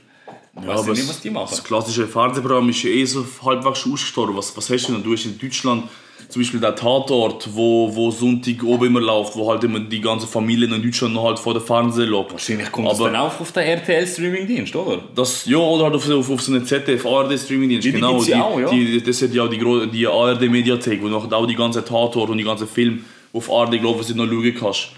Ich 0.60 0.68
weiß 0.68 0.86
nicht, 0.88 1.08
was 1.08 1.22
die 1.22 1.30
machen. 1.30 1.50
Das 1.52 1.64
klassische 1.64 2.08
Fernsehprogramm 2.08 2.70
ist 2.70 2.82
ja 2.84 2.90
eh 2.90 3.06
so 3.06 3.26
halbwegs 3.44 3.86
ausgestorben. 3.86 4.36
Was, 4.36 4.56
was 4.58 4.70
hast 4.70 4.88
du 4.88 4.94
denn? 4.94 5.04
Du 5.04 5.14
hast 5.14 5.26
in 5.26 5.38
Deutschland 5.38 5.90
zum 6.28 6.42
Beispiel 6.42 6.60
den 6.60 6.76
Tatort, 6.76 7.48
wo, 7.54 7.90
wo 7.96 8.12
Sonntag 8.12 8.64
oben 8.64 8.88
immer 8.88 9.00
läuft, 9.02 9.36
wo 9.36 9.50
halt 9.50 9.64
immer 9.64 9.80
die 9.80 10.02
ganze 10.02 10.28
Familie 10.28 10.68
in 10.74 10.84
Deutschland 10.84 11.14
noch 11.14 11.24
halt 11.24 11.40
vor 11.40 11.54
der 11.54 11.62
Fernseher 11.62 12.06
lockt. 12.06 12.34
Wahrscheinlich 12.34 12.72
kommt 12.72 12.88
aber 12.90 13.06
dann 13.06 13.16
auch 13.16 13.40
auf 13.40 13.52
den 13.52 13.64
RTL-Streaming-Dienst, 13.64 14.76
oder? 14.76 15.00
Das, 15.16 15.46
ja, 15.46 15.58
oder 15.58 15.86
halt 15.86 15.96
auf, 15.96 16.10
auf, 16.10 16.30
auf 16.30 16.42
so 16.42 16.52
eine 16.54 16.64
ZDF, 16.64 17.06
ARD-Streaming-Dienst, 17.06 17.86
Die- 17.86 17.92
die 17.92 17.96
genau. 17.96 18.22
ja 18.24 18.44
auch, 18.44 18.60
ja. 18.60 18.70
die, 18.70 19.02
das 19.02 19.22
hat 19.22 19.34
ja 19.34 19.44
auch 19.44 19.50
die, 19.50 19.60
die 19.92 20.08
ARD-Mediathek, 20.08 21.02
wo 21.02 21.08
noch 21.08 21.32
auch 21.32 21.46
die 21.48 21.56
ganzen 21.56 21.84
Tatort 21.86 22.30
und 22.30 22.38
die 22.38 22.44
ganzen 22.44 22.68
Filme 22.68 23.00
auf 23.34 23.52
ARD, 23.52 23.80
glaube 23.80 24.02
ich, 24.02 24.14
noch 24.16 24.26
schauen 24.28 24.56
kannst. 24.60 24.90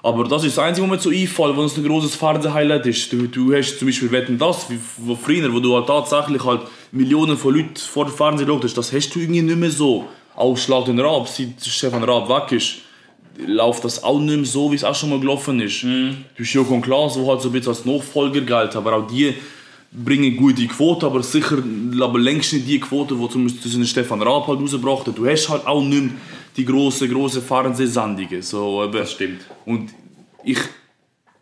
Aber 0.00 0.22
das 0.24 0.44
ist 0.44 0.56
das 0.56 0.64
Einzige, 0.64 0.88
was 0.88 1.04
mir 1.04 1.12
so 1.12 1.20
einfällt, 1.20 1.56
wenn 1.56 1.64
es 1.64 1.76
ein 1.76 1.84
großes 1.84 2.14
Fernseh-Highlight 2.14 2.86
ist. 2.86 3.12
Du, 3.12 3.26
du 3.26 3.52
hast 3.52 3.78
zum 3.80 3.88
Beispiel 3.88 4.10
Wetten 4.12 4.38
das, 4.38 4.70
wie- 4.70 4.78
wo 4.98 5.16
früher, 5.16 5.52
wo 5.52 5.58
du 5.58 5.74
halt 5.74 5.86
tatsächlich 5.88 6.44
halt 6.44 6.60
Millionen 6.92 7.36
von 7.36 7.54
Leuten 7.54 7.74
vor 7.76 8.04
dem 8.04 8.14
Fernseher 8.14 8.46
geschaut 8.46 8.64
hast, 8.64 8.78
das 8.78 8.92
hast 8.92 9.10
du 9.14 9.18
irgendwie 9.20 9.42
nicht 9.42 9.58
mehr 9.58 9.70
so. 9.70 10.04
Auch 10.38 10.56
Schlag 10.56 10.84
den 10.84 11.00
Raab, 11.00 11.26
seit 11.26 11.60
Stefan 11.60 12.04
Raab 12.04 12.28
weg 12.28 12.52
ist, 12.52 12.76
läuft 13.44 13.84
das 13.84 14.04
auch 14.04 14.20
nicht 14.20 14.36
mehr 14.36 14.44
so, 14.44 14.70
wie 14.70 14.76
es 14.76 14.84
auch 14.84 14.94
schon 14.94 15.10
mal 15.10 15.18
gelaufen 15.18 15.58
ist. 15.58 15.82
Mhm. 15.82 16.24
Du 16.36 16.44
hast 16.44 16.52
Joko 16.52 16.74
und 16.74 16.82
Klaas, 16.82 17.18
wo 17.18 17.28
halt 17.28 17.42
so 17.42 17.48
ein 17.48 17.52
bisschen 17.52 17.70
als 17.70 17.84
Nachfolger 17.84 18.42
gilt, 18.42 18.76
aber 18.76 18.94
auch 18.94 19.06
die 19.08 19.34
bringen 19.90 20.36
gute 20.36 20.64
Quote, 20.68 21.06
aber 21.06 21.24
sicher 21.24 21.58
aber 22.00 22.20
längst 22.20 22.52
nicht 22.52 22.68
die 22.68 22.78
Quote, 22.78 23.16
die 23.16 23.28
zum 23.28 23.48
Beispiel 23.48 23.84
Stefan 23.84 24.22
Raab 24.22 24.46
halt 24.46 24.60
rausgebracht 24.60 25.08
hat. 25.08 25.18
Du 25.18 25.26
hast 25.26 25.48
halt 25.48 25.66
auch 25.66 25.82
nicht 25.82 26.02
mehr 26.02 26.12
die 26.56 26.64
grossen, 26.64 27.12
grossen 27.12 27.42
Fernsehsendungen. 27.42 28.40
So, 28.40 28.84
eben. 28.84 28.92
Das 28.92 29.10
stimmt. 29.10 29.40
Und 29.64 29.90
ich 30.44 30.60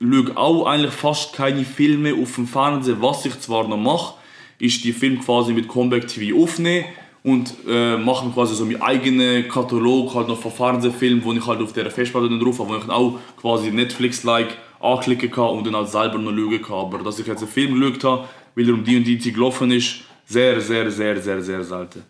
schaue 0.01 0.37
auch 0.39 0.65
eigentlich 0.65 0.95
fast 0.95 1.35
keine 1.35 1.67
Filme 1.67 2.15
auf 2.15 2.35
dem 2.35 2.47
Fernsehen. 2.47 2.97
Was 3.01 3.27
ich 3.27 3.39
zwar 3.41 3.69
noch 3.69 3.77
mache, 3.77 4.15
ist 4.59 4.83
die 4.85 4.93
Filme 4.93 5.19
quasi 5.19 5.53
mit 5.53 5.69
Comeback 5.69 6.09
TV 6.09 6.35
aufnehmen 6.43 6.87
und 7.27 7.55
äh, 7.69 7.97
mache 7.97 8.31
quasi 8.31 8.55
so 8.55 8.65
meinen 8.65 8.81
eigenen 8.81 9.49
Katalog 9.49 10.15
halt 10.15 10.29
noch 10.29 10.39
von 10.39 10.53
Fernsehfilmen, 10.53 11.25
wo 11.25 11.33
ich 11.33 11.45
halt 11.45 11.61
auf 11.61 11.73
der 11.73 11.91
Festplatte 11.91 12.29
drauf 12.39 12.61
habe, 12.61 12.71
wo 12.71 12.75
ich 12.77 12.83
dann 12.83 12.93
auch 12.93 13.19
quasi 13.41 13.73
Netflix-like 13.73 14.57
anklicken 14.81 15.33
kann 15.33 15.49
und 15.49 15.67
dann 15.67 15.75
halt 15.75 15.89
selber 15.89 16.19
noch 16.19 16.31
schauen 16.31 16.62
kann. 16.62 16.77
Aber 16.77 16.99
dass 16.99 17.19
ich 17.19 17.27
jetzt 17.27 17.43
einen 17.43 17.51
Film 17.51 17.81
geschaut 17.81 18.05
habe, 18.05 18.29
weil 18.55 18.69
er 18.69 18.75
um 18.75 18.85
die 18.85 18.97
und 18.97 19.05
die 19.05 19.19
Zeit 19.19 19.35
gelaufen 19.35 19.73
ist, 19.73 20.03
sehr, 20.25 20.61
sehr, 20.61 20.89
sehr, 20.89 21.21
sehr, 21.21 21.43
sehr 21.43 21.65
selten. 21.65 22.05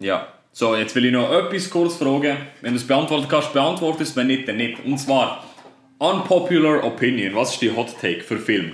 Ja. 0.00 0.26
So, 0.50 0.74
jetzt 0.74 0.96
will 0.96 1.04
ich 1.04 1.12
noch 1.12 1.30
etwas 1.32 1.70
kurz 1.70 1.94
fragen. 1.94 2.36
Wenn 2.60 2.72
du 2.72 2.78
es 2.78 2.86
beantworten 2.86 3.28
kannst, 3.28 3.52
beantworte 3.52 4.02
es, 4.02 4.16
wenn 4.16 4.26
nicht, 4.26 4.48
dann 4.48 4.56
nicht. 4.56 4.84
Und 4.84 4.98
zwar, 4.98 5.44
unpopular 5.98 6.82
opinion. 6.82 7.36
Was 7.36 7.52
ist 7.54 7.62
die 7.62 7.70
Hot 7.70 7.94
Take 8.00 8.22
für 8.22 8.38
Film? 8.38 8.72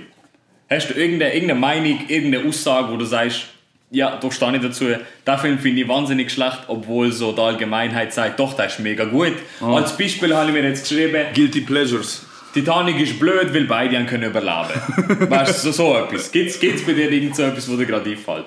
Hast 0.69 0.89
du 0.89 0.95
irgendeine, 0.95 1.35
irgendeine 1.35 1.59
Meinung, 1.59 1.99
irgendeine 2.07 2.47
Aussage, 2.47 2.91
wo 2.91 2.97
du 2.97 3.05
sagst, 3.05 3.45
ja, 3.91 4.17
da 4.17 4.31
stehe 4.31 4.55
ich 4.55 4.61
dazu. 4.61 4.85
Den 4.85 5.37
Film 5.37 5.59
finde 5.59 5.81
ich 5.81 5.87
wahnsinnig 5.87 6.31
schlecht, 6.31 6.61
obwohl 6.67 7.11
so 7.11 7.33
die 7.33 7.41
Allgemeinheit 7.41 8.13
sagt, 8.13 8.39
doch, 8.39 8.53
der 8.53 8.67
ist 8.67 8.79
mega 8.79 9.03
gut. 9.03 9.33
Als 9.59 9.97
Beispiel 9.97 10.33
habe 10.33 10.47
ich 10.47 10.53
mir 10.53 10.63
jetzt 10.63 10.87
geschrieben, 10.87 11.25
Guilty 11.35 11.61
Pleasures. 11.61 12.25
Titanic 12.53 12.99
ist 12.99 13.19
blöd, 13.19 13.53
weil 13.53 13.65
beide 13.65 13.97
haben 13.97 14.07
können 14.07 14.29
überleben. 14.29 15.29
weißt 15.29 15.65
du, 15.65 15.71
so, 15.71 15.93
so 15.93 15.97
etwas. 15.97 16.31
Gibt 16.31 16.51
es 16.51 16.85
bei 16.85 16.93
dir 16.93 17.11
irgend 17.11 17.35
so 17.35 17.43
etwas, 17.43 17.69
wo 17.69 17.75
dir 17.75 17.85
gerade 17.85 18.09
einfällt? 18.09 18.45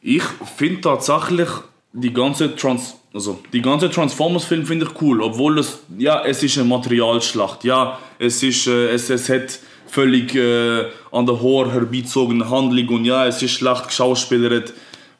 Ich 0.00 0.22
finde 0.56 0.80
tatsächlich 0.82 1.48
die 1.92 2.12
ganze 2.12 2.54
Trans 2.54 2.94
also 3.14 3.40
die 3.50 3.62
ganze 3.62 3.88
Transformers 3.88 4.44
Film 4.44 4.66
finde 4.66 4.84
ich 4.84 5.00
cool, 5.00 5.22
obwohl 5.22 5.58
es 5.58 5.78
ja 5.96 6.22
es 6.24 6.42
ist 6.42 6.58
eine 6.58 6.68
Materialschlacht. 6.68 7.64
Ja, 7.64 7.98
es 8.18 8.42
ist 8.42 8.66
äh, 8.66 8.90
es, 8.90 9.08
es 9.08 9.30
hat 9.30 9.58
völlig 9.86 10.34
äh, 10.34 10.84
an 11.12 11.26
der 11.26 11.40
Horror 11.40 11.72
herbeizogene 11.72 12.48
Handlung 12.48 12.88
und 12.88 13.04
ja, 13.04 13.26
es 13.26 13.42
ist 13.42 13.52
schlecht 13.52 13.88
geschauspielert 13.88 14.72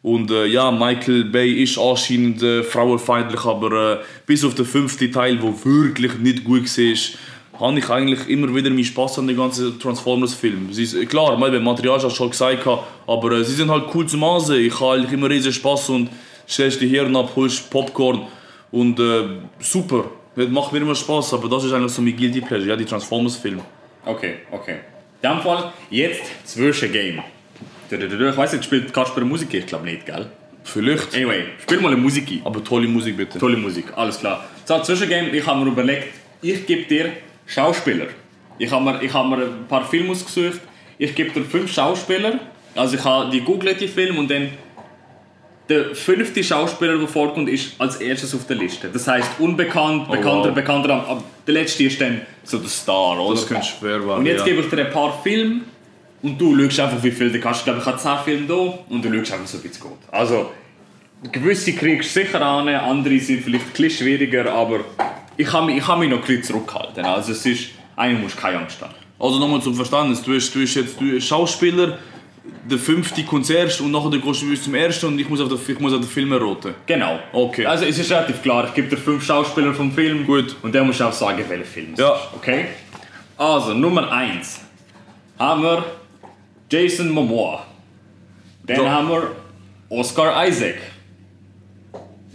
und 0.06 0.30
äh, 0.30 0.46
ja, 0.46 0.70
Michael 0.70 1.24
Bay 1.24 1.64
ist 1.64 1.78
anscheinend 1.78 2.40
äh, 2.40 2.62
frauenfeindlich, 2.62 3.44
aber 3.44 3.72
äh, 3.72 3.98
bis 4.24 4.44
auf 4.44 4.54
den 4.54 4.64
fünften 4.64 5.10
Teil, 5.10 5.42
wo 5.42 5.52
wirklich 5.64 6.16
nicht 6.18 6.44
gut 6.44 6.64
war, 6.64 7.60
habe 7.60 7.78
ich 7.80 7.90
eigentlich 7.90 8.28
immer 8.28 8.54
wieder 8.54 8.70
meinen 8.70 8.84
Spaß 8.84 9.18
an 9.18 9.26
den 9.26 9.36
ganzen 9.36 9.80
Transformers-Film. 9.80 10.72
Sie 10.72 10.84
ist, 10.84 11.08
klar, 11.08 11.36
mal 11.36 11.50
beim 11.50 11.64
Material 11.64 11.98
schon 12.08 12.30
gesagt, 12.30 12.68
aber 13.06 13.32
äh, 13.32 13.44
sie 13.44 13.54
sind 13.54 13.68
halt 13.68 13.86
cool 13.94 14.06
zum 14.06 14.22
Ansehen. 14.22 14.66
Ich 14.66 14.78
habe 14.78 14.92
eigentlich 14.92 15.12
immer 15.12 15.28
riesen 15.28 15.52
Spaß 15.52 15.88
und 15.90 16.10
stellst 16.48 16.80
die 16.80 16.86
Hirn 16.86 17.16
ab, 17.16 17.32
holst 17.34 17.68
Popcorn 17.70 18.28
und 18.70 19.00
äh, 19.00 19.24
super. 19.58 20.04
Das 20.36 20.48
macht 20.48 20.72
mir 20.72 20.78
immer 20.78 20.94
Spaß, 20.94 21.34
aber 21.34 21.48
das 21.48 21.64
ist 21.64 21.72
eigentlich 21.72 21.92
so 21.92 22.00
mein 22.00 22.16
Guilty 22.16 22.42
Pleasure, 22.42 22.68
ja, 22.68 22.76
die 22.76 22.84
Transformers-Filme. 22.84 23.62
Okay, 24.06 24.34
okay. 24.50 24.76
In 25.22 25.30
dem 25.30 25.40
Fall 25.40 25.72
jetzt 25.90 26.22
Zwischengame. 26.44 27.24
Ich 27.90 28.36
weiß 28.36 28.52
nicht, 28.52 28.64
spielt 28.64 28.92
Kasper 28.92 29.20
Musik? 29.22 29.52
Ich 29.54 29.66
glaube 29.66 29.84
nicht, 29.84 30.06
gell? 30.06 30.26
Vielleicht, 30.64 31.14
Anyway, 31.14 31.44
spiel 31.62 31.80
mal 31.80 31.92
eine 31.92 32.00
Musik 32.00 32.28
ein. 32.30 32.40
aber 32.44 32.62
tolle 32.64 32.88
Musik 32.88 33.16
bitte. 33.16 33.38
Tolle 33.38 33.56
Musik, 33.56 33.86
alles 33.94 34.18
klar. 34.18 34.44
So, 34.64 34.80
Zwischengame, 34.80 35.28
ich 35.30 35.46
habe 35.46 35.64
mir 35.64 35.70
überlegt, 35.70 36.08
ich 36.42 36.66
gebe 36.66 36.84
dir 36.84 37.12
Schauspieler. 37.46 38.06
Ich 38.58 38.70
habe 38.72 38.84
mir, 38.84 39.02
ich 39.02 39.12
habe 39.12 39.28
mir 39.28 39.44
ein 39.44 39.66
paar 39.68 39.84
Filme 39.84 40.10
ausgesucht. 40.10 40.60
Ich 40.98 41.14
gebe 41.14 41.30
dir 41.30 41.44
fünf 41.44 41.72
Schauspieler. 41.72 42.40
Also 42.74 42.96
ich 42.96 43.04
habe 43.04 43.30
die 43.30 43.40
googelt 43.42 43.80
die 43.80 43.88
Filme 43.88 44.18
und 44.18 44.30
dann 44.30 44.50
der 45.68 45.94
fünfte 45.94 46.44
Schauspieler, 46.44 46.98
der 46.98 47.08
vorkommt, 47.08 47.48
ist 47.48 47.72
als 47.78 47.96
erstes 47.96 48.34
auf 48.34 48.46
der 48.46 48.56
Liste. 48.56 48.88
Das 48.92 49.08
heißt 49.08 49.32
unbekannt, 49.38 50.08
bekannter, 50.10 50.48
wow. 50.48 50.54
bekannter. 50.54 50.90
Aber 50.90 51.24
der 51.46 51.54
letzte 51.54 51.84
ist 51.84 52.00
dann 52.00 52.20
so 52.44 52.58
der 52.58 52.68
Star, 52.68 53.20
oder? 53.20 53.34
Das 53.34 53.46
könnte 53.46 53.66
schwer 53.66 54.06
werden. 54.06 54.20
Und 54.20 54.26
jetzt 54.26 54.40
ja. 54.40 54.44
gebe 54.46 54.60
ich 54.60 54.68
dir 54.68 54.86
ein 54.86 54.92
paar 54.92 55.20
Filme 55.22 55.62
und 56.22 56.40
du 56.40 56.58
schaust 56.58 56.80
einfach, 56.80 57.02
wie 57.02 57.10
viel 57.10 57.32
du 57.32 57.40
kannst. 57.40 57.60
Ich 57.60 57.64
glaube, 57.64 57.80
ich 57.80 57.86
habe 57.86 57.98
10 57.98 58.12
Filme 58.24 58.46
da 58.46 58.54
und 58.54 59.04
du 59.04 59.12
schaust 59.12 59.32
einfach 59.32 59.46
so, 59.46 59.64
wie 59.64 59.68
es 59.68 59.80
geht. 59.80 59.90
Also, 60.12 60.52
gewisse 61.32 61.72
kriegst 61.72 62.14
du 62.14 62.20
sicher 62.20 62.40
an, 62.40 62.68
andere 62.68 63.18
sind 63.18 63.42
vielleicht 63.42 63.66
ein 63.66 63.72
bisschen 63.72 64.06
schwieriger, 64.06 64.52
aber 64.52 64.80
ich 65.36 65.52
habe 65.52 65.66
mich, 65.66 65.78
ich 65.78 65.96
mich 65.96 66.08
noch 66.08 66.18
ein 66.18 66.24
bisschen 66.24 66.42
zurückgehalten. 66.44 67.04
Also, 67.04 67.32
es 67.32 67.44
ist, 67.44 67.70
eigentlich 67.96 68.22
musst 68.22 68.36
du 68.36 68.40
keine 68.40 68.60
Angst 68.60 68.80
haben. 68.80 68.94
Also 69.18 69.38
nochmal 69.38 69.62
zum 69.62 69.74
Verständnis, 69.74 70.22
du 70.22 70.32
bist, 70.32 70.54
du 70.54 70.58
bist 70.60 70.76
jetzt 70.76 71.00
du 71.00 71.10
bist 71.12 71.26
Schauspieler, 71.26 71.98
der 72.68 72.78
fünfte 72.78 73.22
kommt 73.24 73.46
zuerst 73.46 73.80
und 73.80 73.90
nachher 73.92 74.10
gehst 74.18 74.42
du 74.42 74.46
zum 74.64 74.74
ersten 74.74 75.06
und 75.06 75.18
ich 75.18 75.28
muss 75.28 75.40
auf 75.40 75.48
den, 75.48 75.58
ich 75.66 75.80
muss 75.80 75.92
auf 75.92 76.00
den 76.00 76.08
Film 76.08 76.32
erraten. 76.32 76.74
Genau. 76.86 77.18
Okay. 77.32 77.64
Also, 77.66 77.84
es 77.84 77.98
ist 77.98 78.10
relativ 78.10 78.42
klar. 78.42 78.66
Ich 78.68 78.74
gebe 78.74 78.88
dir 78.88 78.96
fünf 78.96 79.24
Schauspieler 79.24 79.72
vom 79.74 79.92
Film. 79.92 80.26
Gut. 80.26 80.56
Und 80.62 80.74
musst 80.84 81.00
du 81.00 81.04
auch 81.04 81.12
sagen, 81.12 81.44
welcher 81.48 81.64
Film 81.64 81.92
es 81.94 82.00
Ja. 82.00 82.14
ist. 82.14 82.20
Okay? 82.36 82.66
Also, 83.38 83.74
Nummer 83.74 84.10
1 84.10 84.60
haben 85.38 85.62
wir 85.62 85.84
Jason 86.70 87.10
Momoa. 87.10 87.64
Dann 88.64 88.82
Ja. 88.84 88.90
haben 88.90 89.08
wir 89.10 89.30
Oscar 89.88 90.46
Isaac. 90.48 90.76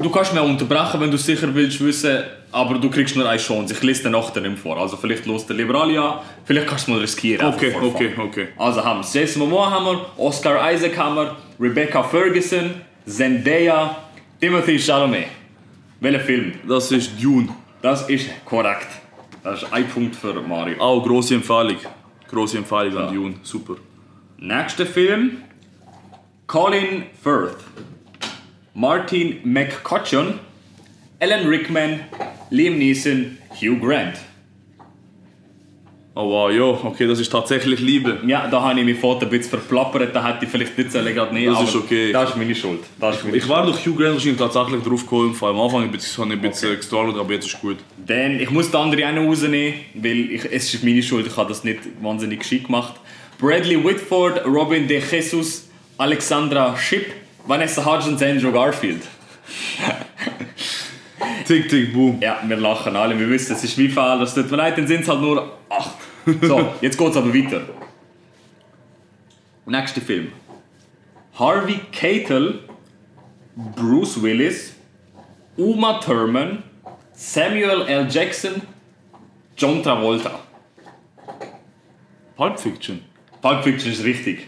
Du 0.01 0.09
kannst 0.09 0.37
auch 0.37 0.45
unterbrechen, 0.45 0.99
wenn 0.99 1.11
du 1.11 1.17
sicher 1.17 1.53
willst 1.53 1.79
wissen, 1.83 2.23
aber 2.51 2.75
du 2.79 2.89
kriegst 2.89 3.15
nur 3.15 3.27
eine 3.29 3.39
Chance. 3.39 3.73
Ich 3.73 3.81
lese 3.83 4.03
den 4.03 4.13
nachher 4.13 4.41
nicht 4.41 4.59
vor. 4.59 4.77
Also 4.77 4.97
vielleicht 4.97 5.25
los 5.25 5.45
der 5.45 5.55
Liberali 5.55 5.97
an, 5.97 6.19
vielleicht 6.45 6.67
kannst 6.67 6.87
du 6.87 6.91
mal 6.91 6.99
riskieren. 6.99 7.45
Okay, 7.53 7.73
okay, 7.81 8.11
okay. 8.17 8.47
Also 8.57 8.83
haben 8.83 9.01
wir 9.01 9.07
Jason 9.21 9.41
Momoa 9.41 9.69
haben 9.69 9.85
wir, 9.85 10.05
Oscar 10.17 10.71
Isaac 10.71 10.97
haben 10.97 11.15
wir, 11.15 11.35
Rebecca 11.59 12.03
Ferguson, 12.03 12.71
Zendaya, 13.05 13.95
Timothy 14.39 14.79
Chalamet. 14.79 15.27
Welcher 15.99 16.19
Film? 16.21 16.53
Das 16.67 16.91
ist 16.91 17.11
Dune. 17.21 17.49
Das 17.81 18.09
ist 18.09 18.27
korrekt. 18.45 18.87
Das 19.43 19.63
ist 19.63 19.71
ein 19.73 19.87
Punkt 19.87 20.15
für 20.15 20.33
Mario. 20.41 20.79
Auch 20.79 21.03
grosse 21.05 21.35
Empfehlung. 21.35 21.77
Grosse 22.29 22.57
Empfehlung 22.57 22.93
Ja. 22.93 23.07
an 23.07 23.13
Dune. 23.13 23.35
Super. 23.43 23.75
Nächster 24.37 24.85
Film: 24.85 25.37
Colin 26.47 27.03
Firth, 27.23 27.57
Martin 28.73 29.39
McCutcheon, 29.43 30.39
Alan 31.19 31.47
Rickman, 31.47 31.99
Liam 32.51 32.77
Neeson, 32.79 33.37
Hugh 33.59 33.77
Grant. 33.79 34.15
Oh 36.15 36.29
wow, 36.29 36.51
ja, 36.51 36.63
okay, 36.63 37.05
das 37.05 37.19
ist 37.19 37.29
tatsächlich 37.29 37.79
Liebe. 37.81 38.19
Ja, 38.25 38.47
da 38.47 38.61
habe 38.61 38.79
ich 38.79 38.85
mich 38.85 38.97
vorhin 38.97 39.23
ein 39.23 39.29
bisschen 39.29 39.49
verplappert, 39.59 40.15
da 40.15 40.25
hätte 40.25 40.45
ich 40.45 40.51
vielleicht 40.51 40.77
nicht 40.77 40.91
sollen 40.91 41.13
gerade 41.13 41.33
nehmen 41.33 41.53
Das 41.53 41.69
ist 41.69 41.75
okay. 41.75 42.13
Das 42.13 42.29
ist 42.29 42.37
meine 42.37 42.55
Schuld. 42.55 42.79
Das 42.99 43.17
ist 43.17 43.25
meine 43.25 43.35
Ich 43.35 43.47
war 43.47 43.65
durch 43.65 43.85
Hugh 43.85 43.95
Grant 43.95 44.13
wahrscheinlich 44.15 44.37
tatsächlich 44.37 44.83
drauf 44.83 45.01
gekommen. 45.01 45.33
Vor 45.33 45.49
allem 45.49 45.57
am 45.57 45.65
Anfang 45.65 45.87
habe 45.87 45.97
ich 45.97 46.19
ein 46.19 46.41
bisschen 46.41 46.75
gestruggelt, 46.77 47.17
aber 47.17 47.33
jetzt 47.33 47.47
ist 47.47 47.59
gut. 47.59 47.77
Dann, 48.05 48.39
ich 48.39 48.49
muss 48.49 48.71
den 48.71 48.79
anderen 48.79 49.03
einen 49.03 49.27
rausnehmen, 49.27 49.79
weil 49.95 50.31
ich, 50.31 50.45
es 50.45 50.73
ist 50.73 50.83
meine 50.83 51.03
Schuld, 51.03 51.27
ich 51.27 51.35
habe 51.35 51.49
das 51.49 51.65
nicht 51.65 51.79
wahnsinnig 52.01 52.39
geschickt 52.39 52.67
gemacht. 52.67 52.95
Bradley 53.37 53.83
Whitford, 53.83 54.45
Robin 54.45 54.87
De 54.87 55.01
Jesus, 55.01 55.69
Alexandra 55.97 56.77
Shipp, 56.77 57.05
Vanessa 57.45 57.83
Hudgens, 57.83 58.21
Andrew 58.21 58.51
Garfield. 58.51 59.01
Tick, 61.45 61.67
tick, 61.69 61.93
boom. 61.93 62.19
Ja, 62.21 62.39
wir 62.45 62.55
lachen 62.55 62.95
alle, 62.95 63.17
wir 63.19 63.29
wissen, 63.29 63.53
es 63.55 63.63
ist 63.63 63.77
wie 63.77 63.89
viel, 63.89 63.95
das 63.95 64.33
tut 64.33 64.49
mir 64.49 64.57
leid, 64.57 64.77
dann 64.77 64.87
sind 64.87 65.01
es 65.01 65.07
halt 65.09 65.21
nur 65.21 65.57
acht. 65.69 65.97
So, 66.41 66.73
jetzt 66.81 66.97
geht's 66.97 67.17
aber 67.17 67.33
weiter. 67.33 67.61
Nächster 69.65 70.01
Film. 70.01 70.31
Harvey 71.37 71.79
Keitel, 71.91 72.59
Bruce 73.75 74.21
Willis, 74.21 74.75
Uma 75.57 75.99
Thurman, 75.99 76.63
Samuel 77.13 77.81
L. 77.87 78.07
Jackson, 78.09 78.61
John 79.57 79.83
Travolta. 79.83 80.39
Pulp 82.35 82.59
Fiction. 82.59 83.01
Pulp 83.41 83.63
Fiction 83.63 83.91
ist 83.91 84.03
richtig. 84.03 84.47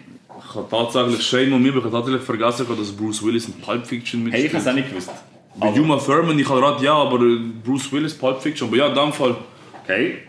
Ich 0.53 0.57
habe 0.59 0.67
tatsächlich 0.69 1.25
Shame 1.25 1.53
on 1.53 1.63
mir, 1.63 1.69
aber 1.69 1.79
ich 1.79 1.85
habe 1.85 1.95
tatsächlich 1.97 2.21
vergessen, 2.23 2.67
dass 2.77 2.91
Bruce 2.91 3.23
Willis 3.23 3.47
in 3.47 3.53
Pulp 3.55 3.87
Fiction 3.87 4.21
Hey, 4.31 4.45
ich 4.45 4.53
mitspielt. 4.53 4.53
hab's 4.53 4.67
auch 4.67 4.73
nicht 4.75 4.89
gewusst. 4.89 5.11
Bei 5.55 5.69
Uma 5.79 5.97
Thurman, 5.97 6.37
ich 6.37 6.47
habe 6.47 6.59
gerade 6.61 6.83
ja, 6.85 6.93
aber 6.93 7.17
Bruce 7.63 7.91
Willis, 7.91 8.13
Pulp 8.15 8.39
Fiction. 8.41 8.67
Aber 8.67 8.77
ja, 8.77 8.87
in 8.87 8.93
dem 8.95 9.11
Fall. 9.13 9.35
Okay. 9.83 10.19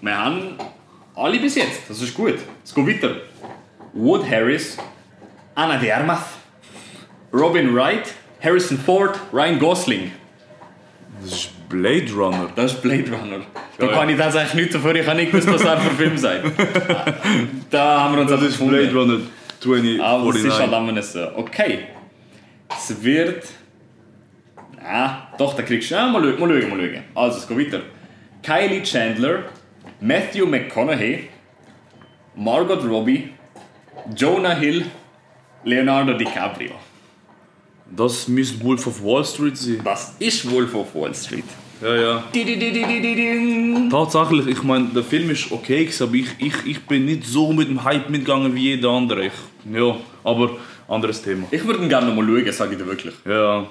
Wir 0.00 0.16
haben 0.16 0.40
alle 1.14 1.38
bis 1.38 1.54
jetzt. 1.56 1.82
Das 1.88 2.00
ist 2.00 2.14
gut. 2.14 2.34
Es 2.64 2.74
geht 2.74 2.86
weiter. 2.86 3.16
Wood 3.92 4.22
Harris, 4.30 4.78
Anna 5.54 5.76
de 5.76 5.90
Armas, 5.90 6.20
Robin 7.32 7.74
Wright, 7.74 8.12
Harrison 8.42 8.78
Ford, 8.78 9.18
Ryan 9.32 9.58
Gosling. 9.58 10.12
Das 11.22 11.32
ist 11.32 11.68
Blade 11.68 12.10
Runner. 12.14 12.48
Das 12.56 12.72
ist 12.72 12.80
Blade 12.82 13.04
Runner. 13.10 13.40
Da 13.76 13.86
Ja, 13.86 13.92
kann 13.92 14.08
ich 14.08 14.16
das 14.16 14.34
eigentlich 14.34 14.54
nicht 14.54 14.74
dafür. 14.74 14.94
Ich 14.94 15.06
habe 15.06 15.18
nicht 15.18 15.30
gewusst, 15.32 15.52
was 15.52 15.62
er 15.64 15.78
für 15.78 15.90
ein 15.90 15.96
Film 15.96 16.16
sei. 16.16 16.40
Da 17.70 18.00
haben 18.00 18.14
wir 18.14 18.22
uns 18.22 18.30
Das 18.30 18.42
ist 18.42 18.58
Blade 18.58 18.92
Runner 18.94 19.18
2049. 19.60 20.00
Aber 20.02 20.30
es 20.30 20.44
ist 20.44 20.58
halt 20.58 20.72
einmal 20.72 21.02
so. 21.02 21.36
Okay. 21.36 21.78
Es 22.70 23.02
wird. 23.02 23.44
Ah, 24.82 25.28
doch, 25.38 25.54
da 25.54 25.62
kriegst 25.62 25.90
du. 25.90 25.94
Ja, 25.94 26.06
mal 26.06 26.22
schauen, 26.22 26.40
mal 26.40 26.60
schauen, 26.60 26.70
mal 26.70 26.78
schauen. 26.78 27.02
Also, 27.14 27.38
es 27.38 27.48
geht 27.48 27.58
weiter. 27.58 27.82
Kylie 28.42 28.82
Chandler, 28.82 29.44
Matthew 30.00 30.46
McConaughey, 30.46 31.28
Margot 32.36 32.84
Robbie, 32.84 33.30
Jonah 34.16 34.54
Hill, 34.54 34.86
Leonardo 35.64 36.14
DiCaprio. 36.14 36.72
Das 37.90 38.28
müsste 38.28 38.62
Wolf 38.64 38.86
of 38.86 39.02
Wall 39.02 39.24
Street 39.24 39.56
sein. 39.56 39.80
Das 39.82 40.14
ist 40.18 40.50
Wolf 40.50 40.74
of 40.74 40.94
Wall 40.94 41.14
Street. 41.14 41.44
Ja, 41.80 41.94
ja. 41.94 42.24
Tatsächlich, 43.90 44.46
ich 44.48 44.62
meine, 44.62 44.86
der 44.88 45.04
Film 45.04 45.30
ist 45.30 45.50
okay, 45.52 45.88
aber 46.00 46.14
ich, 46.14 46.28
ich, 46.38 46.54
ich 46.66 46.80
bin 46.86 47.04
nicht 47.04 47.24
so 47.24 47.52
mit 47.52 47.68
dem 47.68 47.84
Hype 47.84 48.10
mitgegangen 48.10 48.54
wie 48.54 48.74
jeder 48.74 48.90
andere. 48.90 49.26
Ich, 49.26 49.32
ja, 49.72 49.96
aber 50.24 50.50
anderes 50.88 51.22
Thema. 51.22 51.46
Ich 51.50 51.64
würde 51.66 51.82
ihn 51.82 51.88
gerne 51.88 52.06
noch 52.08 52.14
mal 52.14 52.26
schauen, 52.26 52.52
sage 52.52 52.72
ich 52.72 52.78
dir 52.78 52.86
wirklich. 52.86 53.14
Ja. 53.26 53.66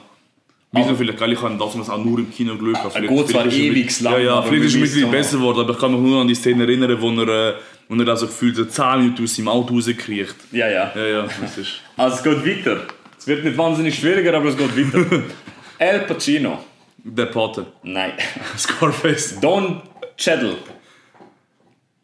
Wieso 0.71 0.95
vielleicht, 0.95 1.17
geil, 1.17 1.31
ich 1.31 1.41
habe 1.41 1.57
das 1.57 1.89
auch 1.89 2.03
nur 2.03 2.19
im 2.19 2.29
Kino 2.29 2.55
geschaut. 2.57 2.93
Er 2.95 3.01
geht 3.01 3.27
zwar 3.29 3.45
ewig 3.45 4.01
lang, 4.01 4.13
Ja, 4.13 4.19
ja, 4.19 4.41
vielleicht 4.41 4.65
ist 4.65 4.75
es 4.75 4.81
mittlerweile 4.81 5.05
noch. 5.05 5.11
besser 5.11 5.37
geworden, 5.37 5.59
aber 5.61 5.71
ich 5.73 5.79
kann 5.79 5.91
mich 5.91 6.01
nur 6.01 6.21
an 6.21 6.27
die 6.27 6.35
Szene 6.35 6.63
erinnern, 6.63 6.97
wo 6.99 7.09
er, 7.09 7.27
äh, 7.27 7.53
wo 7.87 7.95
er 7.95 8.07
also 8.09 8.27
gefühlt 8.27 8.55
so 8.57 8.65
10 8.65 8.99
Minuten 8.99 9.23
aus 9.23 9.35
seinem 9.35 9.47
Auto 9.47 9.73
rauskriegt. 9.73 10.35
Ja, 10.51 10.67
ja. 10.69 10.91
Ja, 10.93 11.05
ja, 11.05 11.27
das 11.41 11.57
ist... 11.57 11.81
Also, 11.95 12.17
es 12.17 12.23
geht 12.23 12.45
weiter. 12.65 12.81
Es 13.17 13.25
wird 13.25 13.45
nicht 13.45 13.57
wahnsinnig 13.57 13.95
schwieriger, 13.95 14.33
aber 14.35 14.49
es 14.49 14.57
geht 14.57 14.75
weiter. 14.77 15.23
El 15.79 15.99
Pacino. 16.01 16.59
Der 17.03 17.27
Pate. 17.27 17.65
Nein. 17.83 18.11
Scarface. 18.57 19.39
Don 19.39 19.81
Cheadle, 20.17 20.57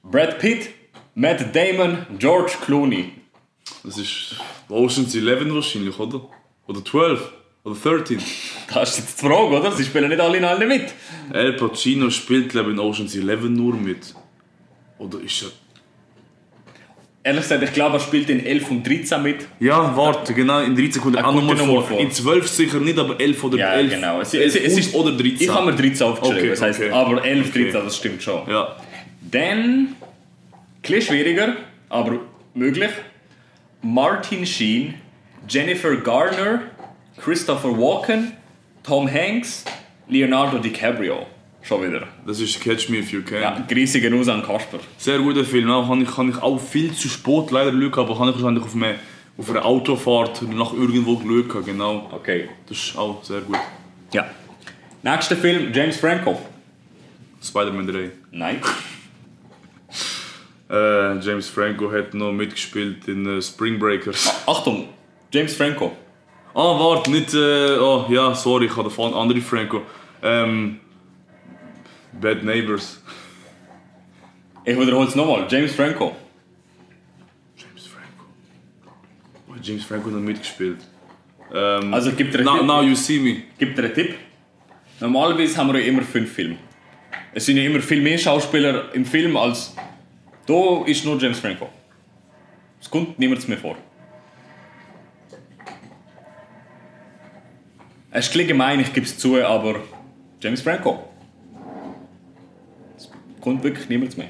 Brad 0.03 0.39
Pitt, 0.39 0.69
Matt 1.15 1.53
Damon, 1.53 2.05
George 2.17 2.53
Clooney. 2.65 3.11
Das 3.83 3.97
ist 3.97 4.35
Ocean's 4.69 5.15
11 5.15 5.53
wahrscheinlich, 5.53 5.97
oder? 5.99 6.21
Oder 6.67 6.83
12. 6.83 7.31
Oder 7.65 7.75
13. 7.75 8.19
Das 8.73 8.89
ist 8.91 8.97
jetzt 8.99 9.21
die 9.21 9.25
Frage, 9.27 9.47
oder? 9.57 9.71
Sie 9.71 9.85
spielen 9.85 10.09
nicht 10.09 10.19
alle 10.19 10.37
in 10.37 10.43
allen 10.45 10.67
mit. 10.67 10.93
El 11.31 11.53
Pacino 11.53 12.09
spielt, 12.09 12.49
glaube 12.49 12.71
ich, 12.71 12.75
in 12.75 12.79
Ocean's 12.79 13.15
11 13.15 13.43
nur 13.43 13.75
mit. 13.75 14.13
Oder 14.97 15.19
ist 15.21 15.43
er... 15.43 15.49
Ehrlich 17.25 17.43
gesagt, 17.43 17.63
ich 17.63 17.71
glaube, 17.71 17.95
er 17.95 17.99
spielt 18.01 18.29
in 18.29 18.45
11 18.45 18.69
und 18.69 18.85
13 18.85 19.23
mit. 19.23 19.47
Ja, 19.61 19.95
warte, 19.95 20.33
genau, 20.33 20.59
in 20.59 20.75
13 20.75 21.01
kommt 21.01 21.15
er 21.15 21.25
auch 21.25 21.33
nochmal 21.33 21.55
ja 21.55 21.61
noch 21.65 21.67
mal 21.73 21.79
vor. 21.79 21.83
vor. 21.83 21.99
In 22.01 22.11
12 22.11 22.47
sicher 22.49 22.79
nicht, 22.81 22.99
aber 22.99 23.17
11 23.17 23.43
oder 23.45 23.57
Ja, 23.57 23.73
11. 23.75 23.93
genau. 23.93 24.19
Es, 24.19 24.33
11 24.33 24.55
es, 24.55 24.61
es 24.61 24.77
ist, 24.87 24.93
oder 24.93 25.11
13. 25.13 25.37
Ich 25.39 25.49
habe 25.49 25.71
mir 25.71 25.77
13 25.77 26.05
aufgeschrieben, 26.05 26.39
Okay, 26.41 26.49
das 26.49 26.61
heißt, 26.61 26.79
okay. 26.81 26.91
aber 26.91 27.23
11, 27.23 27.53
13, 27.53 27.69
Okay. 27.69 27.81
das 27.85 27.95
stimmt 27.95 28.23
schon. 28.23 28.49
Ja. 28.49 28.75
Dann, 29.21 29.95
ein 30.85 31.01
schwieriger, 31.01 31.55
aber 31.87 32.19
möglich. 32.53 32.89
Martin 33.83 34.45
Sheen, 34.45 34.93
Jennifer 35.47 35.97
Garner, 35.97 36.61
Christopher 37.17 37.77
Walken, 37.77 38.31
Tom 38.81 39.11
Hanks, 39.11 39.65
Leonardo 40.07 40.57
DiCaprio. 40.57 41.25
Schon 41.61 41.83
wieder. 41.83 42.07
Das 42.25 42.39
ist 42.39 42.59
Catch 42.61 42.89
Me 42.89 42.99
If 42.99 43.11
You 43.11 43.21
Can. 43.23 43.41
Ja, 43.41 43.65
Grüße 43.67 43.99
aus 44.13 44.27
an 44.29 44.41
Kasper. 44.41 44.79
Sehr 44.97 45.19
guter 45.19 45.43
Film. 45.43 45.69
Auch, 45.69 45.87
kann, 45.87 46.01
ich, 46.01 46.13
kann 46.13 46.29
ich 46.29 46.41
auch 46.41 46.59
viel 46.59 46.93
zu 46.93 47.09
spät 47.09 47.51
leider 47.51 47.71
schauen, 47.71 47.97
aber 47.97 48.17
kann 48.17 48.29
ich 48.29 48.35
wahrscheinlich 48.35 48.63
auf, 48.63 48.75
eine, 48.75 48.95
auf 49.37 49.49
einer 49.49 49.65
Autofahrt 49.65 50.41
nach 50.43 50.73
irgendwo 50.73 51.17
schauen. 51.17 51.65
Genau. 51.65 52.09
Okay. 52.11 52.49
Das 52.67 52.77
ist 52.77 52.97
auch 52.97 53.21
sehr 53.23 53.41
gut. 53.41 53.57
Ja. 54.13 54.25
Nächster 55.01 55.35
Film, 55.35 55.73
James 55.73 55.97
Franco. 55.97 56.39
Spider-Man 57.41 57.87
3. 57.87 58.11
Nein. 58.31 58.61
Äh, 60.73 61.19
James 61.19 61.49
Franco 61.49 61.91
hat 61.91 62.13
noch 62.15 62.31
mitgespielt 62.31 63.07
in 63.07 63.25
äh, 63.27 63.41
Spring 63.41 63.77
Breakers. 63.77 64.43
Achtung, 64.47 64.89
James 65.31 65.55
Franco. 65.55 65.91
Ah, 66.55 66.79
warte, 66.79 67.11
nicht. 67.11 67.33
Äh, 67.33 67.77
oh, 67.79 68.05
ja, 68.09 68.33
sorry, 68.33 68.65
ich 68.65 68.75
hatte 68.75 68.89
von 68.89 69.13
andere 69.13 69.39
Franco. 69.41 69.81
Ähm, 70.23 70.79
Bad 72.19 72.43
Neighbors. 72.43 73.01
Ich 74.65 74.79
wiederhole 74.79 75.07
es 75.07 75.15
nochmal. 75.15 75.45
James 75.49 75.73
Franco. 75.75 76.15
James 77.57 77.87
Franco. 77.87 78.25
Oh, 79.49 79.53
James 79.61 79.83
Franco 79.83 80.05
hat 80.07 80.13
noch 80.13 80.21
mitgespielt. 80.21 80.77
Ähm, 81.53 81.93
Also 81.93 82.11
gibt 82.13 82.33
er 82.33 82.39
einen 82.39 82.45
now, 82.47 82.57
Tipp? 82.57 82.67
now 82.67 82.81
You 82.81 82.95
See 82.95 83.19
Me. 83.19 83.43
Gibt 83.59 83.77
dir 83.77 83.83
einen 83.83 83.93
Tipp? 83.93 84.15
Normalerweise 84.99 85.57
haben 85.57 85.71
wir 85.73 85.79
ja 85.81 85.87
immer 85.87 86.01
fünf 86.03 86.31
Filme. 86.31 86.57
Es 87.33 87.45
sind 87.45 87.57
ja 87.57 87.63
immer 87.63 87.79
viel 87.81 88.01
mehr 88.01 88.17
Schauspieler 88.17 88.93
im 88.93 89.05
Film 89.05 89.35
als. 89.37 89.75
Da 90.45 90.83
ist 90.85 91.05
nur 91.05 91.17
James 91.19 91.39
Franco. 91.39 91.69
Es 92.81 92.89
kommt 92.89 93.17
niemand 93.17 93.47
mehr 93.47 93.57
vor. 93.57 93.77
Es 98.11 98.27
ist 98.27 98.47
gemein, 98.47 98.79
ich 98.79 98.93
gebe 98.93 99.05
es 99.05 99.17
zu, 99.17 99.41
aber 99.43 99.81
James 100.39 100.61
Franco. 100.61 101.07
Es 102.97 103.09
kommt 103.41 103.63
wirklich 103.63 103.87
niemand 103.89 104.17
mehr. 104.17 104.29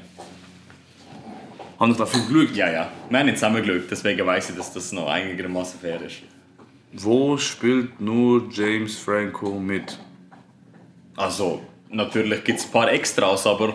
Habe 1.78 1.90
ich 1.90 1.98
dafür 1.98 2.20
geschaut? 2.20 2.56
Ja, 2.56 2.70
ja. 2.70 2.90
Wir 3.10 3.18
haben 3.18 3.26
nicht 3.26 3.38
zusammengeschaut, 3.38 3.90
deswegen 3.90 4.24
weiß 4.24 4.50
ich, 4.50 4.56
dass 4.56 4.72
das 4.72 4.92
noch 4.92 5.08
einigermaßen 5.08 5.80
fair 5.80 6.00
ist. 6.00 6.22
Wo 6.92 7.36
spielt 7.36 8.00
nur 8.00 8.48
James 8.52 8.96
Franco 8.96 9.50
mit? 9.58 9.98
Also, 11.16 11.60
natürlich 11.90 12.44
gibt 12.44 12.60
es 12.60 12.66
ein 12.66 12.70
paar 12.70 12.90
Extras, 12.90 13.46
aber 13.46 13.74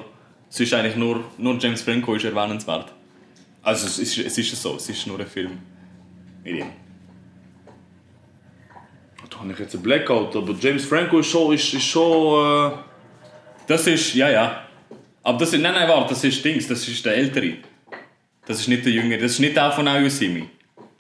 es 0.49 0.59
ist 0.59 0.73
eigentlich 0.73 0.95
nur, 0.95 1.23
nur 1.37 1.57
James 1.59 1.81
Franco 1.81 2.15
ist 2.15 2.25
erwähnenswert. 2.25 2.91
Also, 3.61 3.87
es 3.87 3.99
ist, 3.99 4.17
es 4.17 4.37
ist 4.37 4.61
so, 4.61 4.75
es 4.75 4.89
ist 4.89 5.05
nur 5.05 5.19
ein 5.19 5.27
Film 5.27 5.59
mit 6.43 6.55
ihm. 6.55 6.67
Da 9.29 9.39
habe 9.39 9.51
ich 9.51 9.59
jetzt 9.59 9.75
einen 9.75 9.83
Blackout, 9.83 10.35
aber 10.35 10.55
James 10.59 10.85
Franco 10.85 11.19
ist 11.19 11.27
schon. 11.27 11.53
Ist, 11.53 11.73
ist 11.73 11.83
schon 11.83 12.71
äh, 12.71 12.77
Das 13.67 13.85
ist, 13.85 14.15
ja, 14.15 14.29
ja. 14.29 14.63
Aber 15.21 15.37
das 15.37 15.53
ist, 15.53 15.61
nein, 15.61 15.73
nein, 15.73 15.87
warte, 15.87 16.09
das 16.09 16.23
ist 16.23 16.43
Dings, 16.43 16.67
das 16.67 16.87
ist 16.87 17.05
der 17.05 17.15
Ältere. 17.15 17.57
Das 18.45 18.59
ist 18.59 18.67
nicht 18.67 18.83
der 18.83 18.91
Jüngere, 18.91 19.19
das 19.19 19.33
ist 19.33 19.39
nicht 19.39 19.55
der 19.55 19.71
von 19.71 19.85
Me. 19.85 20.49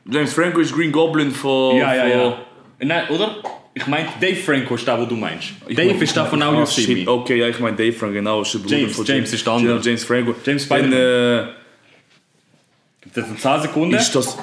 James 0.05 0.33
Franco 0.33 0.59
ist 0.59 0.73
Green 0.73 0.91
Goblin 0.91 1.31
von. 1.31 1.77
Ja, 1.77 1.95
ja, 1.95 2.07
ja. 2.07 2.37
Nein, 2.79 3.09
oder? 3.09 3.41
Ich 3.73 3.85
meine, 3.87 4.07
Dave 4.19 4.35
Franco 4.35 4.75
ist 4.75 4.85
der, 4.87 4.97
den 4.97 5.07
du 5.09 5.15
meinst. 5.15 5.49
Ich 5.67 5.75
Dave 5.75 5.93
mein- 5.93 6.01
ist 6.01 6.15
der 6.15 6.25
von 6.25 6.39
Now 6.39 6.53
You 6.59 6.65
See 6.65 6.93
Me. 7.05 7.09
Okay, 7.11 7.37
ja, 7.39 7.47
ich 7.47 7.59
meine 7.59 7.77
Dave 7.77 7.93
Franco, 7.93 8.13
genau. 8.13 8.41
Ist 8.41 8.53
der 8.53 8.59
Bruder 8.59 8.77
James, 8.77 8.95
von 8.95 9.05
James 9.05 9.33
ist 9.33 9.45
der 9.45 9.53
andere. 9.53 9.75
Ja, 9.77 9.81
James 9.81 10.03
Franco. 10.03 10.35
James 10.45 10.65
äh, 10.71 11.43
Gibt 13.01 13.17
es 13.17 13.41
10 13.41 13.61
Sekunden? 13.61 13.95
ist 13.95 14.13
das. 14.15 14.37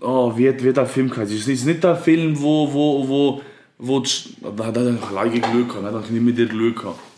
Oh, 0.00 0.32
wie 0.36 0.48
hat, 0.48 0.62
wie 0.64 0.68
hat 0.70 0.76
der 0.78 0.86
Film 0.86 1.10
geheißen? 1.10 1.36
Ist 1.36 1.48
das 1.48 1.64
nicht 1.64 1.84
der 1.84 1.96
Film, 1.96 2.40
wo. 2.40 2.72
wo, 2.72 3.08
wo, 3.08 3.42
wo 3.78 4.00
die 4.00 4.08
Sch- 4.08 4.28
da 4.56 4.66
hat 4.66 4.76
er 4.76 4.96
alleine 5.10 5.40
Glück 5.40 5.68
gehabt, 5.68 5.84
da 5.84 5.98
hat 5.98 6.04
er 6.10 7.11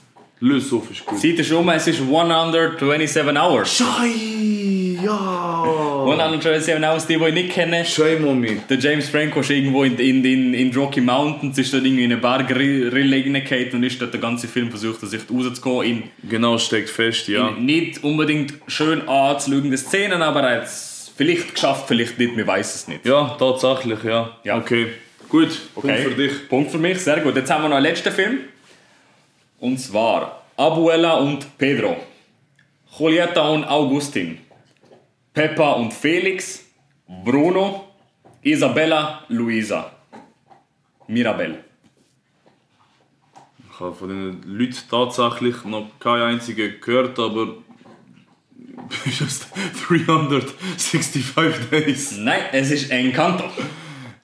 auf 0.73 0.91
ist 0.91 1.05
gut. 1.07 1.25
Ihr 1.25 1.43
schon 1.45 1.65
mal, 1.65 1.77
es 1.77 1.87
ist 1.87 2.01
127 2.01 3.37
Hours. 3.37 3.77
Schei, 3.77 4.99
ja! 5.03 5.63
127 6.05 6.85
Hours, 6.85 7.07
die, 7.07 7.17
die 7.17 7.25
ich 7.25 7.35
nicht 7.35 7.51
kenne. 7.53 7.85
Shame 7.85 8.27
on 8.27 8.41
me. 8.41 8.57
Der 8.69 8.79
James 8.79 9.09
Franco 9.09 9.41
ist 9.41 9.51
irgendwo 9.51 9.85
in, 9.85 9.97
in, 9.99 10.25
in, 10.25 10.53
in 10.55 10.75
Rocky 10.75 11.01
Mountains, 11.01 11.57
ist 11.57 11.73
dort 11.73 11.85
irgendwie 11.85 12.05
in 12.05 12.13
einen 12.13 12.21
Berg 12.21 12.51
reingefallen 12.51 13.73
und 13.73 13.83
ist 13.85 14.01
dort 14.01 14.13
den 14.13 14.21
ganzen 14.21 14.49
Film 14.49 14.69
versucht, 14.71 15.03
er 15.03 15.09
sich 15.09 15.23
rauszukommen. 15.31 15.87
In, 15.87 16.03
Genau, 16.29 16.59
steckt 16.59 16.91
fest, 16.91 17.29
ja. 17.29 17.49
in 17.49 17.65
nicht 17.65 18.05
unbedingt 18.05 18.55
schön 18.67 19.09
anzuschauen 19.09 19.77
Szenen, 19.77 20.21
aber 20.23 20.43
er 20.43 20.57
hat 20.59 20.65
es 20.65 21.11
vielleicht 21.17 21.55
geschafft, 21.55 21.85
vielleicht 21.89 22.19
nicht, 22.19 22.37
wir 22.37 22.47
weiß 22.47 22.75
es 22.75 22.89
nicht. 22.89 23.07
Ja, 23.07 23.35
tatsächlich, 23.39 24.03
ja. 24.05 24.37
Ja. 24.45 24.59
Okay, 24.59 24.89
gut. 25.29 25.49
Punkt 25.75 25.91
Okay. 25.91 26.03
für 26.03 26.11
dich. 26.11 26.49
Punkt 26.49 26.71
für 26.71 26.79
mich, 26.79 26.99
sehr 26.99 27.21
gut. 27.21 27.35
Jetzt 27.37 27.51
haben 27.51 27.63
wir 27.63 27.69
noch 27.69 27.77
einen 27.77 27.87
letzten 27.87 28.13
Film. 28.13 28.39
Und 29.65 29.79
zwar 29.79 30.43
Abuela 30.59 31.15
und 31.15 31.57
Pedro. 31.57 31.97
Julieta 32.99 33.49
und 33.49 33.65
Augustin. 33.65 34.37
Peppa 35.33 35.73
und 35.73 35.91
Felix. 35.91 36.67
Bruno. 37.25 37.89
Isabella, 38.43 39.25
Luisa. 39.29 39.91
Mirabel. 41.07 41.65
Ich 43.73 43.81
habe 43.81 43.95
von 43.95 44.09
den 44.11 44.43
Leuten 44.43 44.77
tatsächlich 44.91 45.65
noch 45.65 45.89
keinen 45.99 46.35
einzigen 46.35 46.79
gehört, 46.79 47.19
aber 47.19 47.55
just 49.07 49.47
365 49.89 51.25
Days. 51.71 52.19
Nein, 52.19 52.43
es 52.53 52.71
ist 52.71 52.91
Encanto. 52.91 53.45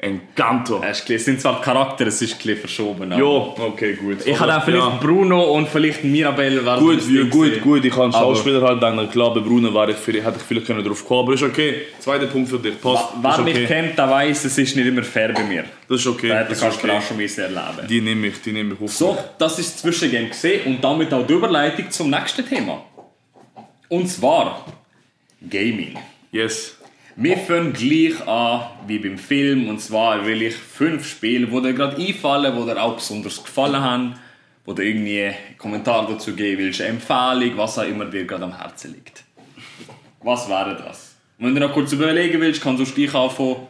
Encanto. 0.03 0.83
Es 0.83 1.05
sind 1.25 1.41
zwar 1.43 1.61
Charakter, 1.61 2.07
es 2.07 2.23
ist 2.23 2.33
ein 2.33 2.39
bisschen 2.39 2.57
verschoben. 2.57 3.11
Ja, 3.13 3.23
okay, 3.23 3.93
gut. 3.95 4.25
Ich 4.25 4.39
hatte 4.41 4.57
auch 4.57 4.65
vielleicht 4.65 4.83
Ja. 4.83 4.99
Bruno 4.99 5.43
und 5.53 5.69
vielleicht 5.69 6.05
Mirabel. 6.05 6.65
wären 6.65 6.81
Gut, 6.81 7.07
ja, 7.07 7.25
gut, 7.25 7.61
gut. 7.61 7.85
Ich 7.85 7.93
kann 7.93 8.05
Aber- 8.15 8.35
Schauspieler 8.35 8.63
halt 8.63 8.83
denken. 8.83 9.11
Klar, 9.11 9.35
bei 9.35 9.41
Bruno 9.41 9.75
wäre 9.75 9.91
ich 9.91 9.99
vielleicht, 9.99 10.25
hätte 10.27 10.39
ich 10.39 10.43
vielleicht 10.45 10.67
können 10.67 10.83
drauf 10.83 11.05
kommen 11.07 11.21
aber 11.21 11.35
ist 11.35 11.43
okay. 11.43 11.83
Zweiter 11.99 12.29
Punkt 12.29 12.49
für 12.49 12.59
dich. 12.59 12.81
Passt. 12.81 13.09
Wer 13.21 13.31
ist 13.31 13.45
mich 13.45 13.55
okay. 13.57 13.67
kennt, 13.67 13.99
der 13.99 14.09
weiß, 14.11 14.45
es 14.47 14.57
ist 14.57 14.75
nicht 14.75 14.87
immer 14.87 15.03
fair 15.03 15.35
bei 15.35 15.43
mir. 15.43 15.65
Das 15.87 16.01
ist 16.01 16.07
okay. 16.07 16.29
Da 16.29 16.45
Kasper 16.45 16.67
okay. 16.85 16.91
auch 16.97 17.03
schon 17.03 17.17
müssen 17.19 17.41
erleben. 17.43 17.87
Die 17.87 18.01
nehme 18.01 18.29
ich, 18.29 18.41
die 18.41 18.53
nehme 18.53 18.75
ich 18.75 18.81
auf. 18.81 18.93
So, 18.93 19.19
das 19.37 19.59
ist 19.59 19.75
das 19.75 19.83
Zwischengame 19.83 20.29
gesehen 20.29 20.63
und 20.67 20.83
damit 20.83 21.13
auch 21.13 21.27
die 21.27 21.35
Überleitung 21.35 21.91
zum 21.91 22.09
nächsten 22.09 22.49
Thema. 22.49 22.85
Und 23.91 24.09
zwar 24.09 24.65
Gaming. 25.47 25.99
Yes. 26.33 26.80
Wir 27.17 27.37
fangen 27.37 27.73
gleich 27.73 28.27
an 28.27 28.63
wie 28.87 28.99
beim 28.99 29.19
Film 29.19 29.69
und 29.69 29.81
zwar 29.81 30.25
will 30.27 30.43
ich 30.43 30.55
fünf 30.55 31.07
Spiele, 31.07 31.47
die 31.47 31.63
dir 31.63 31.73
gerade 31.73 31.97
einfallen, 31.97 32.57
die 32.57 32.65
dir 32.65 32.83
auch 32.83 32.95
besonders 32.95 33.43
gefallen 33.43 33.81
haben, 33.81 34.15
wo 34.65 34.73
du 34.73 34.85
irgendwie 34.85 35.25
einen 35.25 35.35
Kommentar 35.59 36.07
dazu 36.09 36.35
geben 36.35 36.63
willst, 36.63 36.81
eine 36.81 36.91
Empfehlung, 36.91 37.57
was 37.57 37.79
auch 37.79 37.85
immer 37.85 38.05
dir 38.05 38.25
gerade 38.25 38.45
am 38.45 38.57
Herzen 38.57 38.95
liegt. 38.95 39.25
Was 40.23 40.49
wäre 40.49 40.77
das? 40.77 41.17
Wenn 41.39 41.55
du 41.55 41.61
noch 41.61 41.73
kurz 41.73 41.93
überlegen 41.93 42.41
willst, 42.41 42.63
kannst 42.63 42.81
du 42.81 42.95
gleich 42.95 43.15
anfangen 43.15 43.67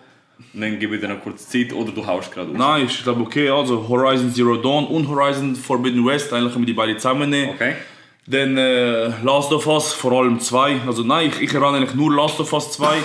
und 0.52 0.60
dann 0.60 0.78
gebe 0.78 0.96
ich 0.96 1.00
dir 1.00 1.08
noch 1.08 1.20
kurz 1.22 1.48
Zeit 1.48 1.72
oder 1.72 1.92
du 1.92 2.04
haust 2.06 2.32
gerade 2.32 2.50
aus. 2.50 2.56
Nein, 2.56 2.86
ich 2.86 3.02
glaube 3.02 3.22
okay. 3.22 3.48
Also 3.48 3.88
Horizon 3.88 4.32
Zero 4.32 4.56
Dawn 4.56 4.86
und 4.86 5.08
Horizon 5.08 5.54
Forbidden 5.54 6.04
West, 6.04 6.32
eigentlich 6.32 6.52
können 6.52 6.66
wir 6.66 6.72
die 6.72 6.76
beide 6.76 6.96
zusammennehmen. 6.96 7.54
Okay? 7.54 7.74
Dann 8.26 8.56
äh, 8.56 9.08
Last 9.22 9.52
of 9.52 9.66
Us, 9.66 9.92
vor 9.92 10.12
allem 10.12 10.40
zwei. 10.40 10.80
Also 10.86 11.02
nein, 11.02 11.30
ich, 11.30 11.40
ich 11.40 11.50
erinnere 11.50 11.76
eigentlich 11.76 11.94
nur 11.94 12.14
Last 12.14 12.40
of 12.40 12.52
Us 12.52 12.72
2. 12.72 12.96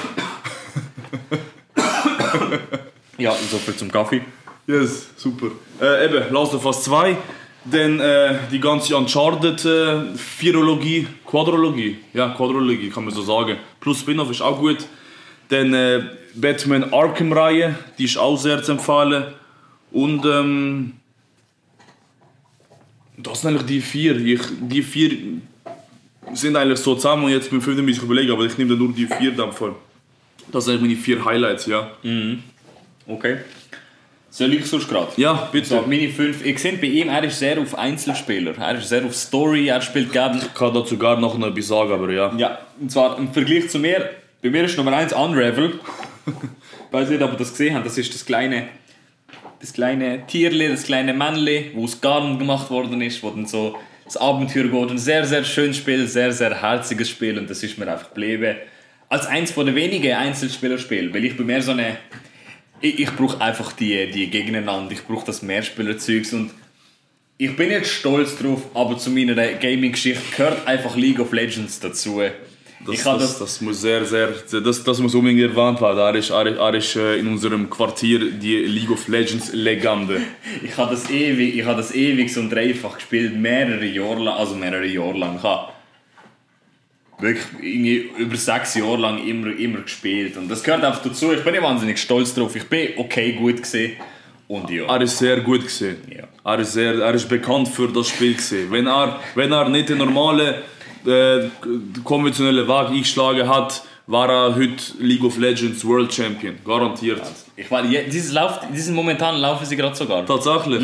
Ja, 3.18 3.34
so 3.50 3.58
viel 3.58 3.76
zum 3.76 3.90
Kaffee. 3.90 4.22
Yes, 4.68 5.08
super. 5.16 5.48
Äh, 5.82 6.06
eben, 6.06 6.34
Last 6.34 6.54
of 6.54 6.66
Us 6.66 6.84
2. 6.84 7.16
Dann 7.64 8.00
äh, 8.00 8.36
die 8.52 8.60
ganze 8.60 8.96
Uncharted 8.96 9.66
äh, 9.66 10.18
Quadrologie. 11.26 11.98
Ja, 12.14 12.30
Quadrologie 12.30 12.90
kann 12.90 13.06
man 13.06 13.14
so 13.14 13.22
sagen. 13.22 13.58
Plus 13.80 14.02
Spin-off 14.02 14.30
ist 14.30 14.42
auch 14.42 14.60
gut. 14.60 14.86
Dann 15.50 15.74
äh, 15.74 16.04
Batman 16.36 16.94
Arkham 16.94 17.32
Reihe, 17.32 17.76
die 17.98 18.04
ist 18.04 18.18
auch 18.18 18.38
sehr 18.38 18.62
zu 18.62 18.74
empfehlen. 18.74 19.34
Und 19.92 20.26
ähm, 20.26 20.94
das 23.18 23.42
sind 23.42 23.52
eigentlich 23.52 23.66
die 23.66 23.82
vier. 23.82 24.18
Ich, 24.18 24.42
die 24.60 24.84
vier 24.84 25.12
sind 26.34 26.56
eigentlich 26.56 26.80
so 26.80 26.96
zusammen 26.96 27.26
und 27.26 27.32
jetzt 27.32 27.50
beim 27.50 27.62
fünften 27.62 27.86
muss 27.86 27.98
ich 27.98 28.04
überlegen, 28.04 28.32
aber 28.32 28.46
ich 28.46 28.58
nehme 28.58 28.72
dann 28.72 28.80
nur 28.80 28.94
die 28.94 29.08
vier 29.08 29.34
Fall. 29.52 29.76
Das 30.52 30.66
sind 30.66 30.76
eigentlich 30.76 30.98
meine 30.98 31.04
vier 31.04 31.26
Highlights, 31.26 31.66
ja. 31.66 31.92
Okay. 33.08 33.38
Soll 34.30 34.54
ich 34.54 34.66
sonst 34.66 34.90
gerade? 34.90 35.08
Ja, 35.16 35.48
bitte. 35.50 35.68
So, 35.68 35.86
meine 35.88 36.10
fünf. 36.10 36.46
Ich 36.46 36.60
sehe 36.60 36.74
bei 36.74 36.88
ihm, 36.88 37.08
er 37.08 37.24
ist 37.24 37.40
sehr 37.40 37.58
auf 37.58 37.74
Einzelspieler. 37.78 38.54
Er 38.58 38.78
ist 38.78 38.90
sehr 38.90 39.06
auf 39.06 39.16
Story, 39.16 39.70
er 39.70 39.80
spielt 39.82 40.12
gerne. 40.12 40.40
Ich 40.40 40.54
kann 40.54 40.74
dazu 40.74 40.98
gar 40.98 41.18
noch 41.18 41.40
etwas 41.40 41.68
sagen, 41.68 41.94
aber 41.94 42.12
ja. 42.12 42.34
Ja, 42.36 42.60
und 42.78 42.92
zwar 42.92 43.18
im 43.18 43.32
Vergleich 43.32 43.70
zu 43.70 43.80
mir. 43.80 44.10
Bei 44.42 44.50
mir 44.50 44.66
ist 44.66 44.76
Nummer 44.76 44.92
eins 44.92 45.14
Unravel. 45.14 45.80
Weiß 46.92 47.10
nicht, 47.10 47.22
ob 47.22 47.32
ihr 47.32 47.38
das 47.38 47.52
gesehen 47.52 47.76
habt. 47.76 47.86
Das 47.86 47.98
ist 47.98 48.14
das 48.14 48.26
kleine, 48.26 48.68
das 49.60 49.74
kleine 49.74 50.26
Tierli, 50.28 50.68
das 50.68 50.84
kleine 50.84 51.14
Männli, 51.14 51.72
wo 51.74 51.84
aus 51.84 52.02
Garn 52.02 52.38
gemacht 52.40 52.70
worden 52.70 53.02
ist, 53.02 53.24
wo 53.24 53.30
dann 53.30 53.46
so 53.46 53.78
das 54.04 54.18
Abenteuer 54.18 54.68
geht. 54.68 54.92
Ein 54.92 54.98
sehr, 54.98 55.26
sehr 55.26 55.44
schönes 55.44 55.78
Spiel, 55.78 56.08
sehr, 56.08 56.32
sehr 56.32 56.62
herziges 56.62 57.10
Spiel 57.10 57.38
und 57.38 57.50
das 57.50 57.64
ist 57.64 57.78
mir 57.78 57.92
einfach 57.92 58.10
geblieben. 58.10 58.58
Als 59.10 59.28
eins 59.28 59.52
von 59.52 59.66
den 59.66 59.76
wenigen 59.76 60.14
Einzelspielerspielen, 60.14 61.14
weil 61.14 61.26
ich 61.26 61.38
bei 61.38 61.44
mir 61.44 61.62
so 61.62 61.72
eine 61.72 61.98
ich, 62.82 63.00
ich 63.00 63.16
brauche 63.16 63.40
einfach 63.42 63.72
die, 63.74 64.12
die 64.12 64.30
gegeneinander, 64.30 64.92
ich 64.92 65.04
brauche 65.06 65.26
das 65.26 65.42
Mehrspielerzeugs 65.42 66.34
und 66.34 66.52
ich 67.38 67.56
bin 67.56 67.70
jetzt 67.70 67.90
stolz 67.90 68.38
drauf, 68.38 68.62
aber 68.74 68.98
zu 68.98 69.10
meiner 69.10 69.36
Gaming-Geschichte 69.36 70.22
gehört 70.36 70.68
einfach 70.68 70.96
League 70.96 71.20
of 71.20 71.34
Legends 71.34 71.80
dazu. 71.80 72.22
Das, 72.86 73.04
das, 73.04 73.20
das, 73.20 73.40
das 73.40 73.62
muss 73.62 73.82
sehr, 73.82 74.06
sehr, 74.06 74.30
das, 74.52 74.84
das 74.84 75.00
muss 75.00 75.16
unbedingt 75.16 75.42
erwähnt 75.42 75.82
werden. 75.82 75.98
Er 75.98 76.16
ist, 76.16 76.30
er, 76.30 76.46
er 76.46 76.74
ist 76.76 76.96
äh, 76.96 77.18
in 77.18 77.28
unserem 77.28 77.70
Quartier 77.70 78.32
die 78.32 78.58
League 78.58 78.92
of 78.92 79.08
Legends 79.08 79.54
Legende. 79.54 80.22
ich 80.64 80.78
habe 80.78 80.92
das 80.92 81.10
ewig, 81.10 81.58
ich 81.58 81.66
habe 81.66 81.78
das 81.78 81.94
ewig 81.96 82.38
und 82.38 82.52
dreifach 82.52 82.96
gespielt, 82.96 83.36
mehrere 83.36 83.86
Jahre 83.86 84.24
lang, 84.24 84.38
also 84.38 84.56
mehrere 84.56 84.86
Jahre 84.86 85.18
lang. 85.18 85.38
Ich 85.38 85.44
habe 85.44 85.72
wirklich 87.20 88.12
über 88.18 88.36
sechs 88.36 88.76
Jahre 88.76 88.98
lang 88.98 89.26
immer, 89.26 89.56
immer 89.58 89.82
gespielt 89.82 90.38
und 90.38 90.50
das 90.50 90.64
gehört 90.64 90.84
einfach 90.84 91.02
dazu. 91.02 91.32
Ich 91.34 91.44
bin 91.44 91.54
nicht 91.54 91.64
wahnsinnig 91.64 91.98
stolz 91.98 92.34
drauf. 92.34 92.56
Ich 92.56 92.68
bin 92.68 92.90
okay 92.98 93.32
gut 93.34 93.62
gesehen 93.62 93.94
und 94.48 94.70
ja. 94.70 94.86
Er 94.86 95.02
ist 95.02 95.18
sehr 95.18 95.40
gut 95.42 95.64
gesehen. 95.64 95.98
Ja. 96.16 96.26
Er 96.44 96.60
ist 96.60 96.74
sehr, 96.74 97.00
er 97.00 97.14
ist 97.14 97.28
bekannt 97.28 97.68
für 97.68 97.88
das 97.88 98.10
Spiel 98.10 98.36
gesehen. 98.36 98.70
Wenn 98.70 98.88
er, 98.88 99.20
wenn 99.34 99.52
er 99.52 99.70
nicht 99.70 99.90
den 99.90 99.98
normalen 99.98 100.56
äh, 101.08 101.50
konventionellen 102.04 102.68
Weg 102.68 102.90
eingeschlagen 102.90 103.48
hat, 103.48 103.84
war 104.08 104.30
er 104.30 104.56
heute 104.56 104.76
League 105.00 105.24
of 105.24 105.38
Legends 105.38 105.84
World 105.86 106.14
Champion, 106.14 106.56
garantiert. 106.64 107.22
Ich 107.56 107.70
weiß, 107.72 107.86
ja, 107.90 108.02
dieses 108.04 108.32
Lauf, 108.34 108.60
diesen 108.74 108.94
momentan 108.94 109.38
laufen 109.38 109.66
sie 109.66 109.76
gerade 109.76 109.96
sogar. 109.96 110.26
Tatsächlich. 110.26 110.82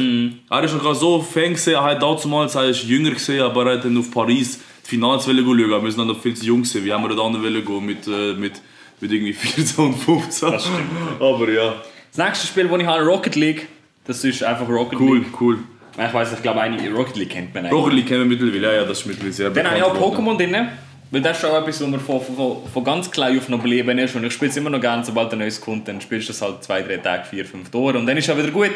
Er 0.49 0.63
ist 0.63 0.73
noch 0.73 0.93
so 0.95 1.21
Fan 1.21 1.53
gesehen, 1.53 1.73
er 1.75 1.83
hat 1.83 2.01
damals, 2.01 2.55
er 2.55 2.69
ist 2.69 2.83
jünger 2.83 3.11
gesehen, 3.11 3.41
aber 3.43 3.65
er 3.67 3.77
hat 3.77 3.85
dann 3.85 3.97
auf 3.97 4.09
Paris 4.09 4.59
die 4.83 4.89
Finals 4.89 5.25
schauen. 5.25 5.57
Wir 5.57 5.91
sind 5.91 5.99
dann 5.99 6.07
noch 6.07 6.19
viel 6.19 6.33
zu 6.33 6.45
jung 6.45 6.63
gewesen. 6.63 6.83
Wie 6.83 6.91
haben 6.91 7.03
wir 7.07 7.15
dann 7.15 7.41
gehen 7.63 7.85
mit, 7.85 8.07
äh, 8.07 8.33
mit, 8.33 8.53
mit 8.99 9.11
irgendwie 9.11 9.33
14 9.33 9.85
und 9.85 9.93
15. 9.95 10.51
Das 10.51 10.63
stimmt. 10.63 10.79
Aber 11.19 11.49
ja, 11.49 11.75
Das 12.15 12.25
nächste 12.25 12.47
Spiel, 12.47 12.67
das 12.67 12.79
ich 12.79 12.87
habe, 12.87 13.03
Rocket 13.03 13.35
League. 13.35 13.67
Das 14.05 14.23
ist 14.23 14.43
einfach 14.43 14.67
Rocket 14.67 14.99
cool, 14.99 15.19
League. 15.19 15.41
cool. 15.41 15.59
Ich 15.97 16.13
weiß, 16.13 16.33
ich 16.33 16.41
glaube, 16.41 16.61
einige 16.61 16.91
Rocket 16.93 17.17
League 17.17 17.29
kennt 17.31 17.53
man 17.53 17.65
eigentlich. 17.65 17.79
Rocket 17.79 17.93
League 17.93 18.07
kennen 18.07 18.29
wir 18.29 18.37
mittlerweile, 18.37 18.75
ja, 18.75 18.81
ja, 18.81 18.87
das 18.87 18.99
ist 18.99 19.05
mittlerweile 19.05 19.33
sehr 19.33 19.49
Dann 19.49 19.67
habe 19.67 19.77
ich 19.77 19.83
auch. 19.83 19.95
Pokémon 19.95 20.37
drin. 20.37 20.69
Weil 21.11 21.21
das 21.21 21.37
ist 21.37 21.41
schon 21.41 21.51
etwas, 21.51 21.81
was 21.81 21.87
mir 21.89 21.99
von, 21.99 22.21
von, 22.21 22.57
von 22.73 22.83
ganz 22.85 23.11
klein 23.11 23.37
auf 23.37 23.49
noch 23.49 23.57
geblieben 23.57 23.97
ist. 23.97 24.15
Und 24.15 24.23
ich 24.23 24.31
spiele 24.31 24.49
es 24.49 24.55
immer 24.55 24.69
noch 24.69 24.79
gerne, 24.79 25.03
sobald 25.03 25.33
ein 25.33 25.39
neues 25.39 25.59
kommt. 25.59 25.85
Dann 25.89 25.99
spielst 25.99 26.29
du 26.29 26.31
es 26.31 26.41
halt 26.41 26.63
zwei, 26.63 26.81
drei 26.81 26.97
Tage, 26.97 27.25
vier, 27.25 27.45
fünf 27.45 27.69
Tage. 27.69 27.99
Und 27.99 28.05
dann 28.05 28.15
ist 28.15 28.29
es 28.29 28.33
auch 28.33 28.37
wieder 28.37 28.51
gut. 28.51 28.71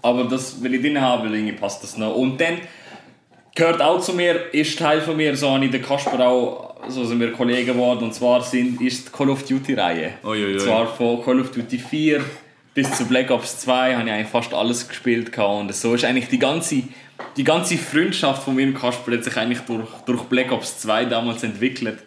Aber 0.00 0.24
das 0.24 0.62
will 0.62 0.74
ich 0.74 0.80
drin 0.80 1.00
haben, 1.00 1.24
weil 1.24 1.34
irgendwie 1.34 1.54
passt 1.54 1.82
das 1.82 1.96
noch. 1.96 2.14
Und 2.14 2.40
dann 2.40 2.58
gehört 3.54 3.82
auch 3.82 4.00
zu 4.00 4.12
mir, 4.12 4.54
ist 4.54 4.78
Teil 4.78 5.00
von 5.00 5.16
mir, 5.16 5.36
so 5.36 5.50
habe 5.50 5.64
ich 5.64 5.72
den 5.72 5.82
Kasper 5.82 6.24
auch, 6.24 6.76
so 6.88 7.04
sind 7.04 7.18
wir 7.18 7.32
Kollegen 7.32 7.66
geworden. 7.72 8.04
Und 8.04 8.14
zwar 8.14 8.42
sind, 8.42 8.80
ist 8.80 9.08
die 9.08 9.12
Call 9.12 9.30
of 9.30 9.42
Duty-Reihe. 9.42 10.14
Ui, 10.24 10.44
ui. 10.44 10.52
Und 10.52 10.60
zwar 10.60 10.86
von 10.86 11.20
Call 11.24 11.40
of 11.40 11.50
Duty 11.50 11.78
4 11.78 12.20
bis 12.74 12.90
zu 12.96 13.04
Black 13.06 13.30
Ops 13.30 13.60
2 13.60 13.94
habe 13.96 14.08
ich 14.08 14.14
eigentlich 14.14 14.28
fast 14.28 14.54
alles 14.54 14.88
gespielt. 14.88 15.36
Und 15.38 15.74
so 15.74 15.94
ist 15.94 16.04
eigentlich 16.04 16.28
die 16.28 16.38
ganze, 16.38 16.82
die 17.36 17.44
ganze 17.44 17.76
Freundschaft 17.76 18.44
von 18.44 18.54
mir 18.54 18.66
und 18.66 18.74
Kasper 18.74 19.12
hat 19.12 19.24
sich 19.24 19.36
eigentlich 19.36 19.60
durch, 19.60 19.88
durch 20.06 20.22
Black 20.22 20.52
Ops 20.52 20.78
2 20.80 21.06
damals 21.06 21.42
entwickelt. 21.42 21.98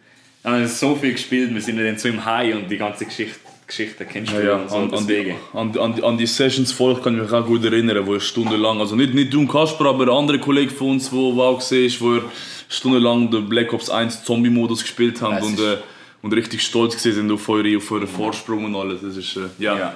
Wir 0.44 0.52
haben 0.52 0.68
so 0.68 0.96
viel 0.96 1.14
gespielt, 1.14 1.54
wir 1.54 1.62
sind 1.62 1.78
dann 1.78 1.98
so 1.98 2.08
im 2.08 2.24
High 2.24 2.56
und 2.56 2.70
die 2.70 2.78
ganze 2.78 3.06
Geschichte, 3.06 3.40
Geschichte 3.66 4.06
kennst 4.06 4.32
du 4.32 4.38
Ja, 4.38 4.44
ja. 4.44 4.56
und 4.58 4.70
so, 4.70 4.76
An, 4.76 4.94
an, 4.94 5.08
die, 5.08 5.36
an, 5.54 5.78
an, 5.80 6.04
an 6.04 6.18
die 6.20 6.28
Sessions 6.28 6.72
vorher 6.72 7.02
kann 7.02 7.16
ich 7.16 7.24
mich 7.24 7.32
auch 7.32 7.46
gut 7.46 7.64
erinnern, 7.66 8.06
wo 8.06 8.16
ich 8.16 8.24
stundenlang, 8.24 8.80
also 8.80 8.96
nicht, 8.96 9.16
nicht 9.16 9.34
du 9.34 9.40
und 9.40 9.48
Kasper, 9.48 9.86
aber 9.86 10.08
andere 10.14 10.40
Kollegen 10.40 10.70
von 10.70 10.92
uns, 10.92 11.12
wo, 11.12 11.36
wo 11.36 11.42
auch 11.42 11.58
gesehen 11.58 11.88
ist, 11.88 12.00
wo 12.00 12.16
er 12.16 12.22
stundenlang 12.70 13.32
den 13.32 13.50
Black 13.50 13.74
Ops 13.74 13.90
1 13.90 14.24
Zombie-Modus 14.24 14.82
gespielt 14.82 15.20
haben 15.22 15.44
und, 15.44 15.60
äh, 15.60 15.78
und 16.22 16.32
richtig 16.34 16.62
stolz 16.62 16.96
gewesen 16.96 17.16
sind 17.16 17.32
auf 17.32 17.50
eure, 17.50 17.78
auf 17.78 17.92
euren 17.92 18.08
Vorsprung 18.08 18.66
und 18.66 18.76
alles. 18.76 19.02
Das 19.02 19.18
ist, 19.18 19.36
äh, 19.38 19.42
ja. 19.58 19.78
Ja. 19.78 19.94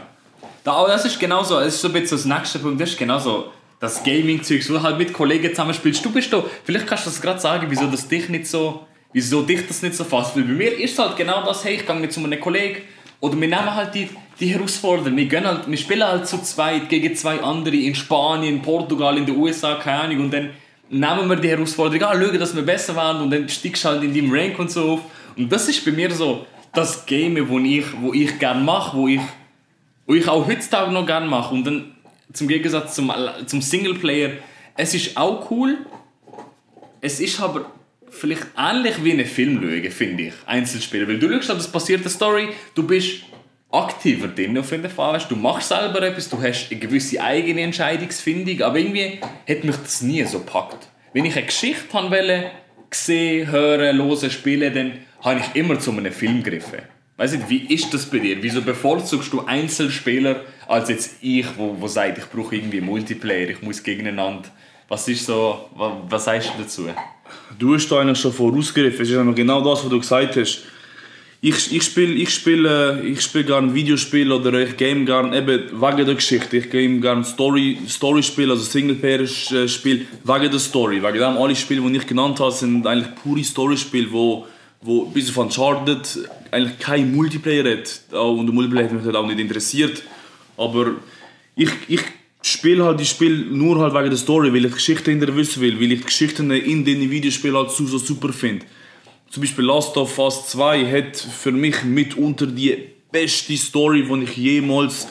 Da, 0.64 0.74
aber 0.74 0.90
das 0.90 1.06
ist 1.06 1.20
genauso, 1.20 1.60
es 1.60 1.76
ist 1.76 1.82
so 1.82 1.88
ein 1.88 1.94
bisschen 1.94 2.18
das 2.18 2.26
nächste 2.26 2.60
Punkt, 2.60 2.82
das 2.82 2.90
ist 2.90 2.98
genauso 2.98 3.52
das 3.80 4.04
Gaming-Zeug, 4.04 4.68
wo 4.70 4.74
du 4.74 4.84
halt 4.84 4.98
mit 4.98 5.14
Kollegen 5.14 5.50
zusammen 5.50 5.74
spielst. 5.74 6.04
Du 6.04 6.12
bist 6.12 6.32
da, 6.34 6.44
vielleicht 6.64 6.86
kannst 6.86 7.06
du 7.06 7.10
das 7.10 7.22
gerade 7.22 7.40
sagen, 7.40 7.68
wieso 7.70 7.88
das 7.88 8.08
dich 8.08 8.28
nicht 8.30 8.46
so, 8.48 8.86
wieso 9.14 9.42
dich 9.42 9.66
das 9.68 9.82
nicht 9.82 9.96
so 9.96 10.04
fasst. 10.04 10.36
Weil 10.36 10.44
bei 10.44 10.54
mir 10.54 10.78
ist 10.78 10.94
es 10.94 11.00
halt 11.00 11.16
genau 11.16 11.44
das, 11.46 11.64
hey, 11.64 11.76
ich 11.76 11.86
gehe 11.86 11.96
mit 11.96 12.12
zu 12.12 12.24
einem 12.24 12.40
Kollegen 12.40 12.82
oder 13.22 13.40
wir 13.40 13.48
nehmen 13.48 13.74
halt 13.74 13.96
die, 13.96 14.10
die 14.40 14.48
Herausforderung. 14.48 15.16
Wir, 15.16 15.26
gehen 15.26 15.46
halt, 15.46 15.70
wir 15.70 15.78
spielen 15.78 16.04
halt 16.04 16.28
zu 16.28 16.42
zweit 16.42 16.90
gegen 16.90 17.16
zwei 17.16 17.42
andere 17.42 17.76
in 17.76 17.96
Spanien, 17.96 18.62
Portugal, 18.62 19.18
in 19.18 19.26
den 19.26 19.38
USA, 19.38 19.76
keine 19.76 20.02
Ahnung. 20.02 20.26
Und 20.26 20.34
dann 20.34 20.50
nehmen 20.90 21.30
wir 21.30 21.36
die 21.38 21.50
Herausforderung 21.50 22.04
an, 22.04 22.22
schauen, 22.22 22.40
dass 22.40 22.56
wir 22.56 22.64
besser 22.64 22.96
werden 22.96 23.22
und 23.22 23.32
dann 23.32 23.48
steigst 23.48 23.84
du 23.84 23.90
halt 23.90 24.04
in 24.04 24.14
deinem 24.14 24.32
Rank 24.32 24.60
und 24.60 24.72
so 24.72 24.94
auf. 24.94 25.00
Und 25.38 25.52
das 25.52 25.68
ist 25.70 25.84
bei 25.86 25.92
mir 25.92 26.12
so, 26.12 26.46
das 26.74 27.06
Game, 27.06 27.50
wo 27.50 27.60
ich, 27.60 27.86
wo 28.02 28.14
ich 28.14 28.38
gerne 28.40 28.62
mache, 28.62 28.96
wo 28.96 29.08
ich, 29.08 29.22
wo 30.10 30.16
ich 30.16 30.28
auch 30.28 30.48
heutzutage 30.48 30.92
noch 30.92 31.06
gerne 31.06 31.28
mache. 31.28 31.54
Und 31.54 31.66
dann 31.66 31.96
zum 32.34 32.48
Gegensatz 32.48 32.96
zum, 32.96 33.14
zum 33.46 33.62
Singleplayer, 33.62 34.32
es 34.76 34.96
ist 34.96 35.16
auch 35.16 35.52
cool, 35.52 35.78
es 37.00 37.20
ist 37.20 37.40
aber 37.40 37.72
vielleicht 38.10 38.48
ähnlich 38.58 39.04
wie 39.04 39.12
einen 39.12 39.28
Film 39.28 39.62
schauen, 39.62 39.92
finde 39.92 40.24
ich, 40.24 40.34
Einzelspieler. 40.48 41.08
Weil 41.08 41.20
du 41.20 41.30
schaust, 41.44 41.52
es 41.52 41.72
passiert 41.72 42.02
eine 42.02 42.10
Story, 42.10 42.50
du 42.74 42.88
bist 42.88 43.22
aktiver 43.72 44.30
drin 44.30 44.58
auf 44.58 44.72
jeden 44.72 44.90
Fall. 44.90 45.22
Du 45.30 45.36
machst 45.36 45.70
selber 45.70 46.02
etwas, 46.02 46.28
du 46.28 46.42
hast 46.42 46.72
eine 46.72 46.80
gewisse 46.80 47.22
eigene 47.22 47.62
Entscheidungsfindung, 47.62 48.64
aber 48.64 48.80
irgendwie 48.80 49.20
hat 49.48 49.64
mich 49.64 49.76
das 49.76 50.02
nie 50.02 50.24
so 50.24 50.40
gepackt. 50.40 50.88
Wenn 51.14 51.26
ich 51.26 51.38
eine 51.38 51.46
Geschichte 51.46 51.94
haben 51.94 52.10
wollte, 52.10 52.50
sehen, 52.92 53.52
hören, 53.52 54.00
hören, 54.00 54.32
spielen, 54.32 54.74
dann 54.74 54.92
habe 55.22 55.40
ich 55.40 55.56
immer 55.56 55.78
zu 55.78 55.92
einem 55.92 56.12
Film 56.12 56.42
gegriffen. 56.42 56.80
Weißt 57.20 57.34
du, 57.34 57.50
wie 57.50 57.66
ist 57.74 57.94
das 57.94 58.06
bei 58.06 58.20
dir? 58.20 58.42
Wieso 58.42 58.62
bevorzugst 58.62 59.34
du 59.34 59.42
Einzelspieler 59.46 60.38
als 60.70 60.88
jetzt 60.88 61.18
ich, 61.22 61.46
wo, 61.58 61.76
wo 61.78 61.86
sagt, 61.86 62.18
ich 62.18 62.24
brauche 62.24 62.56
irgendwie 62.56 62.80
Multiplayer, 62.80 63.50
ich 63.50 63.62
muss 63.62 63.84
gegeneinander. 63.84 64.48
Was 64.88 65.06
ist 65.10 65.26
so, 65.26 65.70
was, 65.76 65.92
was 66.08 66.24
sagst 66.24 66.52
du 66.56 66.64
dazu? 66.64 66.88
Du 67.60 67.74
hast 67.74 67.90
da 67.90 68.00
eigentlich 68.00 68.20
schon 68.20 68.32
vorausgegriffen. 68.32 69.02
Es 69.02 69.10
ist 69.10 69.36
genau 69.36 69.62
das, 69.62 69.84
was 69.84 69.90
du 69.90 70.00
gesagt 70.00 70.38
hast. 70.38 70.64
Ich, 71.42 71.76
ich 71.76 71.84
spiele 71.84 72.14
ich 72.14 72.30
spiel, 72.30 73.02
ich 73.04 73.20
spiel 73.20 73.44
gerne 73.44 73.76
Videospiele 73.76 74.34
oder 74.34 74.54
ich 74.54 74.78
game 74.78 75.06
gerne 75.06 75.38
eben 75.38 75.82
wegen 75.82 76.06
der 76.06 76.16
Geschichte. 76.16 76.56
Ich 76.56 76.70
game 76.70 77.02
gerne 77.02 77.26
Story, 77.26 77.80
Story 77.86 78.24
also 78.50 78.64
Singleplayer-Spiel 78.64 80.08
wegen 80.24 80.52
der 80.52 80.60
Story. 80.60 81.04
Wegen 81.04 81.20
dem 81.20 81.38
alle 81.38 81.56
Spiele, 81.58 81.82
die 81.82 81.98
ich 81.98 82.08
genannt 82.08 82.40
habe, 82.40 82.54
sind 82.54 82.88
eigentlich 82.88 83.14
pure 83.16 83.44
Story-Spiele, 83.44 84.08
wo, 84.82 85.06
wo 85.06 85.06
bis 85.06 85.30
auf 85.30 85.38
Uncharted 85.38 86.30
eigentlich 86.52 86.80
kein 86.80 87.14
Multiplayer 87.14 87.78
hat. 87.78 88.14
Und 88.14 88.46
der 88.46 88.54
Multiplayer 88.54 88.86
hat 88.86 88.94
mich 88.94 89.06
halt 89.06 89.16
auch 89.16 89.26
nicht 89.26 89.40
interessiert. 89.40 90.04
Aber 90.58 90.96
ich, 91.56 91.70
ich 91.88 92.02
spiele 92.42 92.86
halt 92.86 93.00
die 93.00 93.06
Spiele 93.06 93.46
nur 93.46 93.80
halt 93.80 93.94
wegen 93.94 94.10
der 94.10 94.18
Story, 94.18 94.54
weil 94.54 94.66
ich 94.66 94.72
die 94.72 94.76
Geschichte 94.76 95.12
hinter 95.12 95.36
wissen 95.36 95.62
will, 95.62 95.80
weil 95.80 95.92
ich 95.92 96.00
die 96.00 96.06
Geschichten 96.06 96.52
in 96.52 96.86
den 96.86 97.10
Videospielen 97.10 97.56
halt 97.56 97.72
so, 97.72 97.86
so 97.86 97.98
super 97.98 98.32
finde. 98.34 98.66
Zum 99.30 99.42
Beispiel 99.42 99.66
Last 99.66 99.96
of 99.98 100.18
Us 100.18 100.48
2 100.48 100.86
hat 100.92 101.18
für 101.18 101.52
mich 101.52 101.84
mitunter 101.84 102.48
die 102.48 102.76
beste 103.12 103.56
Story, 103.58 104.04
die 104.04 104.24
ich 104.24 104.38
jemals 104.38 105.08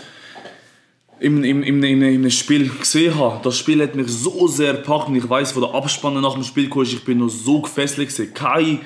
im, 1.21 1.45
im, 1.45 1.63
im, 1.63 1.83
in 1.83 2.03
einem 2.03 2.31
Spiel 2.31 2.69
gesehen 2.69 3.19
habe. 3.19 3.41
Das 3.43 3.59
Spiel 3.59 3.83
hat 3.83 3.95
mich 3.95 4.09
so 4.09 4.47
sehr 4.47 4.75
gepackt 4.75 5.11
ich 5.15 5.29
weiß, 5.29 5.57
wo 5.57 5.61
der 5.61 5.75
Abspann 5.75 6.21
nach 6.21 6.35
dem 6.35 6.45
Spiel 6.45 6.69
kam, 6.69 6.83
ich 6.83 7.05
bin 7.05 7.19
noch 7.19 7.29
so 7.29 7.61
gefesselt. 7.61 8.35
Kein, 8.35 8.81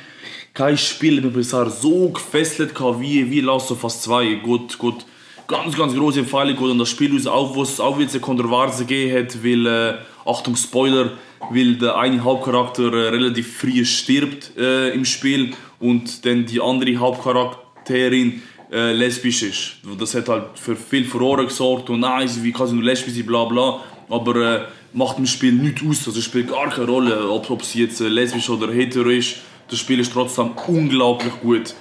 kein 0.54 0.78
Spiel 0.78 1.16
hat 1.16 1.24
mich 1.24 1.34
bisher 1.34 1.68
so 1.70 2.10
gefesselt 2.10 2.72
wie, 2.98 3.30
wie 3.30 3.40
Last 3.40 3.70
of 3.70 3.84
Us 3.84 4.02
2. 4.02 4.34
Gut, 4.36 4.78
gut 4.78 5.04
ganz, 5.46 5.76
ganz 5.76 5.94
große 5.94 6.20
Empfehlung 6.20 6.56
und 6.58 6.78
das 6.78 6.88
Spiel 6.88 7.14
ist 7.14 7.26
auch, 7.26 7.54
wo 7.54 7.62
es 7.62 7.78
auch 7.78 7.98
wieder 7.98 8.10
eine 8.10 8.20
Kontroverse 8.20 8.86
gegeben 8.86 9.18
hat, 9.18 9.44
weil, 9.44 9.66
äh, 9.66 9.94
Achtung 10.24 10.56
Spoiler, 10.56 11.12
weil 11.50 11.74
der 11.76 11.98
eine 11.98 12.22
Hauptcharakter 12.22 12.92
äh, 12.92 13.08
relativ 13.08 13.58
früh 13.58 13.84
stirbt 13.84 14.56
äh, 14.56 14.90
im 14.90 15.04
Spiel 15.04 15.52
und 15.78 16.24
dann 16.24 16.46
die 16.46 16.60
andere 16.60 16.96
Hauptcharakterin 16.96 18.42
äh, 18.72 18.92
lesbisch 18.92 19.42
ist. 19.42 19.76
Das 19.98 20.14
hat 20.14 20.28
halt 20.28 20.44
für 20.54 20.74
viel 20.74 21.04
Furore 21.04 21.44
gesorgt 21.44 21.90
und 21.90 22.00
nein, 22.00 22.28
wie 22.42 22.52
kann 22.52 22.66
sie 22.66 22.74
nur 22.74 22.84
lesbisch 22.84 23.14
sein, 23.14 23.26
bla 23.26 23.44
bla, 23.44 23.80
aber 24.08 24.36
äh, 24.36 24.60
macht 24.92 25.18
im 25.18 25.26
Spiel 25.26 25.52
nichts 25.52 25.82
aus, 25.82 26.08
also 26.08 26.20
spielt 26.20 26.48
gar 26.48 26.70
keine 26.70 26.86
Rolle, 26.86 27.28
ob, 27.28 27.50
ob 27.50 27.62
sie 27.62 27.82
jetzt 27.82 28.00
äh, 28.00 28.08
lesbisch 28.08 28.48
oder 28.48 28.72
hetero 28.72 29.10
ist, 29.10 29.36
das 29.68 29.78
Spiel 29.78 30.00
ist 30.00 30.12
trotzdem 30.12 30.52
unglaublich 30.66 31.32
gut 31.40 31.74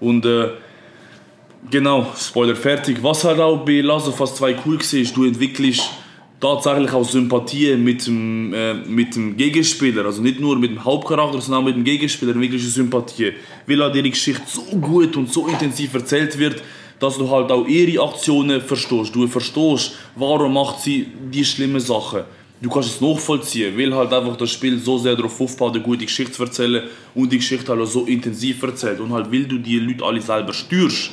und 0.00 0.24
äh, 0.24 0.50
Genau, 1.70 2.06
Spoiler 2.14 2.56
fertig. 2.56 3.02
Was 3.02 3.24
halt 3.24 3.40
auch 3.40 3.64
bei 3.64 3.80
Last 3.80 4.08
of 4.08 4.20
Us 4.20 4.34
2 4.34 4.56
cool 4.66 4.78
war, 4.78 5.00
ist, 5.00 5.16
du 5.16 5.24
entwickelst 5.24 5.88
tatsächlich 6.44 6.92
auch 6.92 7.08
Sympathie 7.08 7.74
mit 7.76 8.06
dem, 8.06 8.52
äh, 8.52 8.74
mit 8.74 9.16
dem 9.16 9.34
Gegenspieler. 9.34 10.04
Also 10.04 10.20
nicht 10.20 10.40
nur 10.40 10.58
mit 10.58 10.72
dem 10.72 10.84
Hauptcharakter, 10.84 11.40
sondern 11.40 11.62
auch 11.62 11.66
mit 11.66 11.76
dem 11.76 11.84
Gegenspieler 11.84 12.34
du 12.34 12.58
Sympathie. 12.58 13.32
Weil 13.66 13.82
halt 13.82 13.96
ihre 13.96 14.10
Geschichte 14.10 14.42
so 14.46 14.62
gut 14.76 15.16
und 15.16 15.32
so 15.32 15.46
intensiv 15.46 15.94
erzählt 15.94 16.38
wird, 16.38 16.62
dass 17.00 17.16
du 17.16 17.30
halt 17.30 17.50
auch 17.50 17.66
ihre 17.66 18.02
Aktionen 18.02 18.60
verstehst. 18.60 19.14
Du 19.14 19.26
verstehst, 19.26 19.92
warum 20.16 20.52
macht 20.52 20.80
sie 20.80 21.06
die 21.32 21.44
schlimmen 21.46 21.80
Sachen. 21.80 22.24
Du 22.60 22.68
kannst 22.68 22.90
es 22.90 23.00
nachvollziehen, 23.00 23.76
weil 23.78 23.94
halt 23.94 24.12
einfach 24.12 24.36
das 24.36 24.50
Spiel 24.50 24.78
so 24.78 24.98
sehr 24.98 25.16
darauf 25.16 25.40
aufbaut, 25.40 25.74
eine 25.74 25.82
gute 25.82 26.04
Geschichte 26.04 26.32
zu 26.32 26.42
erzählen 26.44 26.84
und 27.14 27.32
die 27.32 27.38
Geschichte 27.38 27.72
halt 27.72 27.80
auch 27.80 27.86
so 27.86 28.04
intensiv 28.04 28.62
erzählt. 28.62 29.00
Und 29.00 29.12
halt, 29.12 29.32
weil 29.32 29.44
du 29.44 29.58
die 29.58 29.78
Leute 29.78 30.04
alle 30.04 30.20
selber 30.20 30.52
steuerst, 30.52 31.10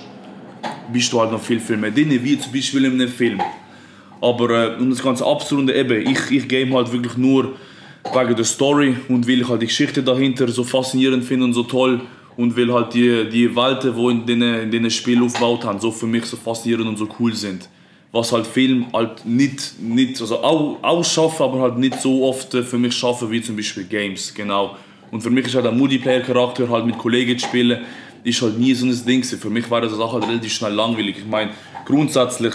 bist 0.91 1.11
du 1.13 1.21
halt 1.21 1.31
noch 1.31 1.41
viel, 1.41 1.61
viel 1.61 1.77
mehr 1.77 1.91
drin, 1.91 2.19
wie 2.21 2.37
zum 2.37 2.51
Beispiel 2.51 2.85
in 2.85 2.93
einem 2.93 3.09
Film. 3.09 3.41
Aber 4.21 4.49
äh, 4.49 4.79
um 4.79 4.91
das 4.91 5.01
ganze 5.01 5.25
Absurde 5.25 5.73
eben, 5.73 6.07
ich, 6.07 6.31
ich 6.31 6.47
game 6.47 6.73
halt 6.73 6.93
wirklich 6.93 7.17
nur 7.17 7.55
wegen 8.13 8.35
der 8.35 8.45
Story 8.45 8.95
und 9.09 9.27
weil 9.27 9.41
ich 9.41 9.49
halt 9.49 9.61
die 9.61 9.67
Geschichte 9.67 10.01
dahinter 10.01 10.47
so 10.47 10.63
faszinierend 10.63 11.23
finde 11.23 11.45
und 11.45 11.53
so 11.53 11.63
toll 11.63 12.01
und 12.37 12.55
weil 12.55 12.71
halt 12.73 12.93
die, 12.93 13.29
die 13.29 13.55
Welten, 13.55 13.95
die 13.95 14.11
in 14.11 14.25
diesen 14.25 14.41
in 14.41 14.71
den 14.71 14.91
Spiel 14.91 15.21
aufgebaut 15.23 15.65
haben, 15.65 15.79
so 15.79 15.91
für 15.91 16.07
mich 16.07 16.25
so 16.25 16.37
faszinierend 16.37 16.87
und 16.87 16.97
so 16.97 17.07
cool 17.19 17.33
sind. 17.33 17.67
Was 18.11 18.31
halt 18.31 18.45
Film 18.45 18.87
halt 18.93 19.25
nicht, 19.25 19.79
nicht 19.79 20.19
also 20.19 20.43
auch, 20.43 20.77
auch 20.81 21.03
schaffen, 21.03 21.43
aber 21.43 21.61
halt 21.61 21.77
nicht 21.77 22.01
so 22.01 22.25
oft 22.25 22.53
äh, 22.53 22.63
für 22.63 22.77
mich 22.77 22.93
schaffen 22.93 23.31
wie 23.31 23.41
zum 23.41 23.55
Beispiel 23.55 23.85
Games, 23.85 24.33
genau. 24.33 24.75
Und 25.11 25.21
für 25.21 25.29
mich 25.29 25.47
ist 25.47 25.55
halt 25.55 25.65
der 25.65 25.71
Multiplayer-Charakter 25.71 26.69
halt 26.69 26.85
mit 26.85 26.97
Kollegen 26.97 27.37
zu 27.37 27.47
spielen, 27.47 27.79
ist 28.23 28.41
halt 28.41 28.57
nie 28.57 28.73
so 28.73 28.85
ein 28.85 29.05
Ding. 29.05 29.23
Für 29.23 29.49
mich 29.49 29.69
war 29.69 29.81
das 29.81 29.93
auch 29.93 30.13
halt 30.13 30.27
relativ 30.27 30.53
schnell 30.53 30.73
langweilig. 30.73 31.17
Ich 31.19 31.25
meine, 31.25 31.51
grundsätzlich 31.85 32.53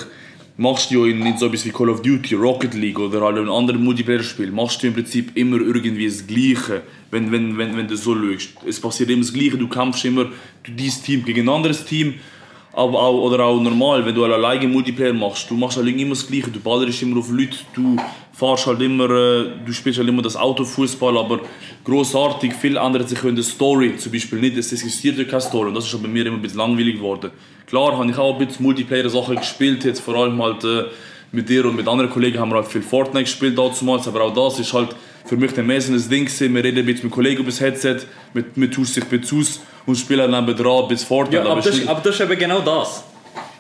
machst 0.57 0.91
du 0.91 1.05
ja 1.05 1.11
in 1.11 1.21
nicht 1.21 1.39
so 1.39 1.47
etwas 1.47 1.65
wie 1.67 1.71
Call 1.71 1.91
of 1.91 2.03
Duty, 2.03 2.35
Rocket 2.35 2.75
League 2.75 2.99
oder 2.99 3.21
halt 3.21 3.39
ein 3.39 3.49
anderes 3.49 3.81
Multiplayer-Spiel, 3.81 4.51
machst 4.51 4.83
du 4.83 4.87
im 4.87 4.95
Prinzip 4.95 5.37
immer 5.37 5.59
irgendwie 5.59 6.07
das 6.07 6.27
Gleiche, 6.27 6.83
wenn, 7.11 7.31
wenn, 7.31 7.59
wenn, 7.59 7.77
wenn 7.77 7.89
du 7.89 7.97
so 7.97 8.15
schaust. 8.15 8.57
Es 8.67 8.81
passiert 8.81 9.11
immer 9.11 9.23
das 9.23 9.33
Gleiche, 9.33 9.59
du 9.59 9.69
kämpfst 9.69 10.05
immer 10.05 10.31
dieses 10.67 11.03
Team 11.03 11.25
gegen 11.25 11.49
ein 11.49 11.55
anderes 11.55 11.85
Team, 11.85 12.15
aber 12.77 13.03
auch, 13.03 13.23
oder 13.23 13.43
auch 13.47 13.59
normal, 13.59 14.05
wenn 14.05 14.15
du 14.15 14.23
alleine 14.23 14.69
Multiplayer 14.69 15.15
machst, 15.15 15.49
du 15.49 15.55
machst 15.55 15.79
halt 15.79 15.89
immer 15.89 16.11
das 16.11 16.27
Gleiche, 16.27 16.51
du 16.51 16.61
ballerst 16.61 17.01
immer 17.01 17.21
auf 17.21 17.31
Leute, 17.31 17.57
du 17.75 17.97
fahrst 18.35 18.67
halt 18.67 18.83
immer, 18.83 19.09
äh, 19.09 19.45
du 19.65 19.73
spielst 19.73 19.99
halt 19.99 20.07
immer 20.11 20.21
das 20.21 20.37
Autofußball, 20.37 21.17
aber 21.17 21.41
großartig, 21.85 22.53
viel 22.53 22.77
ändert 22.77 23.09
sich 23.09 23.25
in 23.25 23.35
der 23.35 23.45
Story, 23.45 23.97
zum 23.97 24.13
Beispiel 24.13 24.41
nicht, 24.41 24.59
es 24.59 24.73
existiert 24.73 25.17
ja 25.17 25.25
keine 25.25 25.41
Story. 25.41 25.69
Und 25.69 25.75
das 25.75 25.85
ist 25.85 25.91
schon 25.91 26.03
bei 26.03 26.09
mir 26.09 26.27
immer 26.27 26.37
ein 26.37 26.43
bisschen 26.43 26.59
langweilig 26.59 26.97
geworden. 26.97 27.31
Klar 27.67 27.97
habe 27.97 28.11
ich 28.11 28.19
auch 28.19 28.39
ein 28.39 28.47
bisschen 28.47 28.67
Multiplayer-Sachen 28.67 29.37
gespielt, 29.37 29.83
jetzt 29.87 30.01
vor 30.01 30.15
allem 30.17 30.43
halt 30.43 30.63
äh, 30.65 30.85
mit 31.33 31.49
dir 31.49 31.65
und 31.65 31.77
mit 31.77 31.89
anderen 31.89 32.11
Kollegen 32.11 32.39
haben 32.39 32.51
wir 32.51 32.57
halt 32.57 32.69
viel 32.69 32.83
Fortnite 32.83 33.25
gespielt 33.25 33.57
damals, 33.57 34.07
aber 34.07 34.21
auch 34.23 34.35
das 34.35 34.61
ist 34.61 34.75
halt 34.75 34.91
für 35.27 35.37
mich 35.37 35.59
ein 35.59 35.67
mäßiges 35.67 36.09
Ding 36.09 36.25
gewesen. 36.25 36.55
Wir 36.55 36.65
reden 36.65 36.87
mit 36.87 37.11
Kollegen 37.11 37.41
über 37.41 37.51
das 37.51 37.61
Headset, 37.61 37.99
mit, 38.33 38.57
mit 38.57 38.75
sich 38.75 39.05
Bezus 39.05 39.61
und 39.85 39.97
spielen 39.97 40.31
dann 40.31 40.47
dran 40.47 40.89
bis 40.89 41.05
Fortnite. 41.05 41.37
Ja, 41.37 41.51
aber, 41.51 41.61
aber, 41.61 41.63
das, 41.63 41.87
aber 41.87 42.01
das 42.01 42.15
ist 42.15 42.21
eben 42.21 42.39
genau 42.39 42.61
das. 42.61 43.05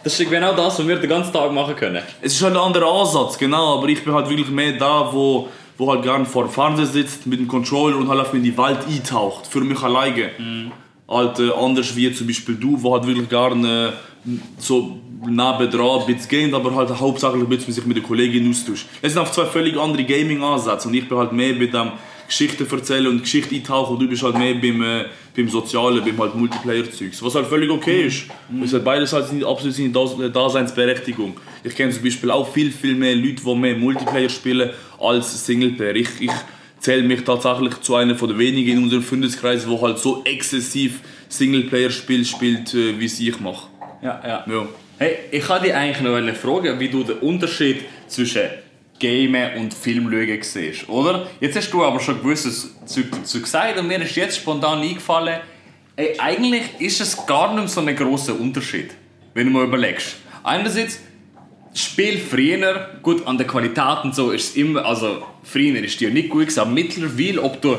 Das 0.03 0.21
ist 0.21 0.31
genau 0.31 0.55
das, 0.55 0.79
was 0.79 0.87
wir 0.87 0.97
den 0.97 1.11
ganzen 1.11 1.33
Tag 1.33 1.53
machen 1.53 1.75
können. 1.75 2.03
Es 2.23 2.35
ist 2.35 2.43
halt 2.43 2.55
ein 2.55 2.61
anderer 2.61 3.01
Ansatz, 3.01 3.37
genau, 3.37 3.79
aber 3.79 3.89
ich 3.89 4.05
bin 4.05 4.15
halt 4.15 4.29
wirklich 4.29 4.49
mehr 4.49 4.73
da, 4.73 5.09
wo, 5.13 5.49
wo 5.77 5.91
halt 5.91 6.05
gerne 6.05 6.25
vor 6.25 6.45
dem 6.45 6.53
Fernseher 6.53 6.87
sitzt 6.87 7.27
mit 7.27 7.41
dem 7.41 7.49
Controller 7.49 7.97
und 7.97 8.09
halt 8.09 8.33
in 8.33 8.45
die 8.45 8.57
Welt 8.57 8.87
eintaucht, 8.89 9.49
für 9.49 9.61
mich 9.63 9.83
alleine. 9.83 10.31
Mhm. 10.39 10.71
Halt 11.09 11.41
äh, 11.41 11.51
anders 11.51 11.97
wie 11.97 12.13
zum 12.13 12.29
Beispiel 12.29 12.55
du, 12.55 12.81
wo 12.83 12.95
halt 12.95 13.07
wirklich 13.07 13.29
gerne 13.29 13.95
äh, 14.27 14.39
so 14.59 14.99
nebendran 15.25 16.01
ein 16.01 16.07
bisschen 16.07 16.29
gehen, 16.29 16.55
aber 16.55 16.75
halt 16.75 16.91
hauptsächlich 16.91 17.43
ein 17.43 17.49
bisschen 17.49 17.73
sich 17.73 17.87
mit 17.87 17.97
den 17.97 18.05
Kollegen 18.05 18.51
austauscht. 18.51 18.87
Es 19.03 19.13
sind 19.13 19.23
auf 19.23 19.33
zwei 19.33 19.47
völlig 19.47 19.77
andere 19.77 20.05
Gaming-Ansätze 20.05 20.89
und 20.89 20.95
ich 20.95 21.09
bin 21.09 21.19
halt 21.19 21.33
mehr 21.33 21.55
bei 21.55 21.67
dem 21.67 21.93
Geschichten 22.27 22.67
erzählen 22.71 23.07
und 23.07 23.23
Geschichte 23.23 23.55
eintauchen 23.55 23.95
und 23.95 24.03
du 24.03 24.09
bist 24.09 24.23
halt 24.23 24.37
mehr 24.37 24.55
beim, 24.55 24.83
äh, 24.83 25.05
beim 25.37 25.49
Sozialen, 25.49 26.05
beim 26.05 26.19
halt 26.19 26.35
Multiplayer-Zeugs. 26.35 27.23
Was 27.23 27.35
halt 27.35 27.47
völlig 27.47 27.71
okay 27.71 28.07
ist. 28.07 28.27
Mhm. 28.51 28.63
Es 28.65 28.73
hat 28.73 28.85
beides 28.85 29.13
halt 29.13 29.27
absolut 29.45 29.75
seine 29.75 30.31
Daseinsberechtigung. 30.31 31.37
Ich 31.63 31.75
kenne 31.75 31.93
zum 31.93 32.03
Beispiel 32.03 32.31
auch 32.31 32.53
viel, 32.53 32.71
viel 32.71 32.95
mehr 32.95 33.15
Leute, 33.15 33.43
die 33.45 33.55
mehr 33.55 33.77
Multiplayer 33.77 34.29
spielen 34.29 34.71
als 35.01 35.47
Singleplayer. 35.47 35.97
Ich, 35.97 36.09
ich 36.21 36.31
zähle 36.81 37.03
mich 37.03 37.23
tatsächlich 37.23 37.81
zu 37.81 37.95
einer 37.95 38.17
von 38.17 38.29
den 38.29 38.39
wenigen 38.39 38.79
in 38.79 38.83
unserem 38.85 39.03
Freundeskreis, 39.03 39.69
wo 39.69 39.81
halt 39.81 39.99
so 39.99 40.23
exzessiv 40.25 41.01
Singleplayer-Spiel 41.29 42.25
spielt, 42.25 42.75
äh, 42.75 42.99
wie 42.99 43.07
es 43.07 43.21
ich 43.21 43.41
mache. 43.41 43.69
Ja, 44.07 44.21
ja. 44.25 44.45
ja. 44.47 44.69
Hey, 44.99 45.17
ich 45.33 45.45
kann 45.45 45.61
dich 45.61 45.75
eigentlich 45.75 46.01
noch 46.01 46.37
fragen, 46.37 46.79
wie 46.79 46.89
du 46.89 47.03
den 47.03 47.19
Unterschied 47.19 47.85
zwischen 48.07 48.43
Game 49.01 49.37
und 49.59 49.75
Film 49.75 50.09
siehst, 50.43 50.89
oder? 50.89 51.27
Jetzt 51.41 51.57
hast 51.57 51.73
du 51.73 51.85
aber 51.85 51.99
schon 51.99 52.23
gewisses 52.23 52.73
Zeug 52.87 53.07
dazu 53.11 53.41
gesagt 53.41 53.77
und 53.81 53.89
mir 53.89 54.01
ist 54.01 54.15
jetzt 54.15 54.37
spontan 54.37 54.81
eingefallen, 54.81 55.41
ey, 55.97 56.15
eigentlich 56.21 56.63
ist 56.79 57.01
es 57.01 57.27
gar 57.27 57.53
nicht 57.53 57.69
so 57.69 57.81
ein 57.81 57.97
großer 57.97 58.39
Unterschied, 58.39 58.93
wenn 59.35 59.49
du 59.49 59.53
mal 59.53 59.65
überlegst. 59.65 60.19
Einerseits, 60.45 61.01
Spiel 61.75 62.19
früher, 62.19 63.01
gut, 63.03 63.27
an 63.27 63.37
der 63.37 63.47
Qualität 63.49 64.05
und 64.05 64.15
so 64.15 64.31
ist 64.31 64.51
es 64.51 64.57
immer, 64.57 64.85
also 64.85 65.27
früher 65.43 65.83
ist 65.83 66.01
die 66.01 66.05
ja 66.05 66.11
nicht 66.11 66.31
gut 66.31 66.57
aber 66.57 66.71
mittlerweile, 66.71 67.43
ob 67.43 67.61
du 67.61 67.77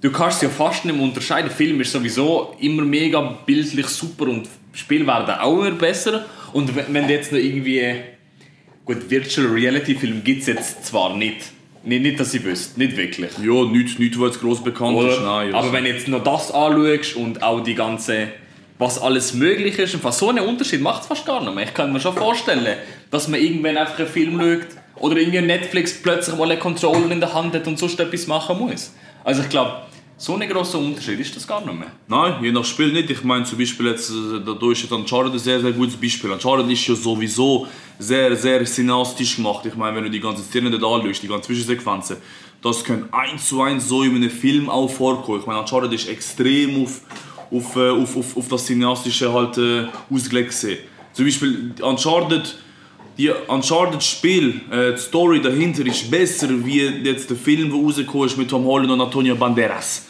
du 0.00 0.10
kannst 0.10 0.38
es 0.38 0.42
ja 0.42 0.48
fast 0.48 0.84
nicht 0.84 0.96
mehr 0.96 1.04
unterscheiden. 1.04 1.50
Film 1.50 1.80
ist 1.80 1.92
sowieso 1.92 2.56
immer 2.58 2.82
mega 2.82 3.20
bildlich 3.46 3.86
super 3.86 4.24
und 4.24 4.48
Spiel 4.72 5.06
werden 5.06 5.34
auch 5.34 5.60
immer 5.60 5.70
besser. 5.72 6.24
Und 6.52 6.70
wenn 6.92 7.08
jetzt 7.08 7.32
noch 7.32 7.38
irgendwie. 7.38 7.94
Gut, 8.84 9.08
Virtual 9.08 9.46
Reality 9.46 9.94
Film 9.94 10.24
gibt 10.24 10.40
es 10.40 10.48
jetzt 10.48 10.86
zwar 10.86 11.16
nicht. 11.16 11.36
Nicht, 11.84 12.02
nicht, 12.02 12.20
dass 12.20 12.32
ich 12.34 12.44
wüsste, 12.44 12.78
nicht 12.78 12.96
wirklich. 12.96 13.30
Ja, 13.38 13.64
nichts, 13.64 13.98
nichts 13.98 14.18
was 14.18 14.32
jetzt 14.32 14.40
gross 14.40 14.62
bekannt 14.62 14.98
ist. 14.98 15.18
Oder? 15.18 15.20
Nein, 15.20 15.48
Aber 15.54 15.58
also- 15.64 15.72
wenn 15.72 15.86
jetzt 15.86 16.08
noch 16.08 16.22
das 16.22 16.50
anschaust 16.52 17.16
und 17.16 17.42
auch 17.42 17.60
die 17.60 17.74
ganze, 17.74 18.28
was 18.78 19.00
alles 19.00 19.34
möglich 19.34 19.78
ist, 19.78 19.94
und 19.94 20.14
so 20.14 20.28
einen 20.28 20.44
Unterschied 20.46 20.80
macht 20.80 21.02
es 21.02 21.08
fast 21.08 21.26
gar 21.26 21.40
nicht 21.42 21.54
mehr. 21.54 21.64
Ich 21.64 21.74
kann 21.74 21.92
mir 21.92 22.00
schon 22.00 22.14
vorstellen, 22.14 22.76
dass 23.10 23.28
man 23.28 23.40
irgendwann 23.40 23.76
einfach 23.76 23.98
einen 23.98 24.08
Film 24.08 24.40
schaut 24.40 24.66
oder 25.02 25.16
irgendwie 25.16 25.40
Netflix 25.40 26.00
plötzlich 26.02 26.36
mal 26.36 26.50
einen 26.50 26.60
Controller 26.60 27.10
in 27.10 27.20
der 27.20 27.34
Hand 27.34 27.54
hat 27.54 27.66
und 27.66 27.78
sonst 27.78 27.98
etwas 27.98 28.26
machen 28.28 28.58
muss. 28.58 28.92
Also 29.24 29.42
ich 29.42 29.48
glaube, 29.48 29.82
so 30.22 30.36
ein 30.36 30.48
grosser 30.48 30.78
Unterschied 30.78 31.18
ist 31.18 31.34
das 31.34 31.44
gar 31.48 31.66
nicht 31.66 31.76
mehr. 31.76 31.90
Nein, 32.06 32.44
je 32.44 32.52
nach 32.52 32.64
Spiel 32.64 32.92
nicht. 32.92 33.10
Ich 33.10 33.24
meine 33.24 33.44
zum 33.44 33.58
Beispiel 33.58 33.86
jetzt, 33.86 34.08
äh, 34.10 34.38
da 34.46 34.52
da 34.52 34.70
ist 34.70 34.92
Uncharted 34.92 35.32
ein 35.32 35.38
sehr, 35.40 35.60
sehr 35.60 35.72
gutes 35.72 35.96
Beispiel. 35.96 36.30
Uncharted 36.30 36.70
ist 36.70 36.86
ja 36.86 36.94
sowieso 36.94 37.66
sehr, 37.98 38.36
sehr 38.36 38.64
cineastisch 38.64 39.34
gemacht. 39.34 39.66
Ich 39.66 39.74
meine, 39.74 39.96
wenn 39.96 40.04
du 40.04 40.10
die 40.10 40.20
ganzen 40.20 40.44
Szenen 40.44 40.70
dort 40.70 40.84
anschaust, 40.84 41.24
die 41.24 41.26
ganzen 41.26 41.46
Zwischensequenzen, 41.46 42.18
das 42.62 42.84
können 42.84 43.08
eins 43.10 43.48
zu 43.48 43.62
eins 43.62 43.88
so 43.88 44.04
in 44.04 44.14
einem 44.14 44.30
Film 44.30 44.70
auch 44.70 44.86
vorkommen. 44.86 45.40
Ich 45.40 45.46
meine, 45.46 45.58
Uncharted 45.58 45.92
ist 45.92 46.08
extrem 46.08 46.84
auf, 46.84 47.00
auf, 47.50 47.74
äh, 47.74 47.90
auf, 47.90 48.16
auf, 48.16 48.36
auf 48.36 48.46
das 48.46 48.66
Cineastische 48.66 49.32
halt 49.32 49.58
äh, 49.58 49.86
ausgelegt 50.08 50.50
gesehen. 50.50 50.78
Zum 51.14 51.24
Beispiel 51.24 51.74
Uncharted, 51.82 52.58
die 53.18 53.28
Uncharted-Spiel, 53.28 54.60
äh, 54.70 54.92
die 54.92 55.00
Story 55.00 55.42
dahinter 55.42 55.84
ist 55.84 56.08
besser 56.08 56.48
wie 56.64 56.78
jetzt 56.80 57.28
der 57.28 57.36
Film, 57.36 57.72
der 57.72 57.80
rausgekommen 57.80 58.28
ist 58.28 58.38
mit 58.38 58.48
Tom 58.48 58.64
Holland 58.64 58.92
und 58.92 59.00
Antonio 59.00 59.34
Banderas. 59.34 60.06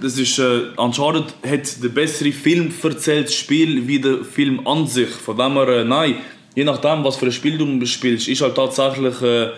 Das 0.00 0.18
ist, 0.18 0.38
äh, 0.38 0.62
Uncharted 0.76 1.34
hat 1.48 1.82
den 1.82 1.94
besseren 1.94 2.32
Film 2.32 2.72
erzählt, 2.82 3.26
das 3.26 3.34
Spiel, 3.34 3.86
wie 3.86 4.00
der 4.00 4.24
Film 4.24 4.66
an 4.66 4.86
sich. 4.86 5.10
Von 5.10 5.36
dem 5.36 5.52
her, 5.52 5.68
äh, 5.68 5.84
nein, 5.84 6.16
je 6.54 6.64
nachdem, 6.64 7.04
was 7.04 7.16
für 7.16 7.26
ein 7.26 7.32
Spiel 7.32 7.58
du 7.58 7.86
spielst, 7.86 8.28
ist 8.28 8.40
halt 8.40 8.56
tatsächlich 8.56 9.20
äh, 9.22 9.50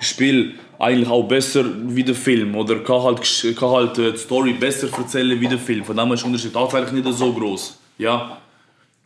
Spiel 0.00 0.54
eigentlich 0.78 1.08
auch 1.08 1.24
besser 1.24 1.64
wie 1.88 2.02
der 2.02 2.14
Film. 2.14 2.56
Oder 2.56 2.76
kann 2.76 3.02
halt, 3.02 3.20
kann 3.56 3.70
halt 3.70 3.98
äh, 3.98 4.12
die 4.12 4.18
Story 4.18 4.54
besser 4.54 4.88
erzählen 4.96 5.38
wie 5.38 5.48
der 5.48 5.58
Film. 5.58 5.84
Von 5.84 5.96
dem 5.96 6.06
her 6.06 6.14
ist 6.14 6.22
der 6.22 6.28
Unterschied 6.28 6.54
tatsächlich 6.54 7.04
nicht 7.04 7.18
so 7.18 7.32
groß. 7.32 7.78
Ja. 7.98 8.38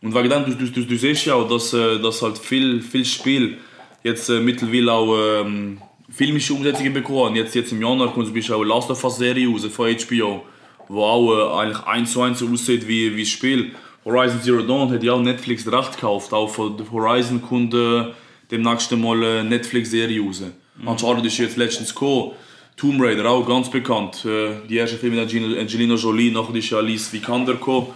Und 0.01 0.13
wegen 0.15 0.29
dem, 0.29 0.45
du, 0.45 0.55
du, 0.55 0.67
du, 0.67 0.85
du 0.85 0.97
siehst 0.97 1.25
ja 1.25 1.33
auch, 1.33 1.49
dass, 1.49 1.73
äh, 1.73 1.99
dass 1.99 2.21
halt 2.21 2.37
viel, 2.37 2.81
viel 2.81 3.03
Spiel 3.03 3.57
jetzt 4.03 4.29
äh, 4.29 4.39
mittlerweile 4.39 4.93
auch 4.93 5.41
ähm, 5.41 5.79
filmische 6.09 6.53
Umsetzungen 6.53 6.93
bekommen. 6.93 7.35
Jetzt, 7.35 7.55
jetzt 7.55 7.71
im 7.71 7.81
Januar 7.81 8.13
kommt 8.13 8.27
zum 8.27 8.35
Beispiel 8.35 8.55
auch 8.55 8.61
eine 8.61 8.69
Last 8.69 8.89
of 8.91 9.03
Us 9.03 9.17
Serie 9.17 9.47
raus 9.47 9.65
von 9.65 9.95
HBO, 9.95 10.43
wo 10.87 11.03
auch 11.03 11.57
äh, 11.57 11.61
eigentlich 11.61 11.83
eins 11.85 12.11
zu 12.11 12.21
eins 12.21 12.43
aussieht 12.43 12.87
wie, 12.87 13.15
wie 13.15 13.23
das 13.23 13.29
Spiel. 13.29 13.71
Horizon 14.03 14.41
Zero 14.41 14.61
Dawn 14.61 14.91
hat 14.91 15.03
ja 15.03 15.13
auch 15.13 15.21
Netflix 15.21 15.65
Recht 15.71 15.93
gekauft. 15.93 16.31
Auch 16.31 16.49
von 16.49 16.77
Horizon 16.91 17.41
kommt 17.41 17.73
äh, 17.73 18.05
demnächst 18.51 18.91
mal 18.91 19.17
eine 19.17 19.43
Netflix-Serie 19.43 20.21
raus. 20.21 20.43
Uncharted 20.85 21.25
ist 21.25 21.37
jetzt 21.37 21.57
letztens 21.57 21.93
gekommen. 21.93 22.33
Tomb 22.77 23.01
Raider, 23.01 23.29
auch 23.29 23.47
ganz 23.47 23.69
bekannt. 23.69 24.25
Äh, 24.25 24.67
die 24.67 24.75
erste 24.75 24.97
Film 24.97 25.15
mit 25.15 25.21
Angelina 25.21 25.59
Angelina 25.59 25.95
Jolie, 25.95 26.31
nachher 26.31 26.55
ist 26.55 26.69
ja 26.69 26.77
Alice 26.77 27.11
Vikander 27.11 27.53
gekommen. 27.53 27.87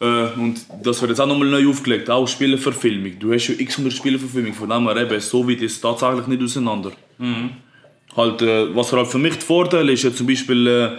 Äh, 0.00 0.28
und 0.38 0.60
das 0.82 1.00
wird 1.00 1.10
jetzt 1.10 1.20
auch 1.20 1.26
nochmal 1.26 1.48
neu 1.48 1.68
aufgelegt, 1.68 2.08
auch 2.08 2.26
Spieleverfilmung. 2.26 3.18
Du 3.18 3.32
hast 3.32 3.48
ja 3.48 3.54
x 3.58 3.74
100 3.78 3.92
Spieleverfilmung, 3.92 4.54
von 4.54 4.68
dem 4.68 4.88
her 4.88 4.96
eben, 4.96 5.20
so 5.20 5.48
weit 5.48 5.60
ist 5.60 5.72
es 5.72 5.80
tatsächlich 5.80 6.26
nicht 6.26 6.42
auseinander. 6.42 6.92
Halt, 8.16 8.42
äh, 8.42 8.74
was 8.74 8.92
halt 8.92 9.08
für 9.08 9.18
mich 9.18 9.34
der 9.34 9.42
Vorteil 9.42 9.88
ist, 9.90 10.04
ja 10.04 10.12
zum 10.12 10.26
Beispiel 10.26 10.66
äh, 10.66 10.98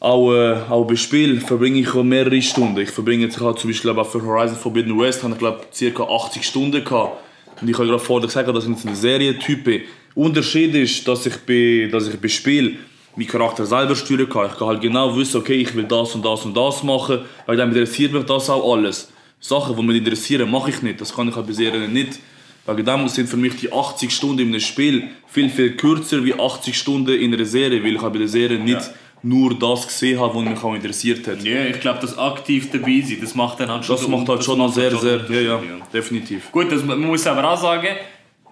auch, 0.00 0.32
äh, 0.32 0.56
auch 0.68 0.86
bei 0.86 0.96
Spiel 0.96 1.40
verbringe 1.40 1.80
ich 1.80 1.94
mehrere 1.94 2.40
Stunden. 2.42 2.78
Ich 2.78 2.90
verbringe 2.90 3.24
jetzt 3.24 3.40
halt 3.40 3.58
zum 3.58 3.70
Beispiel 3.70 3.92
glaube 3.92 4.06
ich, 4.06 4.12
für 4.12 4.22
Horizon 4.22 4.56
Forbidden 4.56 4.98
West 4.98 5.22
habe 5.22 5.32
ich 5.32 5.38
glaube 5.38 5.60
ca. 5.72 6.02
80 6.02 6.44
Stunden 6.44 6.84
gehabt. 6.84 7.22
Und 7.60 7.68
ich 7.70 7.74
habe 7.76 7.86
gerade 7.86 7.98
vorher 7.98 8.26
gesagt, 8.26 8.48
dass 8.48 8.64
ich 8.64 8.70
jetzt 8.70 8.86
ein 8.86 8.94
Serientyp 8.94 9.64
bin. 9.64 9.82
Unterschied 10.14 10.74
ist, 10.74 11.06
dass 11.08 11.26
ich 11.26 11.36
bei, 11.38 11.88
dass 11.90 12.08
ich 12.08 12.20
bei 12.20 12.28
Spiel 12.28 12.78
meinen 13.16 13.28
Charakter 13.28 13.64
selber 13.66 13.94
steuern 13.94 14.28
kann. 14.28 14.46
Ich 14.50 14.58
kann 14.58 14.68
halt 14.68 14.80
genau 14.80 15.16
wissen, 15.16 15.38
okay, 15.38 15.54
ich 15.54 15.74
will 15.74 15.84
das 15.84 16.14
und 16.14 16.24
das 16.24 16.44
und 16.44 16.56
das 16.56 16.82
machen, 16.82 17.20
weil 17.46 17.56
dann 17.56 17.68
interessiert 17.70 18.12
mich 18.12 18.24
das 18.24 18.50
auch 18.50 18.74
alles. 18.74 19.10
Sachen, 19.40 19.76
die 19.76 19.82
mich 19.82 19.98
interessieren, 19.98 20.50
mache 20.50 20.70
ich 20.70 20.82
nicht. 20.82 21.00
Das 21.00 21.14
kann 21.14 21.28
ich 21.28 21.36
halt 21.36 21.46
bei 21.46 21.52
Serien 21.52 21.92
nicht. 21.92 22.18
Wegen 22.66 22.84
dem 22.84 23.08
sind 23.08 23.28
für 23.28 23.36
mich 23.36 23.56
die 23.56 23.70
80 23.70 24.10
Stunden 24.10 24.38
in 24.40 24.48
einem 24.48 24.60
Spiel 24.60 25.08
viel, 25.26 25.50
viel 25.50 25.76
kürzer 25.76 26.24
wie 26.24 26.32
80 26.32 26.76
Stunden 26.78 27.10
in 27.14 27.34
einer 27.34 27.44
Serie, 27.44 27.82
weil 27.84 27.94
ich 27.96 28.00
halt 28.00 28.12
bei 28.14 28.20
der 28.20 28.28
Serie 28.28 28.58
nicht 28.58 28.80
Ja. 28.80 28.94
nur 29.22 29.54
das 29.58 29.86
gesehen 29.86 30.18
habe, 30.18 30.34
was 30.34 30.44
mich 30.44 30.62
auch 30.64 30.74
interessiert 30.74 31.26
hat. 31.28 31.42
Ja, 31.44 31.66
ich 31.66 31.78
glaube, 31.80 31.98
das 32.00 32.16
aktiv 32.16 32.70
dabei 32.72 33.02
sein, 33.06 33.18
das 33.20 33.34
macht 33.34 33.60
dann 33.60 33.70
halt 33.70 33.84
schon 33.84 33.96
Das 33.96 34.08
macht 34.08 34.28
halt 34.30 34.38
das 34.38 34.46
schon 34.46 34.56
noch 34.58 34.72
sehr, 34.72 34.90
halt 34.90 35.00
sehr, 35.02 35.20
schon 35.26 35.34
ja, 35.34 35.40
ja, 35.42 35.60
definitiv. 35.92 36.50
Gut, 36.50 36.72
das, 36.72 36.82
man 36.82 36.98
muss 37.00 37.26
aber 37.26 37.50
auch 37.52 37.60
sagen, 37.60 37.88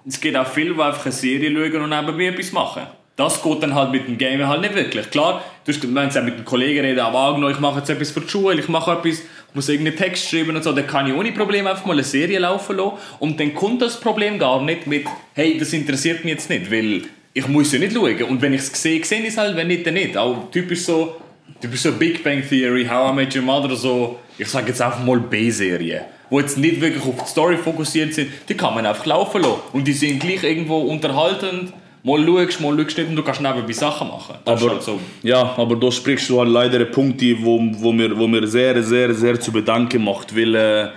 es 0.07 0.21
gibt 0.21 0.37
auch 0.37 0.47
viele, 0.47 0.75
die 0.75 0.81
einfach 0.83 1.05
eine 1.07 1.13
Serie 1.13 1.51
schauen 1.51 1.83
und 1.83 1.89
nebenbei 1.91 2.27
etwas 2.27 2.53
machen. 2.53 2.83
Das 3.17 3.43
geht 3.43 3.63
dann 3.63 3.75
halt 3.75 3.93
mit 3.93 4.09
dem 4.09 4.17
Game 4.17 4.47
halt 4.47 4.63
nicht 4.63 4.75
wirklich. 4.75 5.11
Klar, 5.11 5.43
du 5.65 5.73
hast- 5.73 5.83
wenn 5.95 5.99
auch 6.09 6.23
mit 6.25 6.39
den 6.39 6.45
Kollegen 6.47 6.81
reden, 6.81 7.01
aber 7.01 7.19
angenommen, 7.19 7.53
ich 7.55 7.61
mache 7.61 7.81
jetzt 7.81 7.91
etwas 7.91 8.11
für 8.11 8.23
die 8.23 8.29
Schule, 8.29 8.59
ich 8.59 8.69
mache 8.69 8.93
etwas, 8.93 9.19
ich 9.21 9.55
muss 9.55 9.69
irgendeinen 9.69 9.99
Text 9.99 10.31
schreiben 10.31 10.57
und 10.57 10.65
so, 10.65 10.73
dann 10.73 10.87
kann 10.87 11.07
ich 11.07 11.15
ohne 11.15 11.31
Probleme 11.33 11.69
einfach 11.71 11.85
mal 11.85 11.93
eine 11.93 12.05
Serie 12.05 12.39
laufen 12.39 12.77
lassen. 12.79 12.93
Und 13.19 13.39
dann 13.39 13.55
kommt 13.55 13.83
das 13.83 14.01
Problem 14.01 14.39
gar 14.39 14.63
nicht 14.63 14.87
mit, 14.87 15.05
hey, 15.35 15.59
das 15.59 15.75
interessiert 15.75 16.25
mich 16.25 16.35
jetzt 16.35 16.49
nicht, 16.49 16.71
weil 16.73 17.03
ich 17.35 17.47
muss 17.49 17.71
ja 17.73 17.79
nicht 17.79 17.93
schauen. 17.93 18.23
Und 18.25 18.41
wenn 18.41 18.55
ich 18.55 18.63
es 18.63 18.83
sehe, 18.83 19.05
sehe 19.05 19.21
ich 19.21 19.29
es 19.29 19.37
halt, 19.37 19.57
wenn 19.57 19.67
nicht, 19.69 19.87
dann 19.87 19.95
nicht. 19.95 20.17
Auch 20.17 20.51
typisch 20.51 20.81
so, 20.81 21.17
typisch 21.61 21.81
so 21.83 21.93
Big 21.93 22.25
Bang 22.25 22.43
Theory, 22.49 22.87
How 22.91 23.13
I 23.13 23.15
Met 23.15 23.37
Your 23.37 23.43
Mother, 23.43 23.77
so, 23.77 24.19
ich 24.39 24.49
sage 24.49 24.69
jetzt 24.69 24.81
einfach 24.81 25.05
mal 25.05 25.21
B-Serien, 25.21 26.05
die 26.31 26.37
jetzt 26.37 26.57
nicht 26.57 26.81
wirklich 26.81 27.05
auf 27.05 27.23
die 27.25 27.29
Story 27.31 27.59
fokussiert 27.59 28.15
sind, 28.15 28.31
die 28.49 28.55
kann 28.55 28.75
man 28.75 28.87
einfach 28.87 29.05
laufen 29.05 29.43
lassen. 29.43 29.61
Und 29.75 29.87
die 29.87 29.93
sind 29.93 30.19
gleich 30.19 30.43
irgendwo 30.45 30.79
unterhaltend. 30.79 31.75
Mal 32.05 32.27
schaust, 32.27 32.61
mal 32.61 32.77
schaust 32.77 32.99
nicht 32.99 33.09
und 33.09 33.17
du 33.17 33.23
kannst 33.23 33.41
nebenbei 33.41 33.73
Sachen 33.73 34.09
machen. 34.09 34.35
Das 34.45 34.61
Aber, 34.61 34.73
halt 34.73 34.83
so. 34.83 34.99
ja, 35.23 35.55
aber 35.57 35.77
da 35.77 35.91
sprichst 35.91 36.29
du 36.31 36.41
halt 36.41 36.51
leider 36.51 36.79
einen 36.79 36.91
Punkt, 36.91 37.23
wo, 37.41 37.61
wo, 37.75 37.93
mir, 37.93 38.17
wo 38.19 38.27
mir 38.27 38.47
sehr, 38.47 38.83
sehr, 38.83 39.15
sehr 39.15 39.41
zu 39.41 39.53
bedanken 39.53 40.03
macht. 40.03 40.37
Weil, 40.37 40.55
äh, 40.55 40.89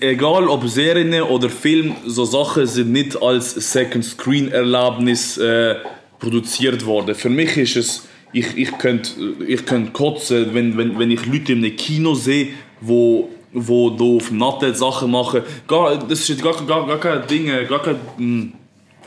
egal 0.00 0.48
ob 0.48 0.68
Serien 0.68 1.22
oder 1.22 1.48
Film, 1.48 1.94
so 2.04 2.24
Sachen 2.24 2.66
sind 2.66 2.92
nicht 2.92 3.20
als 3.22 3.54
Second 3.54 4.04
Screen 4.04 4.52
Erlebnis 4.52 5.38
äh, 5.38 5.76
produziert 6.18 6.84
worden. 6.84 7.14
Für 7.14 7.30
mich 7.30 7.56
ist 7.56 7.76
es, 7.76 8.08
ich, 8.32 8.56
ich 8.56 8.76
könnte 8.76 9.10
ich 9.46 9.64
könnt 9.64 9.94
kotzen, 9.94 10.52
wenn, 10.52 10.76
wenn, 10.76 10.98
wenn 10.98 11.10
ich 11.10 11.24
Leute 11.24 11.52
in 11.52 11.64
einem 11.64 11.76
Kino 11.76 12.14
sehe, 12.14 12.48
wo 12.80 13.30
wo 13.52 13.90
da 13.90 14.04
auf 14.04 14.28
dem 14.28 14.38
Nattel 14.38 14.74
Sachen 14.74 15.10
machen. 15.10 15.42
Gar, 15.66 15.96
das 15.98 16.28
ist 16.28 16.42
gar, 16.42 16.54
gar, 16.66 16.86
gar 16.86 16.98
kein 16.98 17.26
Ding, 17.26 17.48
äh, 17.48 17.64
gar 17.64 17.82
kein... 17.82 18.52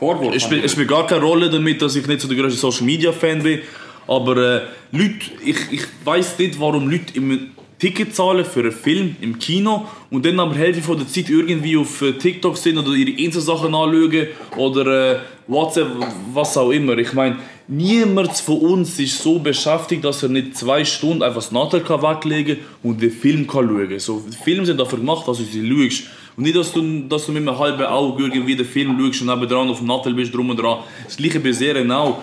Vorwurf. 0.02 0.34
es 0.34 0.42
spielt, 0.42 0.64
es 0.64 0.72
spielt 0.72 0.88
gar 0.88 1.06
keine 1.06 1.22
Rolle 1.22 1.48
damit, 1.48 1.80
dass 1.80 1.94
ich 1.94 2.04
nicht 2.08 2.20
so 2.20 2.26
der 2.26 2.36
größte 2.36 2.58
Social 2.58 2.84
Media 2.84 3.12
Fan 3.12 3.40
bin. 3.40 3.60
Aber 4.08 4.36
äh, 4.36 4.60
Leute, 4.90 5.30
ich, 5.44 5.56
ich 5.70 5.82
weiß 6.04 6.38
nicht, 6.40 6.58
warum 6.58 6.90
Leute 6.90 7.16
immer 7.16 7.36
Ticket 7.78 8.14
zahlen 8.14 8.44
für 8.44 8.60
einen 8.60 8.72
Film 8.72 9.16
im 9.20 9.38
Kino 9.38 9.86
und 10.10 10.26
dann 10.26 10.40
aber 10.40 10.56
Hälfte 10.56 10.82
von 10.82 10.98
der 10.98 11.06
Zeit 11.06 11.30
irgendwie 11.30 11.76
auf 11.76 12.02
äh, 12.02 12.12
TikTok 12.14 12.56
sind 12.56 12.78
oder 12.78 12.90
ihre 12.90 13.10
Insta-Sachen 13.10 13.74
anschauen 13.74 14.26
oder 14.56 15.12
äh, 15.12 15.18
WhatsApp, 15.46 15.88
was 16.32 16.56
auch 16.56 16.70
immer. 16.70 16.98
Ich 16.98 17.12
meine, 17.12 17.36
niemand 17.68 18.36
von 18.38 18.58
uns 18.58 18.98
ist 18.98 19.22
so 19.22 19.38
beschäftigt, 19.38 20.04
dass 20.04 20.22
er 20.24 20.30
nicht 20.30 20.56
zwei 20.56 20.84
Stunden 20.84 21.22
einfach 21.22 21.42
das 21.42 21.52
kann 21.84 22.02
weglegen 22.02 22.58
und 22.82 23.00
den 23.00 23.12
Film 23.12 23.46
kann 23.46 23.68
schauen 23.68 24.00
So, 24.00 24.22
Filme 24.42 24.66
sind 24.66 24.80
dafür 24.80 24.98
gemacht, 24.98 25.28
dass 25.28 25.38
du 25.38 25.44
sie 25.44 25.68
schaust. 25.68 26.08
Und 26.36 26.44
nicht, 26.44 26.56
dass 26.56 26.72
du, 26.72 27.02
dass 27.08 27.26
du 27.26 27.32
mit 27.32 27.46
einem 27.46 27.58
halben 27.58 27.84
Auge 27.84 28.24
irgendwie 28.24 28.56
den 28.56 28.66
Film 28.66 28.98
schaust 28.98 29.22
und 29.22 29.28
nebenan 29.28 29.68
auf 29.68 29.78
dem 29.78 29.86
Nattel 29.86 30.14
bist, 30.14 30.34
drum 30.34 30.50
und 30.50 30.56
dran. 30.56 30.78
Das 31.04 31.16
gleiche 31.16 31.40
bei 31.40 31.52
Serien 31.52 31.90
auch. 31.90 32.22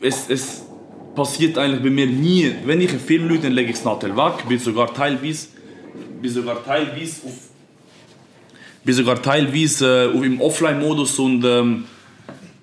Es, 0.00 0.28
es 0.28 0.62
passiert 1.14 1.58
eigentlich 1.58 1.82
bei 1.82 1.90
mir 1.90 2.06
nie. 2.06 2.52
Wenn 2.64 2.80
ich 2.80 2.90
einen 2.90 3.00
Film 3.00 3.28
schaue, 3.28 3.38
dann 3.38 3.52
lege 3.52 3.70
ich 3.70 3.76
das 3.76 3.84
Nattel 3.84 4.16
weg. 4.16 4.48
Bin 4.48 4.58
sogar 4.58 4.92
teilweise, 4.92 5.48
bin 6.20 6.30
sogar 6.30 6.64
teilweise 6.64 7.26
auf 7.26 7.32
bin 8.84 8.94
sogar 8.94 9.20
teilweise 9.20 10.12
äh, 10.14 10.26
im 10.26 10.40
Offline-Modus 10.40 11.18
und 11.18 11.44
ähm, 11.44 11.84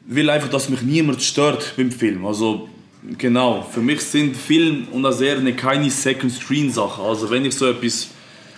will 0.06 0.30
einfach, 0.30 0.50
dass 0.50 0.70
mich 0.70 0.82
niemand 0.82 1.22
stört 1.22 1.74
beim 1.78 1.92
Film. 1.92 2.26
Also 2.26 2.70
genau, 3.18 3.68
für 3.70 3.82
mich 3.82 4.02
sind 4.02 4.38
Film 4.38 4.88
und 4.92 5.06
eine 5.06 5.14
Serie 5.14 5.54
keine 5.54 5.90
Second-Screen-Sachen. 5.90 7.04
Also 7.04 7.30
wenn 7.30 7.46
ich 7.46 7.56
so 7.56 7.68
etwas, 7.68 8.10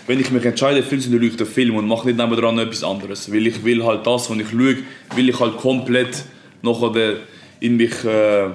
wenn 0.08 0.20
ich 0.20 0.32
mich 0.32 0.43
entscheide, 0.45 0.84
Film 0.84 1.01
zu 1.01 1.10
schaue 1.10 1.24
ich 1.24 1.38
den 1.38 1.47
Film 1.47 1.76
und 1.76 1.88
mache 1.88 2.08
nicht 2.08 2.18
nebenan 2.18 2.60
etwas 2.60 2.84
anderes. 2.84 3.32
Weil 3.32 3.47
ich 3.47 3.64
will 3.64 3.84
halt 3.84 4.06
das, 4.06 4.30
was 4.30 4.38
ich 4.38 4.51
schaue, 4.51 4.84
will 5.16 5.30
ich 5.30 5.39
halt 5.39 5.58
komplett 5.58 6.24
nachher 6.62 7.18
in 7.60 7.78
mich, 7.78 8.04
äh, 8.04 8.49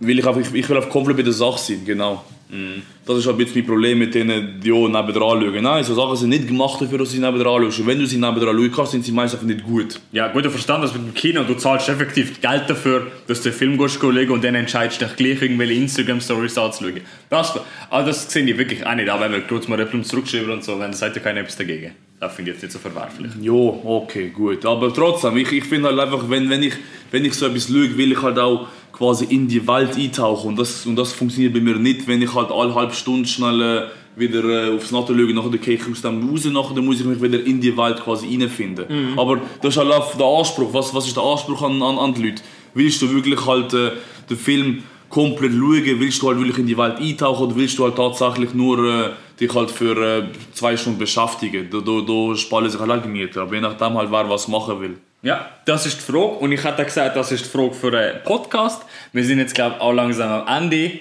will 0.00 0.18
ich, 0.18 0.26
einfach, 0.26 0.40
ich, 0.40 0.54
ich 0.54 0.68
will 0.68 0.76
einfach 0.76 0.90
komplett 0.90 1.16
bei 1.16 1.22
der 1.22 1.32
Sache 1.32 1.58
sein, 1.58 1.82
genau. 1.84 2.24
Das 2.48 3.18
ist 3.18 3.26
halt 3.26 3.34
ein 3.34 3.38
bisschen 3.38 3.62
mein 3.62 3.66
Problem 3.66 3.98
mit 3.98 4.14
denen, 4.14 4.60
die 4.60 4.70
auch 4.70 4.86
nebendran 4.86 5.40
schauen. 5.40 5.62
Nein, 5.62 5.82
so 5.82 5.94
Sachen 5.94 6.16
sind 6.16 6.28
nicht 6.28 6.46
gemacht 6.46 6.80
dafür, 6.80 6.98
dass 6.98 7.10
sie 7.10 7.18
nebendran 7.18 7.64
schaust. 7.64 7.80
Und 7.80 7.86
wenn 7.88 7.98
du 7.98 8.06
sie 8.06 8.18
nebendran 8.18 8.56
schauen 8.56 8.72
kannst, 8.72 8.92
sind 8.92 9.04
sie 9.04 9.12
meistens 9.12 9.40
einfach 9.40 9.54
nicht 9.54 9.64
gut. 9.64 10.00
Ja, 10.12 10.28
guter 10.28 10.50
Verstand, 10.50 10.84
dass 10.84 10.92
mit 10.92 11.02
dem 11.02 11.14
Kino, 11.14 11.42
du 11.42 11.54
zahlst 11.54 11.88
effektiv 11.88 12.40
Geld 12.40 12.64
dafür, 12.68 13.08
dass 13.26 13.42
du 13.42 13.50
den 13.50 13.58
Film 13.58 13.78
gehst 13.78 13.98
schauen 14.00 14.30
und 14.30 14.44
dann 14.44 14.54
entscheidest 14.54 15.00
du 15.00 15.06
dich 15.06 15.16
gleich 15.16 15.42
irgendwelche 15.42 15.74
Instagram-Stories 15.74 16.56
anzuschauen. 16.56 17.00
Das, 17.30 17.58
also 17.90 18.06
das 18.06 18.30
sehe 18.30 18.44
ich 18.44 18.56
wirklich 18.56 18.86
auch 18.86 18.94
nicht, 18.94 19.08
aber 19.08 19.24
wenn 19.24 19.32
wir 19.32 19.40
kurz 19.40 19.66
mal 19.66 19.78
jemandem 19.78 20.04
zurückschreiben 20.04 20.50
und 20.50 20.62
so, 20.62 20.78
dann 20.78 20.92
sagt 20.92 21.16
ja 21.16 21.22
keiner 21.22 21.40
etwas 21.40 21.56
dagegen. 21.56 21.92
Das 22.18 22.34
finde 22.34 22.52
ich 22.52 22.56
jetzt 22.56 22.62
nicht 22.62 22.72
so 22.72 22.78
verwerflich. 22.78 23.30
Jo, 23.42 23.80
okay, 23.84 24.30
gut. 24.30 24.64
Aber 24.64 24.92
trotzdem, 24.92 25.36
ich, 25.36 25.52
ich 25.52 25.64
finde 25.64 25.88
halt 25.88 25.98
einfach, 25.98 26.30
wenn, 26.30 26.48
wenn, 26.48 26.62
ich, 26.62 26.74
wenn 27.10 27.24
ich 27.24 27.34
so 27.34 27.46
etwas 27.46 27.68
schaue, 27.68 27.96
will 27.98 28.12
ich 28.12 28.22
halt 28.22 28.38
auch 28.38 28.68
quasi 28.96 29.26
in 29.26 29.46
die 29.46 29.66
Welt 29.66 29.96
eintauchen. 29.96 30.48
Und 30.48 30.58
das, 30.58 30.86
und 30.86 30.96
das 30.96 31.12
funktioniert 31.12 31.52
bei 31.52 31.60
mir 31.60 31.76
nicht, 31.76 32.08
wenn 32.08 32.22
ich 32.22 32.34
halt 32.34 32.50
alle 32.50 32.74
halbe 32.74 32.94
Stunde 32.94 33.28
schnell 33.28 33.60
äh, 33.60 33.82
wieder 34.18 34.44
äh, 34.44 34.74
aufs 34.74 34.90
Natter 34.90 35.14
schaue, 35.14 35.34
nachher 35.34 35.58
gehe 35.58 35.74
ich 35.74 35.90
aus 35.90 36.00
dem 36.00 36.28
raus, 36.28 36.44
nachher 36.46 36.80
muss 36.80 37.00
ich 37.00 37.06
mich 37.06 37.20
wieder 37.20 37.44
in 37.44 37.60
die 37.60 37.76
Welt 37.76 38.00
quasi 38.02 38.26
reinfinden. 38.26 38.86
Aber 39.18 39.40
das 39.60 39.74
ist 39.74 39.78
halt 39.78 39.92
auch 39.92 40.16
der 40.16 40.26
Anspruch. 40.26 40.72
Was, 40.72 40.94
was 40.94 41.06
ist 41.06 41.16
der 41.16 41.24
Anspruch 41.24 41.62
an, 41.62 41.82
an, 41.82 41.98
an 41.98 42.14
die 42.14 42.22
Leute? 42.22 42.42
Willst 42.72 43.02
du 43.02 43.10
wirklich 43.14 43.44
halt 43.46 43.74
äh, 43.74 43.92
den 44.30 44.36
Film 44.36 44.82
komplett 45.10 45.52
schauen? 45.52 46.00
Willst 46.00 46.22
du 46.22 46.28
halt 46.28 46.38
wirklich 46.38 46.58
in 46.58 46.66
die 46.66 46.78
Welt 46.78 46.98
eintauchen 46.98 47.46
oder 47.46 47.56
willst 47.56 47.78
du 47.78 47.84
halt 47.84 47.96
tatsächlich 47.96 48.54
nur 48.54 48.78
äh, 48.78 49.10
dich 49.38 49.54
halt 49.54 49.70
für 49.70 49.96
äh, 49.96 50.22
zwei 50.54 50.76
Stunden 50.76 50.98
beschäftigen? 50.98 51.68
Da, 51.70 51.80
da, 51.80 52.00
da 52.00 52.34
sparen 52.34 52.70
sich 52.70 52.80
halt 52.80 53.02
Gemüter. 53.02 53.42
Aber 53.42 53.54
je 53.54 53.60
nachdem 53.60 53.94
halt, 53.94 54.10
wer 54.10 54.30
was 54.30 54.48
machen 54.48 54.80
will. 54.80 54.96
Ja, 55.22 55.50
das 55.64 55.86
ist 55.86 55.98
die 55.98 56.12
Frage. 56.12 56.36
Und 56.36 56.52
ich 56.52 56.62
hätte 56.62 56.84
gesagt, 56.84 57.16
das 57.16 57.32
ist 57.32 57.46
die 57.46 57.50
Frage 57.50 57.74
für 57.74 57.98
einen 57.98 58.22
Podcast. 58.22 58.82
Wir 59.12 59.24
sind 59.24 59.38
jetzt, 59.38 59.54
glaube 59.54 59.76
ich, 59.76 59.82
auch 59.82 59.92
langsam 59.92 60.30
am 60.46 60.64
Ende. 60.64 61.00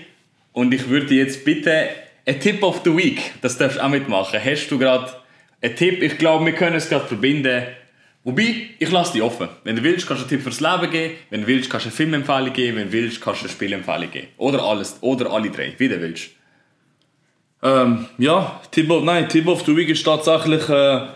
Und 0.53 0.73
ich 0.73 0.87
würde 0.89 1.13
jetzt 1.13 1.45
bitte 1.45 1.89
ein 2.25 2.39
Tipp 2.39 2.63
of 2.63 2.81
the 2.83 2.95
Week, 2.95 3.33
das 3.41 3.57
darfst 3.57 3.77
du 3.77 3.83
auch 3.83 3.89
mitmachen. 3.89 4.39
Hast 4.43 4.67
du 4.69 4.79
gerade 4.79 5.11
einen 5.61 5.75
Tipp? 5.75 6.01
Ich 6.01 6.17
glaube, 6.17 6.45
wir 6.45 6.53
können 6.53 6.77
es 6.77 6.89
gerade 6.89 7.05
verbinden. 7.05 7.63
Wobei, 8.23 8.69
ich 8.79 8.91
lasse 8.91 9.13
dich 9.13 9.21
offen. 9.21 9.49
Wenn 9.63 9.75
du 9.75 9.83
willst, 9.83 10.07
kannst 10.07 10.23
du 10.23 10.25
einen 10.25 10.29
Tipp 10.29 10.41
fürs 10.41 10.59
Leben 10.59 10.89
geben. 10.89 11.13
Wenn 11.29 11.41
du 11.41 11.47
willst, 11.47 11.69
kannst 11.69 11.85
du 11.85 11.89
eine 11.89 11.95
Filmempfehlung 11.95 12.53
geben. 12.53 12.77
Wenn 12.77 12.87
du 12.87 12.93
willst, 12.93 13.21
kannst 13.21 13.41
du 13.41 13.45
eine 13.45 13.53
Spielempfehlung 13.53 14.09
geben. 14.09 14.27
Oder 14.37 14.63
alles. 14.63 14.97
Oder 15.01 15.31
alle 15.31 15.51
drei. 15.51 15.75
Wie 15.77 15.87
du 15.87 16.01
willst. 16.01 16.31
Ähm, 17.61 18.07
ja, 18.17 18.61
Tipp 18.71 18.89
of, 18.89 19.03
nein, 19.03 19.29
Tipp 19.29 19.47
of 19.47 19.63
the 19.65 19.75
Week 19.75 19.89
ist 19.89 20.03
tatsächlich, 20.03 20.67
äh, 20.69 21.07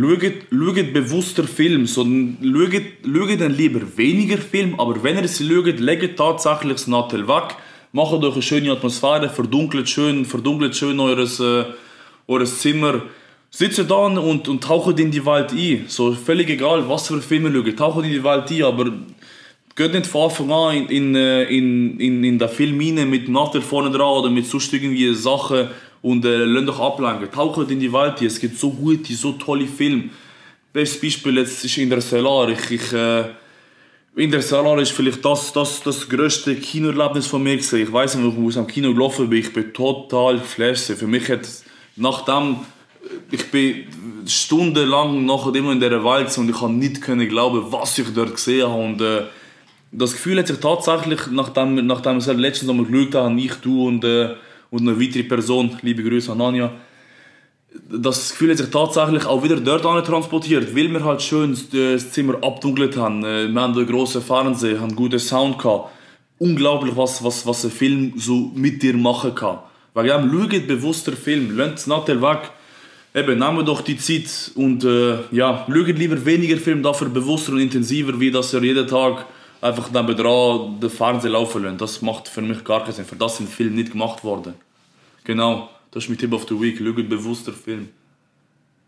schaut, 0.00 0.32
schaut 0.50 0.92
bewusster 0.92 1.44
Film. 1.44 1.86
So, 1.86 2.04
schaut, 2.04 2.82
schaut 3.04 3.40
dann 3.40 3.54
lieber 3.54 3.80
weniger 3.96 4.38
Film, 4.38 4.78
aber 4.78 5.02
wenn 5.02 5.16
ihr 5.16 5.28
sie 5.28 5.48
schaut, 5.48 5.80
legt 5.80 6.16
tatsächlich 6.16 6.74
das 6.74 6.86
Nattel 6.86 7.26
weg, 7.26 7.56
macht 7.92 8.12
euch 8.12 8.32
eine 8.32 8.42
schöne 8.42 8.72
Atmosphäre, 8.72 9.28
verdunkelt 9.28 9.88
schön, 9.88 10.24
verdunkelt 10.24 10.76
schön 10.76 11.00
eures, 11.00 11.40
äh, 11.40 11.64
eures 12.26 12.60
Zimmer. 12.60 13.02
Sitzt 13.50 13.90
da 13.90 13.94
und, 13.94 14.46
und 14.46 14.62
taucht 14.62 14.98
in 15.00 15.10
die 15.10 15.24
Welt 15.24 15.52
ein. 15.52 15.84
So, 15.88 16.12
völlig 16.12 16.50
egal, 16.50 16.88
was 16.88 17.08
für 17.08 17.20
Filme 17.22 17.50
schaut, 17.50 17.76
taucht 17.76 18.04
in 18.04 18.12
die 18.12 18.22
Welt 18.22 18.50
ein, 18.50 18.62
aber 18.62 18.92
geht 19.74 19.92
nicht 19.92 20.06
von 20.06 20.24
Anfang 20.24 20.50
an 20.50 20.76
in, 20.76 20.88
in, 20.88 21.14
äh, 21.14 21.44
in, 21.44 22.00
in, 22.00 22.24
in 22.24 22.38
den 22.38 22.48
Film 22.48 22.78
rein 22.78 23.08
mit 23.08 23.28
Nattel 23.28 23.62
vorne 23.62 23.90
dran 23.90 24.18
oder 24.18 24.28
mit 24.28 24.46
sonst 24.46 24.72
irgendwie 24.72 25.14
Sachen 25.14 25.68
und 26.02 26.24
äh, 26.24 26.44
lasst 26.44 26.68
euch 26.68 26.80
ablenken. 26.80 27.30
Taucht 27.30 27.70
in 27.70 27.80
die 27.80 27.92
Welt 27.92 28.20
ein. 28.20 28.26
Es 28.26 28.38
gibt 28.40 28.58
so 28.58 28.70
gute, 28.70 29.14
so 29.14 29.32
tolle 29.32 29.66
Filme. 29.66 30.10
Bestes 30.72 31.00
Beispiel 31.00 31.38
jetzt 31.38 31.64
ist 31.64 31.78
Interstellar. 31.78 32.48
Ich, 32.50 32.70
ich, 32.70 32.92
äh, 32.92 33.24
Interstellar 34.16 34.78
ist 34.78 34.92
vielleicht 34.92 35.24
das, 35.24 35.52
das, 35.52 35.82
das 35.82 36.08
grösste 36.08 36.56
Kinoerlebnis 36.56 37.26
von 37.26 37.42
mir 37.42 37.56
gewesen. 37.56 37.82
Ich 37.82 37.92
weiß 37.92 38.16
nicht, 38.16 38.36
wo 38.36 38.48
ich 38.48 38.56
am 38.56 38.66
Kino 38.66 38.92
gelaufen 38.92 39.28
bin, 39.28 39.40
ich 39.40 39.52
bin 39.52 39.72
total 39.72 40.38
geflasht. 40.38 40.92
Für 40.92 41.06
mich 41.06 41.28
hat 41.28 41.46
nachdem 41.98 42.58
ich 43.30 43.50
bin 43.50 43.86
stundenlang 44.26 45.24
nachher 45.24 45.54
in 45.54 45.80
dieser 45.80 46.04
Welt 46.04 46.36
und 46.38 46.50
ich 46.50 46.60
habe 46.60 46.72
nicht 46.72 47.00
können 47.00 47.28
glauben, 47.28 47.70
was 47.70 47.98
ich 47.98 48.12
dort 48.14 48.34
gesehen 48.34 48.68
habe. 48.68 48.82
Und, 48.82 49.00
äh, 49.00 49.22
das 49.90 50.12
Gefühl 50.12 50.38
hat 50.38 50.46
sich 50.46 50.58
tatsächlich, 50.58 51.20
nachdem, 51.30 51.86
nachdem 51.86 52.18
es 52.18 52.26
letztens 52.26 52.70
einmal 52.70 52.86
geschaut 52.86 53.14
habe, 53.14 53.40
ich, 53.40 53.54
du 53.54 53.86
und, 53.86 54.04
äh, 54.04 54.34
und 54.70 54.80
eine 54.88 55.00
weitere 55.00 55.22
Person, 55.24 55.78
liebe 55.82 56.02
Grüße 56.02 56.32
an 56.32 56.40
Anja, 56.40 56.72
das 57.90 58.30
Gefühl 58.30 58.50
hat 58.50 58.58
sich 58.58 58.70
tatsächlich 58.70 59.24
auch 59.26 59.42
wieder 59.42 59.56
dort 59.56 60.06
transportiert, 60.06 60.74
weil 60.74 60.88
wir 60.92 61.04
halt 61.04 61.22
schön 61.22 61.50
das- 61.52 61.68
das 61.70 62.10
Zimmer 62.12 62.36
abdunkelt 62.42 62.96
haben. 62.96 63.24
Äh, 63.24 63.52
Wir 63.52 63.60
haben 63.60 63.74
einen 63.76 63.86
grossen 63.86 64.22
Fernseher, 64.22 64.80
haben 64.80 64.94
guten 64.96 65.18
Sound 65.18 65.58
gehabt. 65.58 65.90
Unglaublich, 66.38 66.96
was, 66.96 67.22
was, 67.22 67.46
was 67.46 67.64
ein 67.64 67.70
Film 67.70 68.12
so 68.16 68.50
mit 68.54 68.82
dir 68.82 68.94
machen 68.96 69.34
kann. 69.34 69.58
Weil 69.94 70.06
ja, 70.06 70.18
schaut 70.20 70.66
bewusster 70.66 71.12
Film, 71.12 71.56
lasst 71.56 71.74
das 71.74 71.86
Nattel 71.88 72.22
weg. 72.22 72.50
Eben, 73.14 73.38
nehmen 73.38 73.56
wir 73.56 73.64
doch 73.64 73.80
die 73.80 73.96
Zeit 73.96 74.52
und 74.54 74.84
äh, 74.84 75.16
ja, 75.32 75.66
schaut 75.66 75.98
lieber 75.98 76.24
weniger 76.24 76.56
Film, 76.58 76.82
dafür 76.82 77.08
bewusster 77.08 77.52
und 77.52 77.60
intensiver, 77.60 78.18
wie 78.20 78.30
dass 78.30 78.52
ihr 78.54 78.62
jeden 78.62 78.86
Tag 78.86 79.26
einfach 79.60 79.90
nebendran 79.90 80.80
den 80.80 80.90
Fernseher 80.90 81.30
laufen 81.30 81.64
lasst. 81.64 81.80
Das 81.80 82.02
macht 82.02 82.28
für 82.28 82.42
mich 82.42 82.64
gar 82.64 82.82
keinen 82.82 82.92
Sinn. 82.92 83.04
Für 83.04 83.16
das 83.16 83.36
sind 83.36 83.48
Filme 83.48 83.76
nicht 83.76 83.92
gemacht 83.92 84.24
worden. 84.24 84.54
Genau, 85.24 85.68
das 85.90 86.04
ist 86.04 86.10
mein 86.10 86.18
Tipp 86.18 86.32
of 86.32 86.46
the 86.48 86.60
Week. 86.60 86.78
Schaut 86.78 87.08
bewusster 87.08 87.52
Film. 87.52 87.88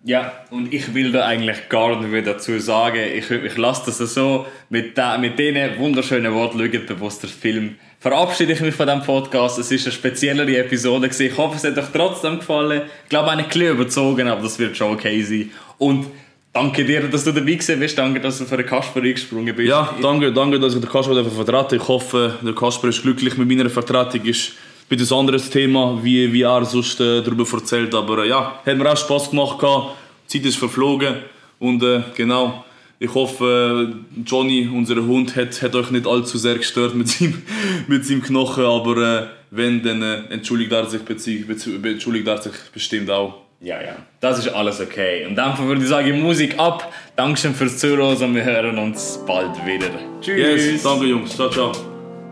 Ja, 0.03 0.33
und 0.51 0.73
ich 0.73 0.95
will 0.95 1.13
da 1.13 1.27
eigentlich 1.27 1.69
gar 1.69 2.01
nicht 2.01 2.11
mehr 2.11 2.23
dazu 2.23 2.59
sagen. 2.59 3.01
Ich, 3.15 3.31
ich 3.31 3.57
lasse 3.59 3.83
das 3.87 3.99
so 4.15 4.47
mit, 4.71 4.97
da, 4.97 5.19
mit 5.19 5.39
diesen 5.39 5.79
wunderschönen 5.79 6.33
Worten, 6.33 6.59
schaut 6.59 6.87
bewusster 6.87 7.29
Film. 7.29 7.77
Verabschiede 7.99 8.55
ich 8.55 8.61
mich 8.61 8.75
von 8.75 8.87
diesem 8.87 9.03
Podcast. 9.03 9.59
Es 9.59 9.71
ist 9.71 9.85
eine 9.85 9.93
speziellere 9.93 10.57
Episode. 10.57 11.07
Gewesen. 11.09 11.27
Ich 11.27 11.37
hoffe, 11.37 11.57
es 11.57 11.65
hat 11.65 11.77
euch 11.77 11.93
trotzdem 11.93 12.39
gefallen. 12.39 12.83
Ich 13.03 13.09
glaube, 13.11 13.29
auch 13.29 13.33
ein 13.33 13.45
bisschen 13.45 13.69
überzogen, 13.69 14.27
aber 14.27 14.41
das 14.41 14.59
wird 14.59 14.75
schon 14.75 14.95
okay 14.95 15.21
sein. 15.23 15.51
Und 15.77 16.07
danke 16.53 16.85
dir, 16.85 17.09
dass 17.09 17.25
du 17.25 17.33
dabei 17.33 17.53
gewesen 17.53 17.81
bist. 17.81 17.99
Danke, 17.99 18.21
dass 18.21 18.39
du 18.39 18.45
für 18.45 18.57
den 18.57 18.67
Kasper 18.67 19.01
eingesprungen 19.03 19.55
bist. 19.55 19.69
Ja, 19.69 19.95
danke, 20.01 20.33
danke, 20.33 20.59
dass 20.59 20.75
ich 20.75 20.81
den 20.81 20.91
Kasper 20.91 21.25
vertreten. 21.25 21.77
Ich 21.77 21.89
hoffe, 21.89 22.39
der 22.43 22.55
Kasper 22.55 22.89
ist 22.89 23.03
glücklich 23.03 23.37
mit 23.37 23.49
meiner 23.49 23.71
Vertretung. 23.71 24.25
Ist 24.25 24.51
ein 24.51 24.97
bisschen 24.97 25.17
ein 25.17 25.21
anderes 25.21 25.51
Thema, 25.51 25.99
wie, 26.03 26.33
wie 26.33 26.43
er 26.43 26.65
sonst 26.65 27.01
äh, 27.01 27.23
darüber 27.23 27.47
erzählt. 27.53 27.95
Aber 27.95 28.25
äh, 28.25 28.29
ja, 28.29 28.61
hat 28.65 28.77
mir 28.77 28.91
auch 28.91 28.97
Spass 28.97 29.31
gemacht. 29.31 29.59
Die 29.63 30.39
Zeit 30.39 30.47
ist 30.47 30.57
verflogen. 30.57 31.17
Und 31.59 31.83
äh, 31.83 32.03
genau, 32.17 32.65
ich 32.99 33.15
hoffe, 33.15 33.93
äh, 33.93 34.21
Johnny, 34.27 34.69
unser 34.73 34.97
Hund, 34.97 35.35
hat, 35.37 35.63
hat 35.63 35.75
euch 35.75 35.91
nicht 35.91 36.07
allzu 36.07 36.37
sehr 36.37 36.57
gestört 36.57 36.95
mit 36.95 37.09
seinem, 37.09 37.43
mit 37.87 38.05
seinem 38.05 38.23
Knochen. 38.23 38.65
Aber 38.65 38.97
äh, 38.97 39.27
wenn, 39.51 39.83
dann 39.83 40.03
äh, 40.03 40.23
entschuldigt, 40.31 40.73
er 40.73 40.87
sich, 40.87 41.01
entschuldigt 41.03 42.27
er 42.27 42.43
sich 42.43 42.53
bestimmt 42.73 43.11
auch. 43.11 43.50
Ja, 43.63 43.83
ja, 43.83 43.97
das 44.21 44.39
ist 44.39 44.49
alles 44.49 44.81
okay. 44.81 45.27
Und 45.27 45.37
dann 45.37 45.59
würde 45.59 45.83
ich 45.83 45.89
sagen, 45.89 46.19
Musik 46.23 46.59
ab. 46.59 46.91
Dankeschön 47.15 47.55
fürs 47.55 47.77
Zuhören 47.77 48.17
und 48.17 48.35
wir 48.35 48.43
hören 48.43 48.79
uns 48.79 49.23
bald 49.27 49.55
wieder. 49.67 49.91
Tschüss. 50.23 50.67
Yes, 50.67 50.83
danke 50.83 51.05
Jungs. 51.05 51.37
Ciao, 51.37 51.51
ciao. 51.51 51.71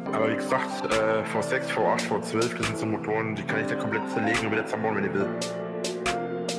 Aber 0.06 0.30
wie 0.30 0.36
gesagt, 0.36 0.86
äh, 0.86 1.22
V6, 1.36 1.68
V8, 1.68 2.08
V12, 2.08 2.56
das 2.56 2.66
sind 2.66 2.78
so 2.78 2.86
Motoren, 2.86 3.34
die 3.34 3.42
kann 3.42 3.60
ich 3.60 3.66
da 3.66 3.74
komplett 3.74 4.08
zerlegen 4.10 4.46
und 4.46 4.52
wieder 4.52 4.64
zerbauen, 4.64 4.96
wenn 4.96 5.04
ihr 5.04 5.12
will. 5.12 5.26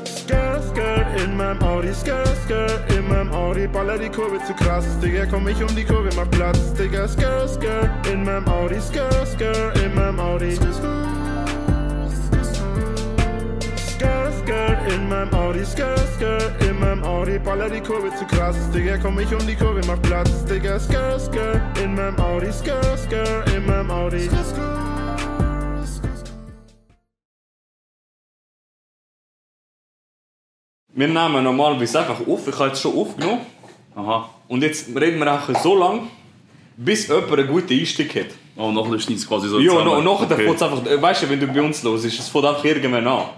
Skirt, 0.06 0.64
Skirt 0.70 1.24
in 1.24 1.36
meinem 1.36 1.60
Audi, 1.64 1.92
Skirt, 1.92 2.30
Skirt 2.46 2.84
in 2.96 3.08
meinem 3.08 3.32
Audi, 3.34 3.66
baller 3.66 3.98
die 3.98 4.10
Kurve 4.10 4.38
zu 4.46 4.54
krass, 4.54 4.86
Digga, 5.00 5.26
komm 5.26 5.48
ich 5.48 5.60
um 5.64 5.76
die 5.76 5.84
Kurve, 5.84 6.10
mach 6.16 6.30
Platz, 6.30 6.74
Digga, 6.76 7.08
Skirt, 7.08 7.50
Skirt 7.50 7.90
in 8.14 8.24
meinem 8.24 8.48
Audi, 8.48 8.80
Skirt, 8.80 9.28
Skirt 9.28 9.82
in 9.84 9.96
meinem 9.96 10.20
Audi. 10.20 10.52
Skirt, 10.52 10.76
Skirt 10.76 11.19
in 14.50 15.08
meinem 15.08 15.34
Audi, 15.34 15.64
Skirt, 15.64 16.00
Skirt 16.16 16.52
in 16.68 16.80
meinem 16.80 17.04
Audi, 17.04 17.38
baller 17.40 17.70
die 17.70 17.82
Kurve 17.82 18.10
zu 18.16 18.26
krass, 18.26 18.56
Digga, 18.72 18.98
komm 18.98 19.20
ich 19.20 19.32
um 19.34 19.46
die 19.46 19.56
Kurve, 19.56 19.82
mach 19.86 20.02
Platz, 20.02 20.44
Digga, 20.46 20.80
Skirt, 20.80 21.22
Skirt 21.22 21.62
in 21.84 21.94
meinem 21.94 22.20
Audi, 22.20 22.52
Skirt, 22.52 22.98
Skirt 23.00 23.54
in 23.56 23.66
meinem 23.68 23.92
Audi. 23.92 24.28
Wir 30.94 31.08
nehmen 31.08 31.44
normalerweise 31.44 32.00
einfach 32.00 32.20
auf. 32.28 32.48
Ich 32.48 32.56
habe 32.56 32.70
jetzt 32.70 32.82
schon 32.82 32.96
aufgenommen. 32.96 33.42
Aha. 33.96 34.30
Und 34.48 34.64
jetzt 34.64 34.88
reden 34.96 35.20
wir 35.20 35.32
auch 35.34 35.62
so 35.62 35.78
lange, 35.78 36.02
bis 36.76 37.08
jemand 37.08 37.32
einen 37.32 37.48
guten 37.48 37.74
Einstieg 37.74 38.16
hat. 38.16 38.28
Oh, 38.58 38.72
nachher 38.72 39.00
schneidet 39.00 39.24
es 39.24 39.28
quasi 39.28 39.48
so 39.48 39.60
Ja, 39.60 39.74
und 39.74 40.04
nachher 40.04 40.26
Okay. 40.32 40.48
okay. 40.50 40.64
einfach, 40.66 41.02
weißt 41.02 41.24
du, 41.24 41.30
wenn 41.30 41.40
du 41.40 41.48
bei 41.48 41.62
uns 41.62 41.84
los 41.84 42.04
ist, 42.04 42.20
es 42.20 42.28
fängt 42.28 42.46
einfach 42.46 42.66
irgendwann 42.66 43.08
an. 43.08 43.30